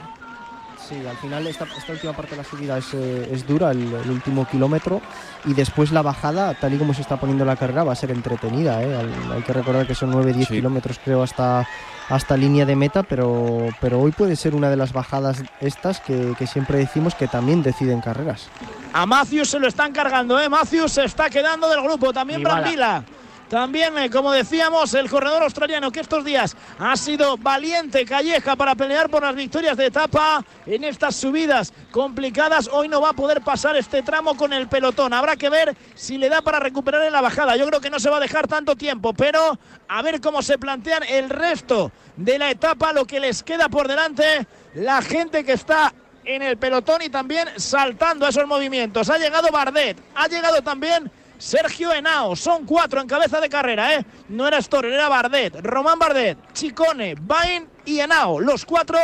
Sí, 0.88 0.96
al 1.06 1.18
final 1.18 1.46
esta, 1.48 1.66
esta 1.78 1.92
última 1.92 2.14
parte 2.14 2.32
de 2.32 2.38
la 2.38 2.44
subida 2.46 2.78
es, 2.78 2.94
eh, 2.94 3.30
es 3.34 3.46
dura, 3.46 3.72
el, 3.72 3.92
el 3.94 4.10
último 4.10 4.48
kilómetro, 4.48 5.02
y 5.46 5.54
después 5.54 5.92
la 5.92 6.02
bajada, 6.02 6.54
tal 6.54 6.74
y 6.74 6.78
como 6.78 6.94
se 6.94 7.02
está 7.02 7.18
poniendo 7.18 7.44
la 7.44 7.58
carrera, 7.58 7.84
va 7.84 7.92
a 7.92 7.96
ser 7.96 8.12
entretenida. 8.12 8.82
¿eh? 8.82 8.96
Al- 8.96 9.32
hay 9.34 9.42
que 9.42 9.52
recordar 9.52 9.86
que 9.86 9.96
son 9.96 10.14
9-10 10.14 10.48
kilómetros, 10.48 10.98
creo, 11.04 11.24
hasta, 11.24 11.68
hasta 12.08 12.38
línea 12.38 12.66
de 12.66 12.78
meta, 12.78 13.04
pero, 13.04 13.68
pero 13.82 14.00
hoy 14.00 14.12
puede 14.14 14.38
ser 14.38 14.56
una 14.56 14.70
de 14.70 14.78
las 14.78 14.94
bajadas 14.94 15.44
estas 15.60 16.00
que, 16.00 16.34
que 16.40 16.48
siempre 16.48 16.78
decimos 16.78 17.16
que 17.16 17.28
también 17.28 17.64
deciden 17.64 18.00
carreras. 18.00 18.48
A 18.94 19.06
Matthews 19.06 19.50
se 19.50 19.60
lo 19.60 19.68
están 19.68 19.92
cargando, 19.92 20.40
¿eh? 20.40 20.48
Matthews 20.48 20.94
se 20.94 21.04
está 21.04 21.30
quedando 21.30 21.70
del 21.70 21.82
grupo. 21.82 22.14
También. 22.14 22.42
Brambila. 22.42 23.04
También, 23.50 23.98
eh, 23.98 24.10
como 24.10 24.34
decíamos, 24.34 24.94
el 24.94 25.10
corredor 25.10 25.44
australiano 25.44 25.90
que 25.90 26.02
estos 26.02 26.26
días 26.26 26.58
ha 26.80 26.98
sido 26.98 27.38
valiente 27.38 28.06
Calleja 28.06 28.58
para 28.58 28.76
pelear 28.76 29.10
por 29.10 29.24
las 29.24 29.36
victorias 29.36 29.78
de 29.78 29.86
etapa 29.86 30.44
en 30.66 30.84
estas 30.84 31.16
subidas 31.16 31.72
complicadas. 31.92 32.70
Hoy 32.70 32.90
no 32.90 33.00
va 33.00 33.12
a 33.12 33.14
poder 33.14 33.42
pasar 33.42 33.78
este 33.78 34.04
tramo 34.04 34.36
con 34.36 34.52
el 34.52 34.68
pelotón. 34.68 35.14
Habrá 35.14 35.38
que 35.38 35.50
ver 35.50 35.78
si 35.96 36.18
le 36.18 36.28
da 36.28 36.42
para 36.42 36.60
recuperar 36.60 37.04
en 37.04 37.14
la 37.14 37.22
bajada. 37.22 37.56
Yo 37.56 37.66
creo 37.68 37.80
que 37.80 37.90
no 37.90 38.00
se 38.00 38.10
va 38.10 38.18
a 38.18 38.22
dejar 38.22 38.48
tanto 38.48 38.76
tiempo, 38.76 39.14
pero 39.14 39.58
a 39.88 40.02
ver 40.02 40.20
cómo 40.20 40.42
se 40.42 40.58
plantean 40.58 41.04
el 41.04 41.30
resto 41.30 41.94
de 42.18 42.38
la 42.38 42.52
etapa, 42.52 42.92
lo 42.92 43.06
que 43.06 43.22
les 43.22 43.44
queda 43.44 43.70
por 43.70 43.88
delante, 43.88 44.46
la 44.74 45.02
gente 45.02 45.46
que 45.46 45.54
está 45.54 45.94
en 46.26 46.42
el 46.42 46.58
pelotón 46.58 47.02
y 47.02 47.10
también 47.10 47.48
saltando 47.56 48.28
esos 48.28 48.46
movimientos. 48.46 49.10
Ha 49.10 49.18
llegado 49.18 49.50
Bardet, 49.52 49.98
ha 50.16 50.28
llegado 50.28 50.62
también 50.62 51.10
Sergio 51.38 51.94
Henao. 51.94 52.36
Son 52.36 52.66
cuatro 52.66 53.02
en 53.02 53.08
cabeza 53.08 53.40
de 53.40 53.50
carrera, 53.50 53.96
¿eh? 53.96 54.06
No 54.30 54.48
era 54.48 54.62
Storer, 54.62 54.94
era 54.94 55.10
Bardet, 55.10 55.60
Román 55.62 56.00
Bardet, 56.00 56.38
Chicone, 56.54 57.16
Bain 57.20 57.68
y 57.86 58.00
Henao. 58.00 58.40
Los 58.40 58.66
cuatro 58.66 58.98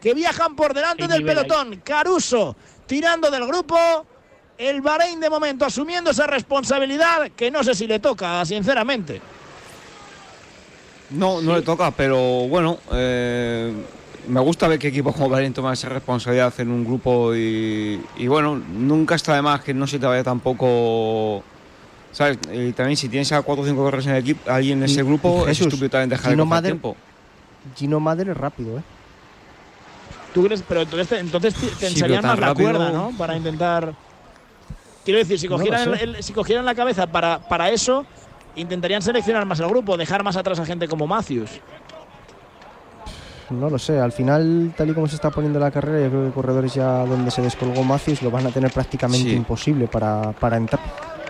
que 0.00 0.14
viajan 0.14 0.56
por 0.56 0.74
delante 0.74 1.04
del 1.08 1.18
ahí. 1.18 1.24
pelotón. 1.24 1.80
Caruso 1.84 2.56
tirando 2.86 3.30
del 3.30 3.46
grupo. 3.46 3.76
El 4.56 4.82
Bahrein 4.82 5.18
de 5.18 5.28
momento 5.28 5.64
asumiendo 5.64 6.12
esa 6.12 6.28
responsabilidad 6.28 7.32
que 7.34 7.50
no 7.50 7.64
sé 7.64 7.74
si 7.74 7.88
le 7.88 7.98
toca, 7.98 8.44
sinceramente. 8.44 9.20
No, 11.10 11.42
no 11.42 11.56
le 11.56 11.62
toca, 11.62 11.90
pero 11.90 12.18
bueno, 12.46 12.78
eh, 12.92 13.72
me 14.28 14.40
gusta 14.40 14.68
ver 14.68 14.78
que 14.78 14.88
equipos 14.88 15.14
como 15.14 15.28
Bahrein 15.28 15.52
toman 15.52 15.72
esa 15.72 15.88
responsabilidad 15.88 16.54
en 16.58 16.70
un 16.70 16.84
grupo 16.84 17.34
y, 17.34 18.00
y 18.16 18.26
bueno, 18.28 18.54
nunca 18.54 19.16
está 19.16 19.34
de 19.34 19.42
más 19.42 19.62
que 19.62 19.74
no 19.74 19.86
se 19.88 19.98
te 19.98 20.06
vaya 20.06 20.22
tampoco. 20.22 21.42
¿Sabes? 22.14 22.38
Y 22.52 22.72
también 22.72 22.96
si 22.96 23.08
tienes 23.08 23.30
a 23.32 23.42
4 23.42 23.62
o 23.62 23.66
5 23.66 23.76
corredores 23.76 24.06
en 24.06 24.12
el 24.14 24.18
equipo, 24.22 24.50
ahí 24.50 24.70
en 24.72 24.82
ese 24.84 25.00
Y- 25.00 25.02
grupo, 25.02 25.44
y 25.46 25.50
es 25.50 25.60
estúpido 25.60 25.90
también 25.90 26.08
dejar 26.10 26.26
de 26.26 26.30
Gino 26.30 26.46
Mader- 26.46 26.62
tiempo. 26.62 26.96
Gino 27.76 27.98
Madre 28.00 28.30
es 28.30 28.36
rápido, 28.36 28.78
¿eh? 28.78 28.82
¿Tú 30.32 30.44
crees? 30.44 30.62
Pero 30.66 30.82
entonces, 30.82 31.08
te- 31.08 31.18
entonces 31.18 31.54
te- 31.54 31.90
Sí, 31.90 32.02
más 32.22 32.38
la 32.38 32.54
cuerda, 32.54 32.90
¿no? 32.90 33.10
Para 33.18 33.36
intentar. 33.36 33.94
Quiero 35.04 35.18
decir, 35.18 35.38
si 35.40 35.48
cogieran, 35.48 35.84
sé. 35.96 36.04
el- 36.04 36.14
el- 36.16 36.22
si 36.22 36.32
cogieran 36.32 36.64
la 36.64 36.74
cabeza 36.74 37.06
para, 37.08 37.40
para 37.40 37.68
eso, 37.70 38.06
intentarían 38.56 39.02
seleccionar 39.02 39.44
más 39.44 39.58
el 39.60 39.66
grupo, 39.68 39.96
dejar 39.96 40.22
más 40.22 40.36
atrás 40.36 40.58
a 40.60 40.64
gente 40.64 40.86
como 40.88 41.06
Matthews. 41.08 41.50
No 43.50 43.68
lo 43.68 43.78
sé, 43.78 43.98
al 44.00 44.12
final, 44.12 44.72
tal 44.76 44.88
y 44.90 44.94
como 44.94 45.06
se 45.06 45.16
está 45.16 45.30
poniendo 45.30 45.58
la 45.58 45.70
carrera, 45.70 46.00
yo 46.04 46.10
creo 46.10 46.26
que 46.28 46.32
corredores 46.32 46.74
ya 46.74 47.04
donde 47.04 47.30
se 47.30 47.42
descolgó 47.42 47.82
Matthews 47.84 48.22
lo 48.22 48.30
van 48.30 48.46
a 48.46 48.50
tener 48.50 48.70
prácticamente 48.72 49.28
Sí. 49.30 49.36
imposible 49.36 49.86
para, 49.86 50.32
para 50.32 50.56
entrar. 50.56 50.80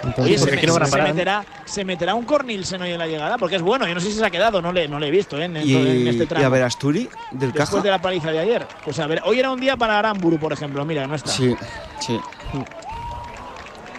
Entonces, 0.06 0.42
Oye, 0.42 0.50
se, 0.50 0.56
me- 0.56 0.62
no 0.66 0.74
van 0.74 0.82
a 0.82 0.86
se 0.86 1.02
meterá, 1.02 1.44
se 1.64 1.84
meterá 1.84 2.14
un 2.14 2.24
Cornilsen 2.24 2.82
hoy 2.82 2.90
en 2.92 2.98
la 2.98 3.06
llegada, 3.06 3.38
porque 3.38 3.56
es 3.56 3.62
bueno. 3.62 3.86
Yo 3.86 3.94
no 3.94 4.00
sé 4.00 4.08
si 4.10 4.18
se 4.18 4.24
ha 4.24 4.30
quedado, 4.30 4.60
no 4.62 4.72
le, 4.72 4.86
no 4.88 4.98
le 4.98 5.08
he 5.08 5.10
visto 5.10 5.38
¿eh? 5.38 5.44
en, 5.44 5.56
Y, 5.56 5.74
en 5.74 6.08
este 6.08 6.24
y 6.24 6.26
tramo. 6.26 6.46
a 6.46 6.48
ver, 6.48 6.62
Asturi, 6.62 7.08
del 7.32 7.52
Después 7.52 7.70
caja. 7.70 7.82
de 7.82 7.90
la 7.90 8.00
paliza 8.00 8.30
de 8.30 8.38
ayer. 8.38 8.66
Pues 8.84 8.98
a 8.98 9.06
ver, 9.06 9.20
hoy 9.24 9.38
era 9.40 9.50
un 9.50 9.60
día 9.60 9.76
para 9.76 9.98
Aramburu, 9.98 10.38
por 10.38 10.52
ejemplo. 10.52 10.84
Mira, 10.84 11.06
no 11.06 11.14
está. 11.14 11.30
Sí, 11.30 11.54
sí. 12.00 12.18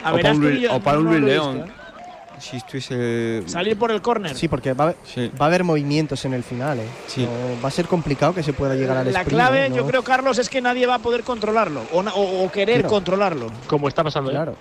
A 0.03 0.11
o 0.11 0.15
ver, 0.15 0.21
para 0.23 0.35
un 0.35 0.41
Asturi 0.41 0.49
Luis- 0.59 0.61
yo 0.63 0.75
o 0.75 0.79
para 0.79 0.97
no 0.99 1.09
visto, 1.09 1.25
León. 1.25 1.57
¿eh? 1.67 1.71
si 2.37 2.57
estuviese. 2.57 3.43
Salir 3.47 3.79
por 3.79 3.91
el 3.91 4.01
córner. 4.01 4.35
Sí, 4.35 4.47
porque 4.47 4.73
va 4.73 4.83
a, 4.83 4.87
haber, 4.89 4.97
va 5.41 5.45
a 5.45 5.47
haber 5.47 5.63
movimientos 5.63 6.25
en 6.25 6.33
el 6.33 6.43
final. 6.43 6.79
¿eh? 6.79 6.87
Sí. 7.07 7.23
No, 7.25 7.61
va 7.63 7.69
a 7.69 7.71
ser 7.71 7.87
complicado 7.87 8.35
que 8.35 8.43
se 8.43 8.51
pueda 8.53 8.75
llegar 8.75 8.97
al 8.97 9.05
La 9.11 9.21
sprint, 9.21 9.29
clave, 9.29 9.69
¿no? 9.69 9.75
yo 9.77 9.87
creo, 9.87 10.03
Carlos, 10.03 10.37
es 10.37 10.49
que 10.49 10.61
nadie 10.61 10.85
va 10.85 10.95
a 10.95 10.99
poder 10.99 11.23
controlarlo 11.23 11.81
o, 11.93 12.03
na- 12.03 12.13
o- 12.13 12.43
o 12.43 12.51
querer 12.51 12.81
Claro. 12.81 12.89
controlarlo. 12.89 13.47
Como 13.67 13.87
está 13.87 14.03
pasando. 14.03 14.29
¿eh? 14.31 14.33
Claro. 14.33 14.55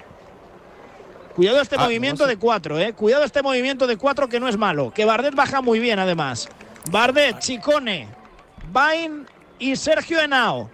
Cuidado 1.35 1.61
este 1.61 1.77
Ah, 1.79 1.85
movimiento 1.85 2.25
no 2.25 2.29
sé. 2.29 2.35
de 2.37 2.41
cuatro, 2.41 2.79
¿eh? 2.79 2.93
Cuidado 2.93 3.25
este 3.25 3.43
movimiento 3.43 3.87
de 3.87 3.97
cuatro 3.97 4.29
que 4.29 4.39
no 4.39 4.49
es 4.49 4.57
malo. 4.57 4.93
Que 4.95 5.05
Bardet 5.05 5.35
baja 5.35 5.61
muy 5.61 5.79
bien, 5.81 5.99
además. 5.99 6.49
Bardet, 6.91 7.39
Chicone, 7.41 8.09
Bain 8.71 9.27
y 9.59 9.75
Sergio 9.77 10.21
Henao. 10.21 10.71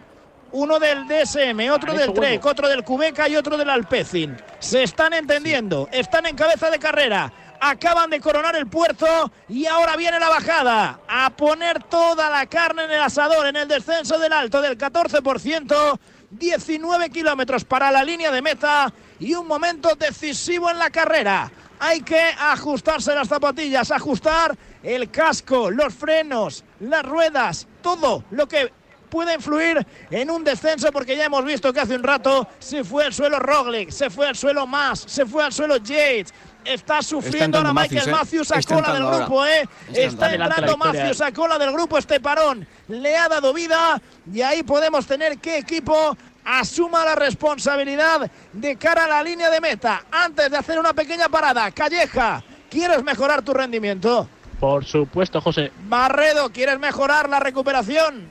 Uno 0.52 0.78
del 0.80 1.06
DSM, 1.06 1.70
otro 1.72 1.94
del 1.94 2.12
Trek, 2.12 2.44
otro 2.44 2.68
del 2.68 2.82
Cubeca 2.82 3.28
y 3.28 3.36
otro 3.36 3.56
del 3.56 3.70
Alpecin. 3.70 4.36
Se 4.58 4.82
están 4.82 5.12
entendiendo, 5.12 5.88
están 5.92 6.26
en 6.26 6.34
cabeza 6.36 6.70
de 6.70 6.78
carrera. 6.78 7.32
Acaban 7.62 8.11
de 8.11 8.20
coronar 8.20 8.56
el 8.56 8.66
puerto 8.66 9.06
y 9.48 9.66
ahora 9.66 9.94
viene 9.96 10.18
la 10.18 10.28
bajada. 10.28 11.00
A 11.08 11.30
poner 11.30 11.82
toda 11.84 12.28
la 12.30 12.46
carne 12.46 12.84
en 12.84 12.90
el 12.90 13.00
asador 13.02 13.46
en 13.46 13.56
el 13.56 13.68
descenso 13.68 14.18
del 14.18 14.32
alto 14.32 14.61
del 14.61 14.76
14%. 14.76 15.98
19 16.32 17.11
kilómetros 17.11 17.64
para 17.64 17.90
la 17.90 18.02
línea 18.04 18.30
de 18.30 18.40
meta 18.42 18.92
y 19.21 19.35
un 19.35 19.47
momento 19.47 19.95
decisivo 19.95 20.71
en 20.71 20.79
la 20.79 20.91
carrera. 20.91 21.53
Hay 21.79 22.01
que 22.01 22.21
ajustarse 22.39 23.14
las 23.14 23.29
zapatillas, 23.29 23.91
ajustar 23.91 24.57
el 24.83 25.11
casco, 25.11 25.71
los 25.71 25.95
frenos, 25.95 26.64
las 26.81 27.05
ruedas, 27.05 27.66
todo 27.83 28.25
lo 28.31 28.49
que 28.49 28.73
puede 29.11 29.35
influir 29.35 29.85
en 30.11 30.31
un 30.31 30.45
descenso 30.45 30.91
porque 30.93 31.16
ya 31.16 31.25
hemos 31.27 31.45
visto 31.45 31.73
que 31.73 31.81
hace 31.81 31.97
un 31.97 32.03
rato 32.03 32.47
se 32.59 32.85
fue 32.85 33.05
al 33.05 33.12
suelo 33.12 33.39
Roglic, 33.39 33.91
se 33.91 34.09
fue 34.09 34.29
al 34.29 34.37
suelo 34.37 34.66
Mas, 34.66 35.05
se 35.07 35.27
fue 35.27 35.45
al 35.45 35.53
suelo 35.53 35.77
Yates. 35.77 36.33
Está 36.62 37.01
sufriendo 37.01 37.57
ahora 37.57 37.71
entrando 37.71 37.97
Michael 37.97 38.11
Matthews, 38.11 38.51
Matthews 38.51 38.51
¿eh? 38.51 38.55
a 38.55 38.59
Está 38.59 38.75
cola 38.75 38.93
del 38.93 39.07
grupo, 39.07 39.41
ahora. 39.41 39.57
¿eh? 39.57 39.68
Está 39.89 40.03
Está 40.03 40.35
entrando. 40.35 40.77
Matthews 40.77 41.21
a 41.23 41.33
cola 41.33 41.59
del 41.59 41.73
grupo 41.73 41.99
este 41.99 42.21
parón. 42.21 42.66
Le 42.89 43.16
ha 43.16 43.29
dado 43.29 43.55
vida 43.55 44.01
y 44.31 44.43
ahí 44.43 44.62
podemos 44.62 45.07
tener 45.07 45.39
qué 45.39 45.57
equipo 45.57 46.16
asuma 46.45 47.05
la 47.05 47.14
responsabilidad 47.14 48.30
de 48.53 48.76
cara 48.76 49.05
a 49.05 49.09
la 49.09 49.22
línea 49.22 49.51
de 49.51 49.61
meta. 49.61 50.05
Antes 50.11 50.51
de 50.51 50.57
hacer 50.57 50.78
una 50.78 50.93
pequeña 50.93 51.28
parada, 51.28 51.70
Calleja, 51.70 52.43
¿quieres 52.70 53.03
mejorar 53.03 53.43
tu 53.43 53.53
rendimiento? 53.53 54.28
Por 54.59 54.84
supuesto, 54.84 55.41
José. 55.41 55.72
Barredo, 55.88 56.51
¿quieres 56.51 56.78
mejorar 56.78 57.28
la 57.28 57.41
recuperación? 57.41 58.28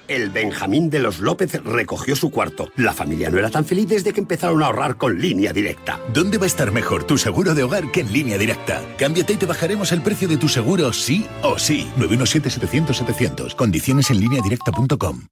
El 0.09 0.31
Benjamín 0.31 0.89
de 0.89 1.01
los 1.01 1.21
López 1.21 1.63
recogió 1.63 2.17
su 2.17 2.31
cuarto. 2.31 2.71
La 2.77 2.95
familia 2.95 3.31
no 3.31 3.39
era 3.39 3.51
tan 3.51 3.67
feliz 3.67 3.89
desde 3.89 4.15
que 4.15 4.21
empezaron 4.21 4.63
a 4.63 4.67
ahorrar 4.67 4.97
con 4.97 5.21
línea 5.21 5.53
directa. 5.53 6.01
¿Dónde 6.13 6.39
va 6.39 6.45
a 6.45 6.47
estar 6.47 6.73
mejor 6.73 7.05
tu 7.05 7.19
seguro 7.19 7.55
de 7.55 7.63
hogar 7.63 7.93
que 7.93 8.01
en 8.01 8.11
línea 8.11 8.39
directa? 8.39 8.83
Cámbiate 8.97 9.35
y 9.35 9.37
te 9.37 9.47
bajaremos 9.47 9.93
el 9.93 10.01
precio 10.01 10.27
de 10.27 10.39
tu 10.39 10.49
seguro 10.49 10.95
sí 10.95 11.27
o 11.43 11.59
sí. 11.59 11.87
917-700-700. 11.99 13.55
Condiciones 13.55 14.11
en 14.11 14.21
línea 14.21 14.41
directa.com. 14.43 15.27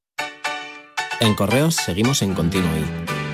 En 1.21 1.35
Correos 1.35 1.77
seguimos 1.77 2.21
en 2.21 2.35
Continuo. 2.35 2.71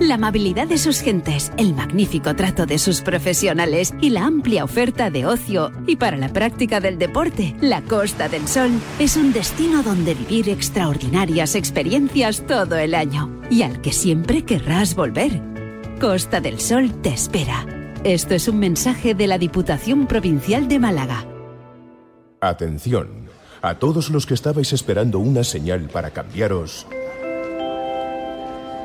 la 0.00 0.14
amabilidad 0.14 0.68
de 0.68 0.78
sus 0.78 1.00
gentes, 1.00 1.52
el 1.56 1.74
magnífico 1.74 2.34
trato 2.36 2.66
de 2.66 2.78
sus 2.78 3.00
profesionales 3.00 3.94
y 4.00 4.10
la 4.10 4.26
amplia 4.26 4.64
oferta 4.64 5.10
de 5.10 5.26
ocio 5.26 5.72
y 5.86 5.96
para 5.96 6.16
la 6.16 6.28
práctica 6.28 6.80
del 6.80 6.98
deporte, 6.98 7.54
la 7.60 7.82
Costa 7.82 8.28
del 8.28 8.46
Sol 8.46 8.70
es 8.98 9.16
un 9.16 9.32
destino 9.32 9.82
donde 9.82 10.14
vivir 10.14 10.48
extraordinarias 10.48 11.54
experiencias 11.54 12.46
todo 12.46 12.76
el 12.76 12.94
año 12.94 13.40
y 13.50 13.62
al 13.62 13.80
que 13.80 13.92
siempre 13.92 14.44
querrás 14.44 14.94
volver. 14.94 15.42
Costa 16.00 16.40
del 16.40 16.60
Sol 16.60 16.92
te 17.02 17.10
espera. 17.10 17.66
Esto 18.04 18.34
es 18.34 18.46
un 18.46 18.58
mensaje 18.58 19.14
de 19.14 19.26
la 19.26 19.38
Diputación 19.38 20.06
Provincial 20.06 20.68
de 20.68 20.78
Málaga. 20.78 21.26
Atención, 22.40 23.28
a 23.60 23.78
todos 23.80 24.10
los 24.10 24.24
que 24.24 24.34
estabais 24.34 24.72
esperando 24.72 25.18
una 25.18 25.42
señal 25.42 25.88
para 25.88 26.10
cambiaros. 26.10 26.86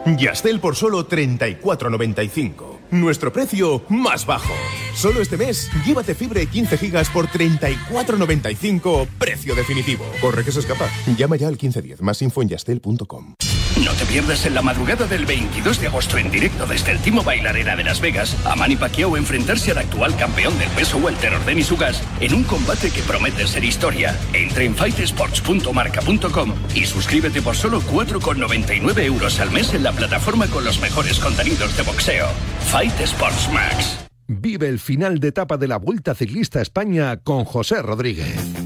Yastel 0.05 0.59
por 0.59 0.75
solo 0.75 1.07
34.95. 1.07 2.79
Nuestro 2.91 3.31
precio 3.31 3.83
más 3.89 4.25
bajo. 4.25 4.53
Solo 4.95 5.21
este 5.21 5.37
mes, 5.37 5.69
llévate 5.85 6.13
fibra 6.13 6.39
de 6.39 6.47
15 6.47 6.77
gigas 6.77 7.09
por 7.09 7.27
34.95, 7.27 9.07
precio 9.17 9.55
definitivo. 9.55 10.05
Corre 10.21 10.43
que 10.43 10.51
se 10.51 10.59
escapa. 10.59 10.89
Llama 11.17 11.37
ya 11.37 11.47
al 11.47 11.53
1510. 11.53 12.01
Más 12.01 12.21
info 12.21 12.41
en 12.41 12.49
yastel.com. 12.49 13.35
No 13.81 13.91
te 13.93 14.05
pierdas 14.05 14.45
en 14.45 14.53
la 14.53 14.61
madrugada 14.61 15.07
del 15.07 15.25
22 15.25 15.79
de 15.79 15.87
agosto 15.87 16.17
en 16.17 16.29
directo 16.29 16.65
desde 16.67 16.91
el 16.91 16.99
Timo 16.99 17.23
Bailarera 17.23 17.75
de 17.75 17.83
Las 17.83 17.99
Vegas 17.99 18.37
a 18.45 18.55
Manny 18.55 18.75
Pacquiao 18.75 19.17
enfrentarse 19.17 19.71
al 19.71 19.79
actual 19.79 20.15
campeón 20.15 20.57
del 20.59 20.69
peso 20.69 20.97
welter 20.97 21.37
Denis 21.45 21.71
Ugas 21.71 22.01
en 22.19 22.33
un 22.33 22.43
combate 22.43 22.91
que 22.91 23.01
promete 23.01 23.47
ser 23.47 23.63
historia. 23.63 24.17
Entra 24.33 24.63
en 24.63 24.75
fightsports.marca.com 24.75 26.53
y 26.75 26.85
suscríbete 26.85 27.41
por 27.41 27.55
solo 27.55 27.81
4,99 27.81 29.03
euros 29.03 29.39
al 29.39 29.51
mes 29.51 29.73
en 29.73 29.83
la 29.83 29.91
plataforma 29.91 30.47
con 30.47 30.63
los 30.63 30.79
mejores 30.79 31.19
contenidos 31.19 31.75
de 31.75 31.83
boxeo. 31.83 32.27
Fight 32.71 32.99
Sports 33.01 33.49
Max. 33.51 33.99
Vive 34.27 34.69
el 34.69 34.79
final 34.79 35.19
de 35.19 35.29
etapa 35.29 35.57
de 35.57 35.67
la 35.67 35.77
Vuelta 35.77 36.15
Ciclista 36.15 36.59
a 36.59 36.61
España 36.61 37.17
con 37.17 37.43
José 37.43 37.81
Rodríguez. 37.81 38.62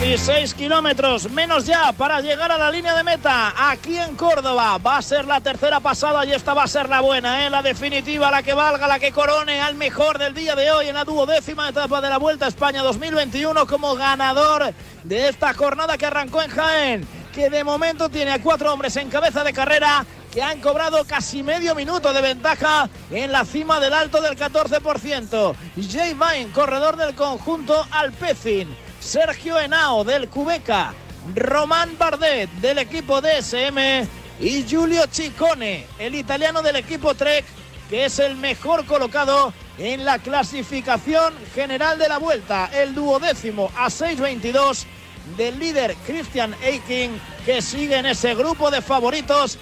...16 0.00 0.54
kilómetros 0.54 1.30
menos 1.30 1.66
ya 1.66 1.92
para 1.92 2.22
llegar 2.22 2.50
a 2.50 2.56
la 2.56 2.70
línea 2.70 2.96
de 2.96 3.04
meta 3.04 3.52
aquí 3.70 3.98
en 3.98 4.16
Córdoba. 4.16 4.78
Va 4.78 4.96
a 4.96 5.02
ser 5.02 5.26
la 5.26 5.42
tercera 5.42 5.78
pasada 5.78 6.24
y 6.24 6.32
esta 6.32 6.54
va 6.54 6.62
a 6.62 6.68
ser 6.68 6.88
la 6.88 7.02
buena, 7.02 7.44
¿eh? 7.44 7.50
la 7.50 7.60
definitiva, 7.60 8.30
la 8.30 8.42
que 8.42 8.54
valga, 8.54 8.88
la 8.88 8.98
que 8.98 9.12
corone 9.12 9.60
al 9.60 9.74
mejor 9.74 10.16
del 10.16 10.32
día 10.32 10.56
de 10.56 10.70
hoy 10.70 10.88
en 10.88 10.94
la 10.94 11.04
duodécima 11.04 11.68
etapa 11.68 12.00
de 12.00 12.08
la 12.08 12.16
Vuelta 12.16 12.46
a 12.46 12.48
España 12.48 12.82
2021 12.82 13.66
como 13.66 13.94
ganador 13.94 14.72
de 15.04 15.28
esta 15.28 15.52
jornada 15.52 15.98
que 15.98 16.06
arrancó 16.06 16.40
en 16.40 16.50
Jaén, 16.50 17.08
que 17.34 17.50
de 17.50 17.62
momento 17.62 18.08
tiene 18.08 18.32
a 18.32 18.42
cuatro 18.42 18.72
hombres 18.72 18.96
en 18.96 19.10
cabeza 19.10 19.44
de 19.44 19.52
carrera 19.52 20.06
que 20.32 20.42
han 20.42 20.62
cobrado 20.62 21.04
casi 21.04 21.42
medio 21.42 21.74
minuto 21.74 22.10
de 22.14 22.22
ventaja 22.22 22.88
en 23.10 23.32
la 23.32 23.44
cima 23.44 23.78
del 23.80 23.92
alto 23.92 24.22
del 24.22 24.34
14%. 24.34 25.54
Jay 25.90 26.14
Vine, 26.14 26.52
corredor 26.54 26.96
del 26.96 27.14
conjunto 27.14 27.86
Alpecin. 27.90 28.89
Sergio 29.00 29.58
Henao 29.58 30.04
del 30.04 30.28
Cubeca, 30.28 30.92
Román 31.34 31.96
Bardet 31.98 32.50
del 32.60 32.78
equipo 32.78 33.20
DSM 33.20 34.06
y 34.38 34.62
Giulio 34.64 35.04
Ciccone, 35.10 35.86
el 35.98 36.14
italiano 36.14 36.62
del 36.62 36.76
equipo 36.76 37.14
Trek, 37.14 37.44
que 37.88 38.04
es 38.04 38.18
el 38.18 38.36
mejor 38.36 38.84
colocado 38.86 39.52
en 39.78 40.04
la 40.04 40.18
clasificación 40.18 41.34
general 41.54 41.98
de 41.98 42.08
la 42.08 42.18
vuelta, 42.18 42.70
el 42.74 42.94
duodécimo 42.94 43.72
a 43.76 43.86
6.22 43.86 44.84
del 45.36 45.58
líder 45.58 45.96
Christian 46.06 46.54
Eiking, 46.62 47.18
que 47.46 47.62
sigue 47.62 47.96
en 47.96 48.06
ese 48.06 48.34
grupo 48.34 48.70
de 48.70 48.82
favoritos, 48.82 49.58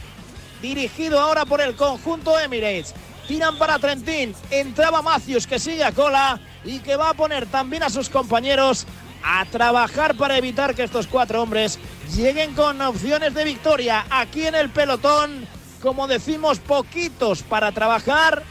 dirigido 0.61 1.20
ahora 1.20 1.45
por 1.45 1.61
el 1.61 1.76
conjunto 1.76 2.39
Emirates. 2.39 2.93
Tiran 3.28 3.59
para 3.59 3.78
Trentín, 3.78 4.34
entraba 4.51 5.03
Matthews 5.03 5.47
que 5.47 5.59
sigue 5.59 5.84
a 5.84 5.93
cola 5.93 6.41
y 6.64 6.80
que 6.80 6.97
va 6.97 7.11
a 7.11 7.14
poner 7.14 7.47
también 7.47 7.82
a 7.82 7.91
sus 7.91 8.09
compañeros 8.09 8.86
a 9.23 9.45
trabajar 9.47 10.16
para 10.16 10.37
evitar 10.39 10.75
que 10.75 10.85
estos 10.85 11.07
cuatro 11.07 11.43
hombres 11.43 11.79
lleguen 12.14 12.55
con 12.55 12.81
opciones 12.81 13.35
de 13.35 13.45
victoria 13.45 14.05
aquí 14.11 14.47
en 14.47 14.55
el 14.55 14.71
pelotón. 14.71 15.47
Como 15.83 16.07
decimos, 16.09 16.59
poquitos 16.59 17.43
para 17.43 17.71
trabajar, 17.73 18.43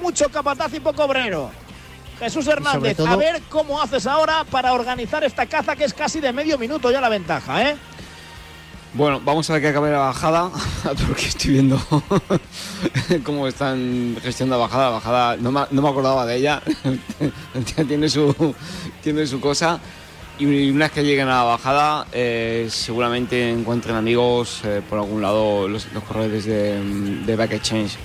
mucho 0.00 0.28
capataz 0.30 0.72
y 0.74 0.80
poco 0.80 1.04
obrero. 1.04 1.50
Jesús 2.18 2.46
Hernández, 2.46 2.96
todo- 2.96 3.06
a 3.08 3.16
ver 3.16 3.42
cómo 3.48 3.80
haces 3.80 4.06
ahora 4.06 4.44
para 4.50 4.72
organizar 4.72 5.22
esta 5.24 5.46
caza 5.46 5.76
que 5.76 5.84
es 5.84 5.94
casi 5.94 6.20
de 6.20 6.32
medio 6.32 6.58
minuto 6.58 6.90
ya 6.90 7.00
la 7.00 7.08
ventaja, 7.08 7.62
¿eh? 7.70 7.76
Bueno, 8.94 9.20
vamos 9.22 9.48
a 9.48 9.52
ver 9.52 9.62
que 9.62 9.68
acabe 9.68 9.90
la 9.90 9.98
bajada, 9.98 10.50
porque 11.06 11.26
estoy 11.26 11.52
viendo 11.52 11.78
cómo 13.24 13.46
están 13.46 14.16
gestionando 14.22 14.56
la 14.56 14.62
bajada. 14.66 14.84
La 14.84 14.90
bajada, 14.90 15.36
no 15.36 15.52
me, 15.52 15.60
no 15.70 15.82
me 15.82 15.88
acordaba 15.88 16.24
de 16.24 16.36
ella, 16.36 16.62
tiene, 17.86 18.08
su, 18.08 18.54
tiene 19.02 19.26
su 19.26 19.40
cosa. 19.40 19.78
Y 20.38 20.70
una 20.70 20.86
vez 20.86 20.92
que 20.92 21.02
lleguen 21.02 21.28
a 21.28 21.38
la 21.38 21.42
bajada, 21.42 22.06
eh, 22.12 22.68
seguramente 22.70 23.50
encuentren 23.50 23.96
amigos 23.96 24.60
eh, 24.64 24.80
por 24.88 24.98
algún 24.98 25.20
lado 25.20 25.66
los, 25.66 25.92
los 25.92 26.02
corredores 26.04 26.44
de, 26.44 26.80
de 27.26 27.36
Back 27.36 27.52
Exchange. 27.52 27.96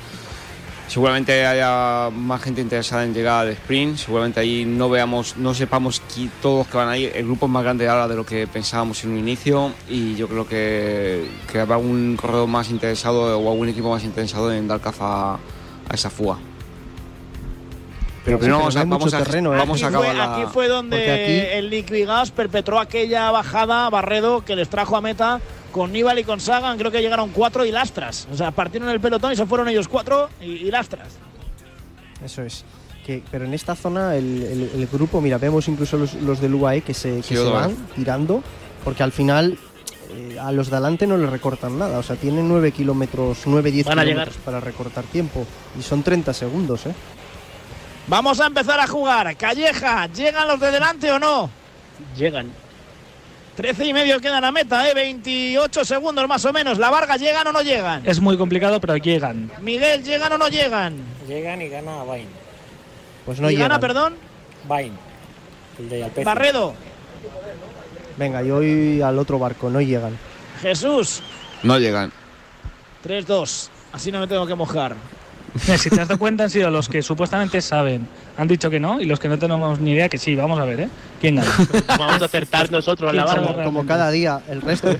Seguramente 0.87 1.45
haya 1.45 2.09
más 2.11 2.41
gente 2.43 2.61
interesada 2.61 3.03
en 3.03 3.13
llegar 3.13 3.47
al 3.47 3.49
sprint. 3.53 3.97
Seguramente 3.97 4.39
ahí 4.39 4.63
no 4.65 4.89
veamos, 4.89 5.37
no 5.37 5.53
sepamos 5.53 6.01
qui- 6.13 6.29
todos 6.41 6.59
los 6.59 6.67
que 6.67 6.77
van 6.77 6.89
ahí. 6.89 7.09
El 7.13 7.25
grupo 7.25 7.47
es 7.47 7.51
más 7.51 7.63
grande 7.63 7.87
ahora 7.87 8.07
de 8.07 8.15
lo 8.15 8.25
que 8.25 8.45
pensábamos 8.47 9.03
en 9.03 9.11
un 9.11 9.17
inicio 9.17 9.71
y 9.89 10.15
yo 10.15 10.27
creo 10.27 10.47
que, 10.47 11.27
que 11.51 11.59
habrá 11.59 11.77
un 11.77 12.15
corredor 12.19 12.47
más 12.47 12.69
interesado 12.69 13.39
o 13.39 13.51
algún 13.51 13.69
equipo 13.69 13.89
más 13.89 14.03
interesado 14.03 14.51
en 14.53 14.67
dar 14.67 14.81
caza 14.81 15.33
a 15.33 15.39
esa 15.93 16.09
fuga. 16.11 16.37
Pero 18.25 18.37
primero 18.39 18.57
pero 18.57 18.57
vamos, 18.59 18.75
no 18.75 18.79
a, 18.79 18.83
hay 18.83 18.89
vamos, 18.89 19.03
mucho 19.05 19.17
a, 19.17 19.19
terreno, 19.23 19.53
¿eh? 19.53 19.57
vamos 19.57 19.83
a 19.83 19.89
fue, 19.89 19.97
acabar 19.97 20.15
la- 20.15 20.33
aquí 20.35 20.43
fue 20.53 20.67
donde 20.67 21.11
aquí- 21.11 21.57
el 21.57 21.69
Liquigas 21.69 22.31
perpetró 22.31 22.79
aquella 22.79 23.31
bajada 23.31 23.89
Barredo 23.89 24.45
que 24.45 24.55
les 24.55 24.69
trajo 24.69 24.95
a 24.95 25.01
meta 25.01 25.41
con 25.73 25.91
Nibali 25.91 26.21
y 26.21 26.23
con 26.23 26.39
Sagan. 26.39 26.77
Creo 26.77 26.89
que 26.91 27.01
llegaron 27.01 27.31
cuatro 27.31 27.65
y 27.65 27.71
lastras. 27.71 28.25
O 28.31 28.37
sea, 28.37 28.51
partieron 28.51 28.87
el 28.89 29.01
pelotón 29.01 29.33
y 29.33 29.35
se 29.35 29.45
fueron 29.45 29.67
ellos 29.67 29.89
cuatro 29.89 30.29
y, 30.39 30.45
y 30.45 30.71
lastras. 30.71 31.09
Eso 32.23 32.43
es. 32.43 32.63
Que, 33.05 33.21
pero 33.29 33.43
en 33.43 33.53
esta 33.53 33.75
zona 33.75 34.15
el, 34.15 34.43
el- 34.43 34.71
el 34.81 34.87
grupo, 34.87 35.19
mira, 35.19 35.37
vemos 35.37 35.67
incluso 35.67 35.97
los, 35.97 36.13
los 36.13 36.39
del 36.39 36.53
UAE 36.55 36.81
que 36.81 36.93
se, 36.93 37.17
que 37.17 37.23
Sí, 37.23 37.33
se 37.35 37.39
otra 37.41 37.59
van 37.67 37.75
tirando, 37.95 38.41
porque 38.85 39.03
al 39.03 39.11
final 39.11 39.57
eh, 40.11 40.37
a 40.39 40.53
los 40.53 40.69
de 40.69 40.77
adelante 40.77 41.05
no 41.05 41.17
les 41.17 41.29
recortan 41.29 41.77
nada. 41.77 41.99
O 41.99 42.03
sea, 42.03 42.15
tienen 42.15 42.47
9 42.47 42.71
kilómetros, 42.71 43.45
9-10 43.45 43.83
Van 43.85 43.99
a 43.99 44.03
kilómetros 44.05 44.37
para 44.37 44.61
recortar 44.61 45.03
tiempo. 45.03 45.45
Y 45.77 45.81
son 45.81 46.01
30 46.01 46.33
segundos, 46.33 46.85
¿eh? 46.85 46.93
Vamos 48.07 48.39
a 48.39 48.47
empezar 48.47 48.79
a 48.79 48.87
jugar. 48.87 49.35
Calleja, 49.35 50.07
¿llegan 50.07 50.47
los 50.47 50.59
de 50.59 50.71
delante 50.71 51.11
o 51.11 51.19
no? 51.19 51.49
Llegan. 52.17 52.51
13 53.55 53.85
y 53.85 53.93
medio 53.93 54.19
quedan 54.19 54.43
a 54.43 54.51
meta, 54.51 54.89
¿eh? 54.89 54.93
28 54.95 55.85
segundos 55.85 56.27
más 56.27 56.43
o 56.45 56.51
menos. 56.53 56.79
¿La 56.79 56.89
Varga 56.89 57.17
llegan 57.17 57.45
o 57.47 57.51
no 57.51 57.61
llegan? 57.61 58.01
Es 58.05 58.19
muy 58.19 58.35
complicado, 58.37 58.81
pero 58.81 58.97
llegan. 58.97 59.51
Miguel, 59.61 60.03
¿llegan 60.03 60.31
o 60.33 60.37
no 60.39 60.47
llegan? 60.47 60.97
Llegan 61.27 61.61
y 61.61 61.69
gana 61.69 62.03
Bain. 62.03 62.27
Pues 63.25 63.39
no 63.39 63.49
¿Y 63.51 63.53
gana, 63.55 63.65
llegan. 63.75 63.79
perdón? 63.81 64.15
Bain. 64.67 64.93
El 65.79 65.89
de 65.89 66.03
Alpecin. 66.03 66.23
Barredo, 66.25 66.73
Venga, 68.17 68.43
yo 68.43 68.55
voy 68.55 69.01
al 69.01 69.17
otro 69.17 69.39
barco, 69.39 69.69
no 69.69 69.81
llegan. 69.81 70.17
Jesús, 70.61 71.21
No 71.63 71.79
llegan. 71.79 72.11
3-2. 73.03 73.69
Así 73.91 74.11
no 74.11 74.19
me 74.19 74.27
tengo 74.27 74.45
que 74.47 74.55
mojar. 74.55 74.95
Mira, 75.53 75.77
Si 75.77 75.89
te 75.89 76.01
has 76.01 76.07
dado 76.07 76.17
cuenta, 76.19 76.43
han 76.45 76.49
sido 76.49 76.69
los 76.71 76.89
que 76.89 77.01
supuestamente 77.01 77.61
saben. 77.61 78.07
Han 78.37 78.47
dicho 78.47 78.69
que 78.69 78.79
no 78.79 78.99
y 78.99 79.05
los 79.05 79.19
que 79.19 79.27
no 79.29 79.37
tenemos 79.37 79.79
ni 79.79 79.91
idea 79.91 80.09
que 80.09 80.17
sí. 80.17 80.35
Vamos 80.35 80.59
a 80.59 80.65
ver, 80.65 80.79
¿eh? 80.81 80.89
¿Quién 81.21 81.35
gana? 81.35 81.51
Vamos 81.87 82.21
a 82.21 82.25
acertar 82.25 82.71
nosotros 82.71 83.13
la 83.13 83.23
¿Quién 83.23 83.35
barba. 83.35 83.51
sabe? 83.53 83.63
Como 83.63 83.85
cada 83.85 84.09
día, 84.11 84.41
el 84.49 84.61
resto. 84.61 84.95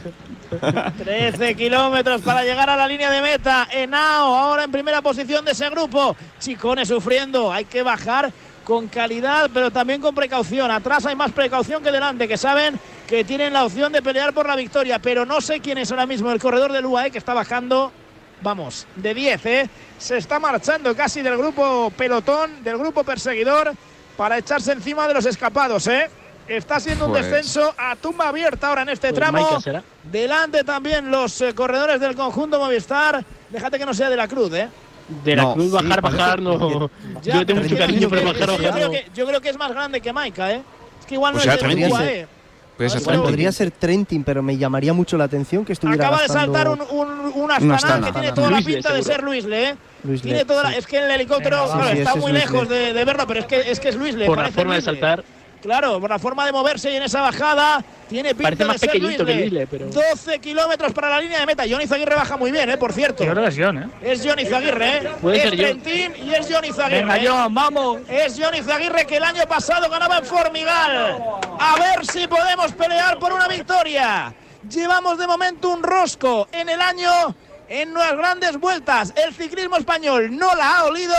13 1.04 1.56
kilómetros 1.56 2.22
para 2.22 2.44
llegar 2.44 2.70
a 2.70 2.76
la 2.76 2.88
línea 2.88 3.10
de 3.10 3.22
meta. 3.22 3.68
Enao 3.72 4.36
ahora 4.36 4.64
en 4.64 4.72
primera 4.72 5.02
posición 5.02 5.44
de 5.46 5.52
ese 5.52 5.70
grupo. 5.70 6.16
Chicone 6.40 6.86
sufriendo. 6.86 7.52
Hay 7.52 7.66
que 7.66 7.82
bajar 7.84 8.32
con 8.64 8.88
calidad, 8.88 9.50
pero 9.54 9.72
también 9.72 10.00
con 10.02 10.14
precaución. 10.16 10.72
Atrás 10.72 11.06
hay 11.06 11.16
más 11.16 11.32
precaución 11.32 11.84
que 11.84 11.92
delante, 11.92 12.28
que 12.28 12.38
saben 12.38 12.80
que 13.08 13.24
tienen 13.24 13.54
la 13.54 13.66
opción 13.66 13.92
de 13.92 14.02
pelear 14.02 14.34
por 14.34 14.48
la 14.48 14.56
victoria. 14.56 15.00
Pero 15.00 15.26
no 15.26 15.42
sé 15.42 15.60
quién 15.60 15.78
es 15.80 15.92
ahora 15.92 16.06
mismo 16.06 16.32
el 16.32 16.40
corredor 16.40 16.72
del 16.72 16.86
UAE 16.86 17.12
que 17.12 17.18
está 17.18 17.34
bajando. 17.34 17.92
Vamos, 18.44 18.86
de 18.96 19.14
10, 19.14 19.46
¿eh? 19.46 19.70
Se 19.98 20.18
está 20.18 20.38
marchando 20.40 20.94
casi 20.96 21.22
del 21.22 21.38
grupo 21.38 21.92
pelotón, 21.98 22.64
del 22.64 22.78
grupo 22.78 23.04
perseguidor, 23.04 23.72
para 24.18 24.38
echarse 24.38 24.74
encima 24.74 25.08
de 25.08 25.14
los 25.14 25.26
escapados, 25.26 25.88
¿eh? 25.88 26.10
Está 26.48 26.78
siendo 26.82 27.06
un 27.06 27.12
Pues- 27.12 27.26
descenso 27.26 27.74
a 27.78 27.96
tumba 27.96 28.28
abierta 28.28 28.68
ahora 28.68 28.82
en 28.82 28.90
este 28.90 29.08
Pues 29.10 29.16
tramo. 29.20 29.60
Delante 30.04 30.66
también 30.66 31.10
los 31.10 31.40
eh, 31.40 31.56
corredores 31.56 32.02
del 32.02 32.16
conjunto 32.16 32.60
Movistar. 32.60 33.24
Déjate 33.50 33.80
que 33.80 33.86
no 33.86 33.94
sea 33.94 34.10
de 34.10 34.18
la 34.18 34.28
cruz, 34.28 34.52
¿eh? 34.54 34.68
De 35.24 35.36
la 35.38 35.44
No, 35.44 35.54
cruz 35.54 35.72
bajar, 35.72 36.02
parece- 36.02 36.18
bajar, 36.22 36.42
no. 36.42 36.90
Ya, 37.22 37.36
Yo 37.36 37.46
tengo 37.46 37.62
mucho 37.62 37.78
cariño, 37.78 38.08
pero 38.10 38.26
bajar, 38.34 38.74
creo 38.74 38.92
que, 38.92 39.06
yo 39.16 39.26
creo 39.26 39.40
que 39.40 39.50
es 39.50 39.58
más 39.58 39.72
grande 39.72 40.02
que 40.02 40.12
Maika, 40.12 40.52
¿eh? 40.52 40.62
Es 41.00 41.06
que 41.06 41.16
igual 41.16 41.34
Pues 41.34 41.46
no 41.46 41.54
es 41.54 41.60
del 41.62 41.70
Trentin. 41.70 42.28
Trentin. 42.78 43.22
Podría 43.22 43.52
ser 43.52 43.72
Trentin, 43.72 44.24
pero 44.24 44.42
me 44.42 44.58
llamaría 44.58 44.94
mucho 44.94 45.18
la 45.18 45.26
atención 45.26 45.64
que 45.64 45.74
estuviera 45.74 46.06
Acaba 46.08 46.22
de 46.22 46.28
gastando 46.28 46.54
saltar 46.54 46.70
un, 46.70 46.82
un, 47.00 47.32
un 47.44 47.52
Astana, 47.52 47.76
Astana. 47.76 48.08
que 48.08 48.14
tiene 48.14 48.32
toda 48.32 48.50
la 48.52 48.58
pinta 48.62 48.94
de 48.94 49.04
seguro. 49.04 49.04
ser 49.04 49.24
Luisle, 49.24 49.70
¿eh? 49.70 49.76
Luis 50.04 50.22
Tiene 50.22 50.40
Le- 50.40 50.46
toda 50.46 50.64
la- 50.64 50.70
sí. 50.72 50.76
es 50.80 50.88
que 50.88 50.98
en 50.98 51.04
el 51.06 51.12
helicóptero 51.12 51.62
Venga, 51.64 51.74
claro, 51.76 51.92
sí, 51.92 51.98
está 52.00 52.16
muy 52.16 52.32
lejos 52.32 52.68
de, 52.70 52.94
de 52.94 53.06
verlo, 53.06 53.28
pero 53.28 53.40
es 53.42 53.46
que 53.46 53.72
es, 53.72 53.80
que 53.80 53.90
es 53.90 53.96
Luisle. 53.96 54.26
Por 54.26 54.38
la 54.40 54.50
forma 54.52 54.76
de 54.76 54.82
saltar. 54.82 55.24
Claro, 55.64 55.98
por 56.02 56.10
la 56.10 56.20
forma 56.20 56.46
de 56.46 56.52
moverse 56.52 56.92
y 56.92 56.98
en 56.98 57.04
esa 57.04 57.22
bajada 57.22 57.84
tiene 58.10 58.36
pinta 58.36 58.44
Parece 58.44 58.66
más 58.66 58.74
de 58.74 58.80
ser 58.80 58.92
pequeñito 58.92 59.26
que 59.26 59.68
pero- 59.72 59.88
12 59.88 60.40
kilómetros 60.40 60.92
para 60.92 61.10
la 61.10 61.22
línea 61.22 61.40
de 61.40 61.46
meta. 61.46 61.64
Johnny 61.68 61.88
Zaguirre 61.88 62.16
baja 62.16 62.36
muy 62.36 62.52
bien, 62.52 62.70
¿eh? 62.70 62.78
Por 62.78 62.92
cierto. 62.92 63.24
Yo 63.24 63.32
creo 63.32 63.44
que 63.44 63.50
es 63.50 63.56
John, 63.58 63.78
¿eh? 63.78 63.88
Es 64.02 64.22
Johnny 64.28 64.46
Zaguirre, 64.46 64.98
¿eh? 64.98 65.12
Puede 65.22 65.38
es 65.38 65.44
ser. 65.44 65.56
Trentín 65.56 66.14
y 66.22 66.34
es 66.34 66.54
Johnny 66.54 66.74
Zaguirre. 66.74 67.02
Venga, 67.04 67.18
¿eh? 67.18 67.26
John, 67.26 67.54
vamos. 67.54 68.02
Es 68.10 68.38
Johnny 68.38 68.62
Zaguirre 68.62 69.06
que 69.06 69.16
el 69.18 69.24
año 69.24 69.44
pasado 69.48 69.90
ganaba 69.90 70.18
en 70.18 70.26
Formigal. 70.26 71.24
A 71.58 71.76
ver 71.80 72.06
si 72.06 72.28
podemos 72.28 72.74
pelear 72.74 73.18
por 73.18 73.32
una 73.32 73.48
victoria. 73.48 74.34
Llevamos 74.70 75.18
de 75.18 75.28
momento 75.28 75.70
un 75.70 75.82
rosco 75.82 76.50
en 76.52 76.68
el 76.68 76.82
año 76.82 77.10
en 77.70 77.94
las 77.94 78.18
grandes 78.18 78.60
vueltas. 78.60 79.14
El 79.16 79.34
ciclismo 79.34 79.78
español 79.78 80.36
no 80.38 80.54
la 80.56 80.80
ha 80.80 80.84
olido 80.84 81.16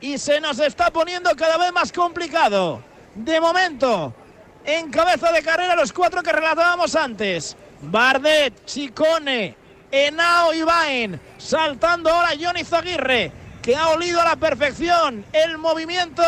y 0.00 0.18
se 0.18 0.40
nos 0.40 0.58
está 0.58 0.90
poniendo 0.90 1.30
cada 1.36 1.56
vez 1.56 1.72
más 1.72 1.92
complicado. 1.92 2.82
De 3.16 3.40
momento, 3.40 4.14
en 4.62 4.90
cabeza 4.90 5.32
de 5.32 5.42
carrera 5.42 5.74
los 5.74 5.90
cuatro 5.90 6.22
que 6.22 6.32
relatábamos 6.32 6.94
antes. 6.94 7.56
Bardet, 7.80 8.66
Chicone, 8.66 9.56
Enao 9.90 10.52
y 10.52 10.62
Bain. 10.62 11.20
Saltando 11.38 12.10
ahora 12.10 12.32
Johnny 12.38 12.62
Zaguirre, 12.62 13.32
que 13.62 13.74
ha 13.74 13.88
olido 13.88 14.20
a 14.20 14.24
la 14.24 14.36
perfección 14.36 15.24
el 15.32 15.56
movimiento 15.56 16.22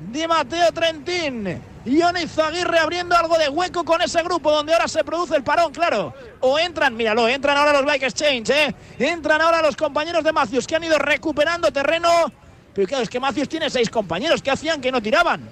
de 0.00 0.28
Mateo 0.28 0.70
Trentín. 0.72 1.62
Johnny 1.86 2.26
Zaguirre 2.26 2.78
abriendo 2.78 3.16
algo 3.16 3.38
de 3.38 3.48
hueco 3.48 3.82
con 3.82 4.02
ese 4.02 4.22
grupo 4.22 4.50
donde 4.50 4.74
ahora 4.74 4.88
se 4.88 5.02
produce 5.02 5.34
el 5.34 5.44
parón, 5.44 5.72
claro. 5.72 6.12
O 6.40 6.58
entran, 6.58 6.94
míralo, 6.94 7.26
entran 7.26 7.56
ahora 7.56 7.72
los 7.72 7.86
Bike 7.86 8.02
Exchange, 8.02 8.50
¿eh? 8.50 8.74
Entran 8.98 9.40
ahora 9.40 9.62
los 9.62 9.76
compañeros 9.76 10.22
de 10.22 10.32
Matthews 10.32 10.66
que 10.66 10.76
han 10.76 10.84
ido 10.84 10.98
recuperando 10.98 11.72
terreno. 11.72 12.30
Pero 12.74 12.86
claro, 12.86 13.02
es 13.02 13.08
que 13.08 13.18
Matthews 13.18 13.48
tiene 13.48 13.70
seis 13.70 13.88
compañeros 13.88 14.42
que 14.42 14.50
hacían 14.50 14.82
que 14.82 14.92
no 14.92 15.00
tiraban. 15.00 15.48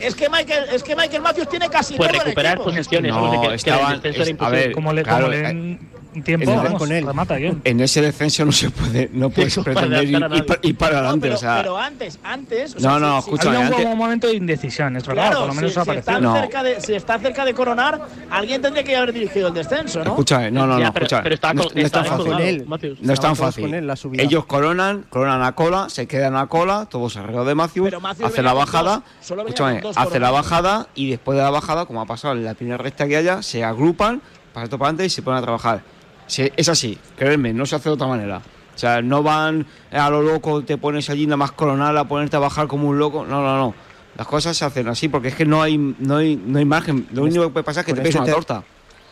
Es 0.00 0.14
que 0.14 0.28
Michael, 0.28 0.64
es 0.72 0.82
que 0.82 0.94
Michael 0.96 1.22
Matthews 1.22 1.48
tiene 1.48 1.68
casi 1.68 1.94
Pues 1.96 2.08
todo 2.10 2.20
el 2.20 2.24
recuperar 2.26 2.54
equipo. 2.54 2.70
posesiones. 2.70 3.12
No, 3.12 3.52
estaban- 3.52 4.00
es- 4.04 4.34
a 4.40 4.48
ver, 4.48 4.72
Como 4.72 4.92
le, 4.92 5.02
Claro, 5.02 5.26
como 5.26 5.36
le 5.36 5.40
eh, 5.50 5.78
tiempo, 6.24 6.50
el- 6.50 6.56
vamos, 6.56 6.78
con 6.78 6.90
él. 6.92 7.06
remata. 7.06 7.36
En 7.38 7.80
ese 7.80 8.02
descenso 8.02 8.44
no 8.44 8.52
se 8.52 8.70
puede, 8.70 9.08
no 9.12 9.30
puedes 9.30 9.52
Eso 9.52 9.62
para 9.64 9.74
pretender 9.76 10.04
ir, 10.04 10.16
adelantar 10.16 10.32
a 10.32 10.36
ir 10.38 10.46
pa- 10.46 10.58
ir 10.68 10.76
para 10.76 10.92
No, 10.92 10.98
adelante. 10.98 11.20
pero, 11.22 11.34
o 11.34 11.38
sea, 11.38 11.56
pero 11.58 11.78
antes, 11.78 12.18
antes. 12.24 12.74
o 12.74 12.80
sea, 12.80 12.90
No, 12.90 12.96
si- 12.96 13.00
no, 13.02 13.12
si- 13.12 13.18
escucha, 13.30 13.48
Había 13.48 13.60
un 13.60 13.66
antes- 13.66 13.84
buen 13.86 13.98
momento 13.98 14.26
de 14.26 14.34
indecisión, 14.34 14.96
es 14.96 15.06
verdad. 15.06 15.22
Claro, 15.28 15.38
por 15.40 15.48
lo 15.48 15.54
menos 15.54 15.70
si, 15.70 15.72
eso 15.74 15.84
si 15.84 15.90
apareció. 15.90 16.10
está 16.12 16.20
No. 16.20 16.34
cerca 16.34 16.62
de, 16.62 16.80
si 16.80 16.94
está 16.94 17.18
cerca 17.18 17.44
de 17.44 17.54
coronar, 17.54 18.00
alguien 18.30 18.60
tendría 18.62 18.84
que 18.84 18.96
haber 18.96 19.12
dirigido 19.12 19.48
el 19.48 19.54
descenso, 19.54 20.04
¿no? 20.04 20.10
escúchame, 20.10 20.50
no, 20.50 20.66
no, 20.66 20.78
Ya, 20.78 20.86
no, 20.86 20.92
pero- 20.92 21.06
escucha. 21.06 21.22
pero 21.22 21.34
estaba 21.34 21.54
no, 21.54 21.62
con- 21.64 21.72
no 21.74 21.80
es 21.82 21.92
tan 21.92 22.06
fácil. 22.06 22.26
con 22.32 22.40
él. 22.40 22.64
Matthews. 22.66 22.98
No 23.02 23.12
es 23.12 23.20
tan 23.20 23.36
fácil. 23.36 23.64
con 23.64 23.74
él, 23.74 23.86
la 23.86 23.96
subida. 23.96 24.22
Ellos 24.22 24.44
coronan, 24.46 25.04
coronan 25.08 25.42
a 25.42 25.52
cola, 25.52 25.88
se 25.88 26.06
quedan 26.06 26.36
a 26.36 26.46
cola, 26.48 26.86
todos 26.90 27.16
alrededor 27.16 27.46
de 27.46 27.54
Matthews, 27.54 27.92
Matthews 28.00 28.30
hace 28.32 28.42
la 28.42 28.52
bajada, 28.52 29.02
dos, 29.28 29.38
escúchame, 29.38 29.80
hace 29.96 30.18
la 30.20 30.30
bajada 30.30 30.88
y 30.94 31.10
después 31.10 31.36
de 31.36 31.44
la 31.44 31.50
bajada, 31.50 31.86
como 31.86 32.00
ha 32.00 32.06
pasado 32.06 32.34
en 32.34 32.44
la 32.44 32.54
primera 32.54 32.76
recta 32.78 33.06
que 33.06 33.16
haya, 33.16 33.42
se 33.42 33.62
agrupan, 33.64 34.20
para 34.52 34.64
esto 34.64 34.78
para 34.78 34.88
adelante 34.88 35.06
y 35.06 35.10
se 35.10 35.22
ponen 35.22 35.38
a 35.38 35.42
trabajar. 35.42 35.82
Sí, 36.30 36.48
es 36.56 36.68
así, 36.68 36.96
créeme, 37.16 37.52
no 37.52 37.66
se 37.66 37.74
hace 37.74 37.88
de 37.88 37.94
otra 37.96 38.06
manera. 38.06 38.36
O 38.38 38.78
sea, 38.78 39.02
no 39.02 39.22
van 39.22 39.66
a 39.90 40.08
lo 40.10 40.22
loco, 40.22 40.62
te 40.62 40.78
pones 40.78 41.10
allí 41.10 41.26
nada 41.26 41.36
más 41.36 41.50
coronar, 41.52 41.96
a 41.96 42.04
ponerte 42.04 42.36
a 42.36 42.38
bajar 42.38 42.68
como 42.68 42.88
un 42.88 42.98
loco. 43.00 43.26
No, 43.26 43.42
no, 43.42 43.56
no. 43.58 43.74
Las 44.16 44.26
cosas 44.28 44.56
se 44.56 44.64
hacen 44.64 44.86
así 44.88 45.08
porque 45.08 45.28
es 45.28 45.34
que 45.34 45.44
no 45.44 45.60
hay, 45.60 45.76
no 45.76 46.16
hay, 46.18 46.36
no 46.36 46.58
hay 46.60 46.64
margen. 46.64 47.06
Lo 47.12 47.24
único 47.24 47.42
que 47.42 47.48
puede 47.50 47.64
pasar 47.64 47.80
es 47.82 47.86
que 47.86 47.92
te 47.94 48.00
pegues 48.02 48.14
este 48.14 48.24
una 48.24 48.32
torta. 48.32 48.62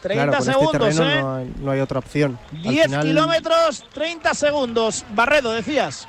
30 0.01 0.15
Claro, 0.15 0.31
con 0.39 0.49
este 0.49 0.53
segundos, 0.53 0.99
¿eh? 1.01 1.21
no, 1.21 1.35
hay, 1.35 1.53
no 1.61 1.71
hay 1.73 1.81
otra 1.81 1.99
opción. 1.99 2.39
Al 2.53 2.63
10 2.63 2.85
final- 2.87 3.07
kilómetros, 3.07 3.85
30 3.93 4.35
segundos. 4.35 5.05
Barredo, 5.15 5.51
decías. 5.51 6.07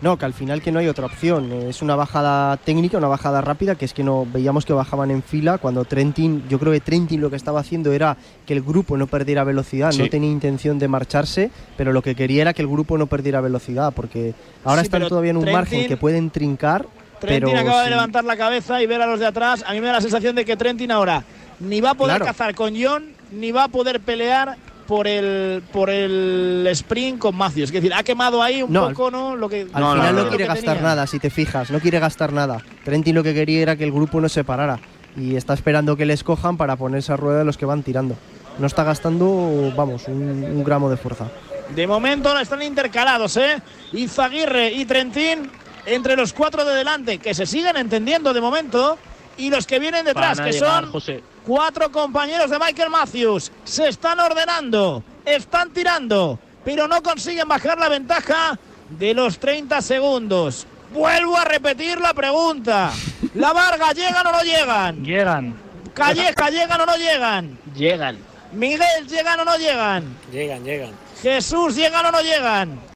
No, 0.00 0.18
que 0.18 0.26
al 0.26 0.34
final 0.34 0.60
que 0.60 0.70
no 0.70 0.80
hay 0.80 0.88
otra 0.88 1.06
opción. 1.06 1.50
Eh, 1.52 1.68
Es 1.70 1.80
una 1.80 1.96
bajada 1.96 2.56
técnica, 2.58 2.98
una 2.98 3.08
bajada 3.08 3.40
rápida, 3.40 3.74
que 3.74 3.84
es 3.86 3.94
que 3.94 4.02
no 4.04 4.26
veíamos 4.30 4.66
que 4.66 4.72
bajaban 4.74 5.10
en 5.10 5.22
fila 5.22 5.56
cuando 5.58 5.84
Trentin, 5.84 6.44
yo 6.48 6.58
creo 6.58 6.72
que 6.72 6.80
Trentin 6.80 7.20
lo 7.20 7.30
que 7.30 7.36
estaba 7.36 7.60
haciendo 7.60 7.90
era 7.92 8.16
que 8.44 8.52
el 8.52 8.60
grupo 8.62 8.96
no 8.98 9.06
perdiera 9.06 9.44
velocidad, 9.44 9.92
Sí. 9.92 10.02
no 10.02 10.08
tenía 10.10 10.30
intención 10.30 10.78
de 10.78 10.88
marcharse, 10.88 11.50
pero 11.76 11.92
lo 11.92 12.02
que 12.02 12.14
quería 12.14 12.42
era 12.42 12.52
que 12.52 12.60
el 12.62 12.68
grupo 12.68 12.98
no 12.98 13.06
perdiera 13.06 13.40
velocidad, 13.40 13.92
porque 13.94 14.34
ahora 14.64 14.82
Sí, 14.82 14.86
están 14.86 15.08
todavía 15.08 15.30
en 15.30 15.38
un 15.38 15.44
Trentin- 15.44 15.52
margen 15.52 15.86
que 15.88 15.96
pueden 15.96 16.28
trincar. 16.30 16.86
Trentin 17.20 17.48
pero 17.54 17.60
acaba 17.60 17.84
de 17.84 17.90
levantar 17.90 18.24
la 18.24 18.36
cabeza 18.36 18.82
y 18.82 18.86
ver 18.86 19.00
a 19.00 19.06
los 19.06 19.20
de 19.20 19.26
atrás. 19.26 19.64
A 19.66 19.72
mí 19.72 19.80
me 19.80 19.86
da 19.86 19.94
la 19.94 20.00
sensación 20.02 20.34
de 20.36 20.44
que 20.44 20.56
Trentin 20.56 20.90
ahora 20.90 21.24
ni 21.60 21.80
va 21.80 21.90
a 21.90 21.94
poder 21.94 22.16
Claro. 22.16 22.26
cazar 22.26 22.54
con 22.54 22.74
John, 22.78 23.04
ni 23.32 23.52
va 23.52 23.64
a 23.64 23.68
poder 23.68 24.00
pelear 24.00 24.56
por 24.86 25.06
el 25.06 25.62
por 25.72 25.90
el 25.90 26.66
sprint 26.72 27.18
con 27.18 27.36
Matthews. 27.36 27.64
Es 27.70 27.72
decir, 27.72 27.92
ha 27.94 28.02
quemado 28.02 28.42
ahí 28.42 28.62
un 28.62 28.72
No, 28.72 28.88
poco, 28.88 29.10
¿no? 29.10 29.36
Lo 29.36 29.48
que 29.48 29.62
Al 29.62 29.92
final 29.92 30.14
no, 30.16 30.22
lo 30.24 30.28
quiere 30.28 30.46
gastar 30.46 30.76
tenía. 30.76 30.88
nada, 30.90 31.06
si 31.06 31.18
te 31.18 31.30
fijas, 31.30 31.70
no 31.70 31.80
quiere 31.80 31.98
gastar 31.98 32.32
nada. 32.32 32.58
Trentin 32.84 33.14
lo 33.14 33.22
que 33.22 33.34
quería 33.34 33.60
era 33.62 33.76
que 33.76 33.84
el 33.84 33.92
grupo 33.92 34.20
no 34.20 34.28
se 34.28 34.44
parara 34.44 34.78
y 35.16 35.36
está 35.36 35.54
esperando 35.54 35.96
que 35.96 36.04
les 36.06 36.24
cojan 36.24 36.56
para 36.56 36.76
ponerse 36.76 37.12
a 37.12 37.16
rueda 37.16 37.38
de 37.40 37.44
los 37.44 37.56
que 37.56 37.66
van 37.66 37.82
tirando. 37.82 38.16
No 38.58 38.66
está 38.66 38.84
gastando, 38.84 39.72
vamos, 39.76 40.06
un, 40.08 40.14
un 40.22 40.64
gramo 40.64 40.88
de 40.90 40.96
fuerza. 40.96 41.28
De 41.74 41.86
momento 41.86 42.38
están 42.38 42.62
intercalados, 42.62 43.36
¿eh? 43.36 43.60
Izaguirre 43.92 44.72
y 44.72 44.84
Trentín 44.84 45.50
entre 45.86 46.16
los 46.16 46.32
cuatro 46.32 46.64
de 46.64 46.74
delante, 46.74 47.18
que 47.18 47.34
se 47.34 47.46
siguen 47.46 47.76
entendiendo 47.76 48.32
de 48.32 48.40
momento, 48.40 48.96
y 49.36 49.50
los 49.50 49.66
que 49.66 49.78
vienen 49.78 50.04
detrás, 50.04 50.40
que 50.40 50.52
llegar, 50.52 50.84
son 50.84 50.92
José. 50.92 51.22
Cuatro 51.46 51.90
compañeros 51.90 52.50
de 52.50 52.58
Michael 52.58 52.90
Matthews. 52.90 53.52
Se 53.64 53.88
están 53.88 54.20
ordenando, 54.20 55.02
están 55.24 55.70
tirando, 55.70 56.38
pero 56.64 56.88
no 56.88 57.02
consiguen 57.02 57.48
bajar 57.48 57.78
la 57.78 57.88
ventaja 57.88 58.58
de 58.90 59.14
los 59.14 59.38
30 59.38 59.80
segundos. 59.82 60.66
Vuelvo 60.92 61.36
a 61.36 61.44
repetir 61.44 62.00
la 62.00 62.14
pregunta. 62.14 62.92
La 63.34 63.52
Varga, 63.52 63.92
¿llegan 63.92 64.26
o 64.26 64.32
no 64.32 64.42
llegan? 64.42 65.04
Llegan. 65.04 65.54
Calleja, 65.92 66.50
¿llegan 66.50 66.80
o 66.80 66.86
no 66.86 66.96
llegan? 66.96 67.58
Llegan. 67.74 68.18
Miguel, 68.52 69.08
¿llegan 69.08 69.40
o 69.40 69.44
no 69.44 69.56
llegan? 69.56 70.16
Llegan, 70.30 70.64
llegan. 70.64 70.92
Jesús, 71.22 71.74
¿llegan 71.74 72.06
o 72.06 72.12
no 72.12 72.20
llegan? 72.20 72.78